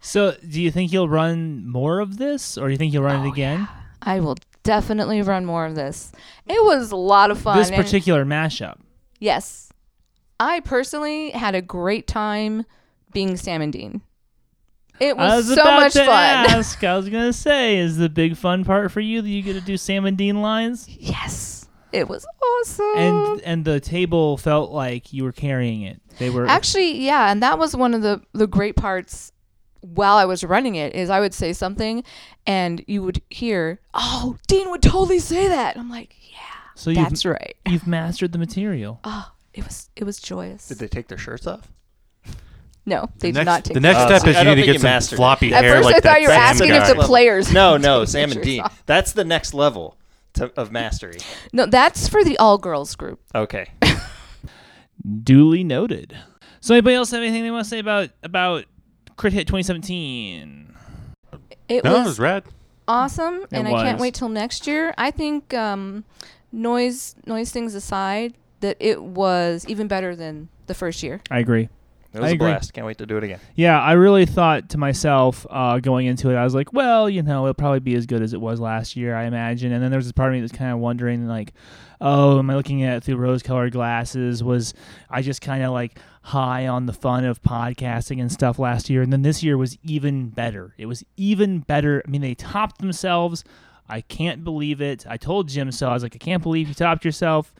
So, 0.00 0.36
do 0.48 0.60
you 0.62 0.70
think 0.70 0.92
you'll 0.92 1.08
run 1.08 1.66
more 1.68 1.98
of 1.98 2.16
this, 2.16 2.56
or 2.56 2.66
do 2.68 2.72
you 2.72 2.78
think 2.78 2.92
you'll 2.92 3.02
run 3.02 3.22
Oh, 3.22 3.24
it 3.24 3.28
again? 3.32 3.66
I 4.00 4.20
will 4.20 4.36
definitely 4.66 5.22
run 5.22 5.44
more 5.46 5.64
of 5.64 5.74
this. 5.74 6.12
It 6.46 6.62
was 6.64 6.90
a 6.90 6.96
lot 6.96 7.30
of 7.30 7.38
fun. 7.38 7.56
This 7.58 7.70
and- 7.70 7.82
particular 7.82 8.24
mashup. 8.24 8.78
yes, 9.20 9.70
I 10.38 10.60
personally 10.60 11.30
had 11.30 11.54
a 11.54 11.62
great 11.62 12.06
time 12.06 12.66
being 13.12 13.36
Sam 13.38 13.62
and 13.62 13.72
Dean. 13.72 14.02
It 15.00 15.16
I 15.16 15.36
was, 15.36 15.46
was 15.48 15.56
so 15.56 15.62
about 15.62 15.80
much 15.80 15.92
to 15.94 16.00
fun. 16.00 16.08
ask. 16.10 16.82
I 16.84 16.96
was 16.96 17.08
gonna 17.08 17.32
say, 17.32 17.78
is 17.78 17.96
the 17.96 18.08
big 18.08 18.36
fun 18.36 18.64
part 18.64 18.90
for 18.92 19.00
you 19.00 19.22
that 19.22 19.28
you 19.28 19.42
get 19.42 19.52
to 19.54 19.60
do 19.60 19.76
Sam 19.76 20.04
and 20.06 20.16
Dean 20.16 20.40
lines, 20.42 20.88
yes, 20.88 21.68
it 21.92 22.08
was 22.08 22.26
awesome. 22.42 22.96
and 22.96 23.40
and 23.42 23.64
the 23.64 23.78
table 23.80 24.36
felt 24.36 24.70
like 24.72 25.12
you 25.12 25.24
were 25.24 25.32
carrying 25.32 25.82
it. 25.82 26.00
They 26.18 26.30
were 26.30 26.46
Actually, 26.46 26.98
yeah, 27.04 27.30
and 27.30 27.42
that 27.42 27.58
was 27.58 27.76
one 27.76 27.92
of 27.94 28.00
the 28.02 28.22
the 28.32 28.46
great 28.46 28.74
parts 28.76 29.32
while 29.94 30.16
I 30.16 30.24
was 30.24 30.42
running 30.44 30.74
it 30.74 30.94
is 30.94 31.10
I 31.10 31.20
would 31.20 31.34
say 31.34 31.52
something 31.52 32.04
and 32.46 32.84
you 32.86 33.02
would 33.02 33.22
hear, 33.30 33.80
"Oh, 33.94 34.36
Dean 34.46 34.70
would 34.70 34.82
totally 34.82 35.18
say 35.18 35.48
that." 35.48 35.76
I'm 35.76 35.90
like, 35.90 36.14
"Yeah, 36.30 36.38
so 36.74 36.90
you've 36.90 37.08
that's 37.08 37.24
right." 37.24 37.56
you've 37.66 37.86
mastered 37.86 38.32
the 38.32 38.38
material. 38.38 39.00
Oh, 39.04 39.32
it 39.54 39.64
was 39.64 39.90
it 39.96 40.04
was 40.04 40.18
joyous. 40.20 40.68
Did 40.68 40.78
they 40.78 40.88
take 40.88 41.08
their 41.08 41.18
shirts 41.18 41.46
off? 41.46 41.72
no, 42.84 43.08
they 43.18 43.30
the 43.30 43.40
did 43.40 43.44
next, 43.44 43.46
not 43.46 43.64
take 43.64 43.74
the 43.74 43.80
next 43.80 44.02
step 44.02 44.22
see, 44.22 44.30
is 44.30 44.36
I 44.36 44.42
you 44.42 44.50
need 44.50 44.62
to 44.62 44.72
get 44.72 44.80
some 44.80 44.88
mastered 44.88 45.14
it. 45.14 45.16
floppy 45.16 45.52
At 45.52 45.64
hair 45.64 45.76
first, 45.76 45.86
like 45.86 45.96
I 45.96 46.00
thought 46.00 46.20
you 46.20 46.28
were 46.28 46.34
Sam 46.34 46.42
asking 46.42 46.70
if 46.70 46.88
the 46.88 47.02
players. 47.02 47.52
No, 47.52 47.76
no, 47.76 48.04
Sam 48.04 48.30
and 48.30 48.42
Dean. 48.42 48.60
off. 48.60 48.82
That's 48.86 49.12
the 49.12 49.24
next 49.24 49.54
level 49.54 49.96
to, 50.34 50.52
of 50.56 50.70
mastery. 50.70 51.18
No, 51.52 51.66
that's 51.66 52.08
for 52.08 52.22
the 52.22 52.38
all 52.38 52.58
girls 52.58 52.94
group. 52.94 53.20
Okay. 53.34 53.70
Duly 55.22 55.64
noted. 55.64 56.16
So, 56.60 56.74
anybody 56.74 56.96
else 56.96 57.10
have 57.10 57.22
anything 57.22 57.42
they 57.42 57.50
want 57.50 57.64
to 57.64 57.70
say 57.70 57.78
about 57.78 58.10
about 58.22 58.64
Crit 59.16 59.32
Hit 59.32 59.46
2017? 59.46 60.74
It 61.68 61.84
No, 61.84 61.94
it 61.94 61.98
was 61.98 62.06
was 62.06 62.18
rad. 62.20 62.44
awesome, 62.86 63.46
and 63.52 63.66
I 63.66 63.82
can't 63.82 63.98
wait 64.00 64.14
till 64.14 64.28
next 64.28 64.66
year. 64.66 64.94
I 64.96 65.10
think 65.10 65.52
um, 65.54 66.04
noise 66.52 67.16
noise 67.26 67.50
things 67.50 67.74
aside, 67.74 68.34
that 68.60 68.76
it 68.80 69.02
was 69.02 69.64
even 69.68 69.88
better 69.88 70.14
than 70.14 70.48
the 70.66 70.74
first 70.74 71.02
year. 71.02 71.20
I 71.30 71.40
agree. 71.40 71.68
It 72.12 72.20
was 72.20 72.28
I 72.28 72.30
a 72.30 72.34
agree. 72.34 72.48
blast. 72.48 72.72
Can't 72.72 72.86
wait 72.86 72.96
to 72.98 73.04
do 73.06 73.18
it 73.18 73.24
again. 73.24 73.40
Yeah, 73.56 73.78
I 73.80 73.92
really 73.92 74.24
thought 74.24 74.70
to 74.70 74.78
myself 74.78 75.46
uh, 75.50 75.80
going 75.80 76.06
into 76.06 76.30
it, 76.30 76.36
I 76.36 76.44
was 76.44 76.54
like, 76.54 76.72
well, 76.72 77.10
you 77.10 77.22
know, 77.22 77.44
it'll 77.44 77.52
probably 77.54 77.80
be 77.80 77.94
as 77.94 78.06
good 78.06 78.22
as 78.22 78.32
it 78.32 78.40
was 78.40 78.58
last 78.58 78.96
year, 78.96 79.14
I 79.14 79.24
imagine. 79.24 79.70
And 79.72 79.82
then 79.82 79.90
there 79.90 79.98
was 79.98 80.06
this 80.06 80.12
part 80.12 80.30
of 80.30 80.34
me 80.34 80.40
that's 80.40 80.56
kind 80.56 80.72
of 80.72 80.78
wondering, 80.78 81.26
like, 81.26 81.52
oh, 82.00 82.38
am 82.38 82.48
I 82.48 82.54
looking 82.54 82.82
at 82.84 82.96
it 82.98 83.04
through 83.04 83.16
rose-colored 83.16 83.72
glasses? 83.72 84.42
Was 84.42 84.72
I 85.10 85.20
just 85.20 85.42
kind 85.42 85.62
of 85.62 85.72
like 85.72 85.98
high 86.26 86.66
on 86.66 86.86
the 86.86 86.92
fun 86.92 87.24
of 87.24 87.40
podcasting 87.42 88.20
and 88.20 88.30
stuff 88.30 88.58
last 88.58 88.90
year? 88.90 89.02
And 89.02 89.12
then 89.12 89.22
this 89.22 89.42
year 89.42 89.56
was 89.56 89.78
even 89.82 90.28
better. 90.28 90.74
It 90.78 90.86
was 90.86 91.04
even 91.16 91.60
better. 91.60 92.02
I 92.06 92.10
mean, 92.10 92.20
they 92.20 92.34
topped 92.34 92.78
themselves. 92.78 93.44
I 93.88 94.00
can't 94.00 94.42
believe 94.42 94.80
it. 94.80 95.06
I 95.08 95.16
told 95.16 95.48
Jim 95.48 95.70
so. 95.70 95.88
I 95.88 95.94
was 95.94 96.02
like, 96.02 96.16
I 96.16 96.18
can't 96.18 96.42
believe 96.42 96.68
you 96.68 96.74
topped 96.74 97.04
yourself. 97.04 97.54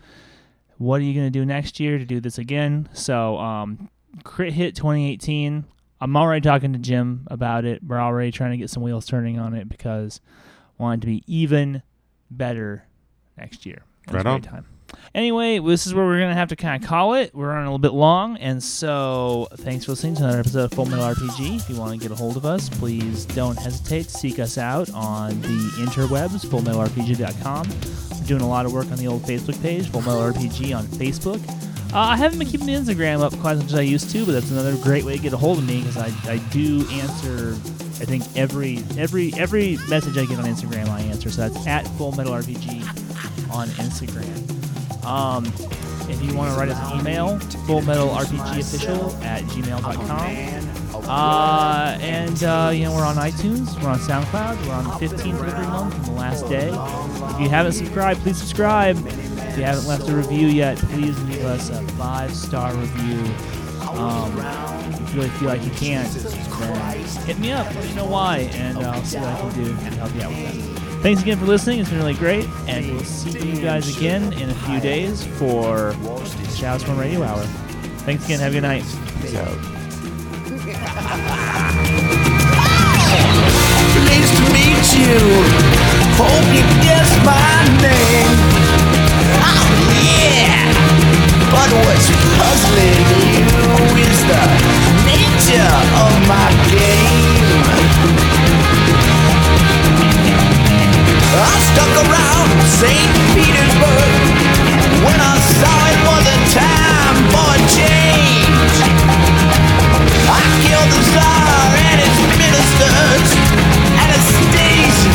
What 0.79 1.01
are 1.01 1.05
you 1.05 1.15
going 1.15 1.27
to 1.27 1.31
do 1.31 1.45
next 1.45 1.79
year 1.81 1.99
to 1.99 2.05
do 2.05 2.21
this 2.21 2.39
again? 2.39 2.89
So, 2.93 3.39
um, 3.39 3.89
Crit 4.25 4.53
Hit 4.53 4.75
2018. 4.75 5.65
I'm 6.01 6.17
already 6.17 6.43
talking 6.43 6.73
to 6.75 6.79
Jim 6.79 7.27
about 7.31 7.65
it. 7.65 7.83
We're 7.83 8.01
already 8.01 8.31
trying 8.31 8.51
to 8.51 8.57
get 8.59 8.69
some 8.69 8.83
wheels 8.83 9.07
turning 9.07 9.39
on 9.39 9.55
it 9.55 9.69
because 9.69 10.21
I 10.79 10.83
want 10.83 10.99
it 10.99 11.01
to 11.03 11.07
be 11.07 11.23
even 11.27 11.83
better 12.31 12.85
next 13.39 13.65
year. 13.65 13.83
Right 14.11 14.27
on. 14.27 14.43
time. 14.43 14.67
Anyway, 15.15 15.59
this 15.59 15.87
is 15.87 15.95
where 15.95 16.05
we're 16.05 16.21
gonna 16.21 16.35
have 16.35 16.49
to 16.49 16.57
kind 16.57 16.83
of 16.83 16.89
call 16.89 17.15
it. 17.15 17.35
We're 17.35 17.49
running 17.49 17.67
a 17.67 17.71
little 17.71 17.79
bit 17.79 17.93
long, 17.93 18.37
and 18.37 18.63
so 18.63 19.49
thanks 19.57 19.87
for 19.87 19.93
listening 19.93 20.15
to 20.17 20.25
another 20.25 20.41
episode 20.41 20.65
of 20.65 20.73
Full 20.73 20.87
Metal 20.87 21.07
RPG. 21.07 21.57
If 21.57 21.71
you 21.71 21.77
want 21.77 21.93
to 21.93 21.99
get 21.99 22.13
a 22.13 22.15
hold 22.15 22.37
of 22.37 22.45
us, 22.45 22.69
please 22.69 23.25
don't 23.25 23.57
hesitate 23.57 24.09
to 24.09 24.11
seek 24.11 24.39
us 24.39 24.59
out 24.59 24.91
on 24.93 25.41
the 25.41 25.73
interwebs, 25.79 26.45
fullmetalrpg.com. 26.45 27.69
We're 28.21 28.27
doing 28.27 28.43
a 28.43 28.49
lot 28.49 28.67
of 28.67 28.73
work 28.73 28.91
on 28.91 28.97
the 28.99 29.07
old 29.07 29.23
Facebook 29.23 29.61
page, 29.63 29.89
Full 29.91 30.03
Metal 30.03 30.21
RPG 30.21 30.77
on 30.77 30.85
Facebook. 30.85 31.41
Uh, 31.95 32.01
I 32.01 32.17
haven't 32.17 32.39
been 32.39 32.49
keeping 32.49 32.67
the 32.67 32.75
Instagram 32.75 33.21
up 33.21 33.33
quite 33.39 33.53
as 33.53 33.61
much 33.61 33.69
as 33.69 33.79
I 33.79 33.83
used 33.83 34.11
to, 34.11 34.27
but 34.27 34.33
that's 34.33 34.51
another 34.51 34.77
great 34.83 35.05
way 35.05 35.17
to 35.17 35.23
get 35.23 35.33
a 35.33 35.37
hold 35.37 35.59
of 35.59 35.67
me 35.67 35.81
because 35.81 35.97
I, 35.97 36.09
I 36.31 36.39
do 36.51 36.87
answer. 36.91 37.53
I 37.99 38.05
think 38.05 38.23
every 38.37 38.85
every 38.99 39.33
every 39.35 39.79
message 39.89 40.19
I 40.19 40.27
get 40.27 40.39
on 40.39 40.45
Instagram 40.45 40.89
I 40.89 41.01
answer. 41.01 41.31
So 41.31 41.49
that's 41.49 41.67
at 41.67 41.87
Full 41.97 42.13
Metal 42.13 42.35
RPG 42.35 43.51
on 43.51 43.69
Instagram. 43.69 44.56
Um, 45.07 45.47
if 46.09 46.23
you 46.23 46.35
want 46.35 46.53
to 46.53 46.59
write 46.59 46.69
us 46.69 46.93
an 46.93 47.01
email, 47.01 47.39
fullmetalrpgofficial 47.67 49.23
at 49.23 49.43
gmail.com. 49.45 51.05
Uh, 51.09 51.99
and, 52.01 52.43
uh, 52.43 52.71
you 52.73 52.85
know, 52.85 52.93
we're 52.93 53.05
on 53.05 53.17
iTunes, 53.17 53.81
we're 53.83 53.89
on 53.89 53.99
SoundCloud, 53.99 54.67
we're 54.67 54.75
on 54.75 54.85
the 54.85 54.91
15th 54.91 55.41
of 55.41 55.49
every 55.49 55.67
month 55.67 55.95
on 55.95 56.03
the 56.03 56.11
last 56.13 56.49
day. 56.49 56.69
If 56.69 57.41
you 57.41 57.49
haven't 57.49 57.73
subscribed, 57.73 58.21
please 58.21 58.37
subscribe. 58.37 58.97
If 59.07 59.57
you 59.57 59.65
haven't 59.65 59.87
left 59.87 60.09
a 60.09 60.15
review 60.15 60.49
yet, 60.49 60.79
please 60.79 61.21
leave 61.25 61.45
us 61.45 61.71
a 61.71 61.83
five 61.93 62.35
star 62.35 62.75
review. 62.75 63.21
Um, 63.89 64.37
if 65.03 65.15
you 65.15 65.21
really 65.21 65.31
feel 65.31 65.49
like 65.49 65.65
you 65.65 65.71
then 65.71 66.07
hit 67.25 67.39
me 67.39 67.53
up. 67.53 67.67
Let 67.75 67.85
me 67.85 67.95
know 67.95 68.07
why, 68.07 68.51
and 68.55 68.79
I'll 68.79 69.03
see 69.05 69.19
what 69.19 69.29
I 69.29 69.41
can 69.41 69.65
do 69.65 69.69
to 69.69 69.75
help 69.75 70.15
you 70.15 70.23
out 70.23 70.31
with 70.31 70.75
that. 70.75 70.86
Thanks 71.07 71.23
again 71.23 71.39
for 71.39 71.47
listening. 71.47 71.79
It's 71.79 71.89
been 71.89 72.01
really 72.01 72.15
great, 72.15 72.49
and 72.67 72.85
we'll 72.91 73.05
see 73.05 73.39
you 73.39 73.63
guys 73.63 73.97
again 73.97 74.33
in 74.33 74.51
a 74.51 74.55
few 74.55 74.81
days 74.81 75.25
for 75.39 75.95
Shouts 76.51 76.83
from 76.83 76.99
Radio 76.99 77.23
Hour. 77.23 77.45
Thanks 78.03 78.25
again. 78.25 78.41
Have 78.41 78.51
a 78.51 78.55
good 78.57 78.63
night. 78.63 78.83
Peace 79.23 79.37
out. 79.37 79.57
Pleased 84.03 84.35
to 84.35 84.43
meet 84.51 84.83
you. 84.99 85.47
Hope 86.19 86.49
you 86.51 86.67
guess 86.83 87.07
my 87.23 87.63
name. 87.87 88.35
Oh 89.47 89.63
yeah. 90.03 90.67
But 91.55 91.71
what's 91.87 92.11
puzzling 92.35 93.07
you 93.31 93.47
is 94.03 94.19
the 94.27 94.43
nature 95.07 95.71
of 96.03 96.11
my 96.27 96.51
game. 96.75 98.36
I 101.37 101.57
stuck 101.69 101.93
around 102.09 102.49
St. 102.81 103.13
Petersburg 103.37 104.25
when 105.05 105.19
I 105.21 105.37
saw 105.37 105.77
it 105.93 106.01
was 106.09 106.25
a 106.33 106.39
time 106.57 107.17
for 107.29 107.49
a 107.53 107.61
change. 107.77 108.77
I 110.27 110.41
killed 110.65 110.91
the 110.97 111.07
and 111.93 111.99
his 112.01 112.17
ministers 112.41 113.29
Anastasia 113.95 115.13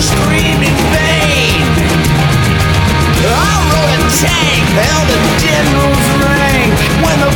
screamed 0.00 0.64
in 0.66 0.76
vain 0.90 1.62
I 3.22 3.54
rode 3.70 3.92
a 3.92 4.10
tank, 4.18 4.62
held 4.82 5.08
a 5.14 5.20
general's 5.38 6.06
rank 6.26 6.74
When 7.04 7.16
the 7.22 7.30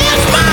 Yes, 0.00 0.32
mine. 0.32 0.47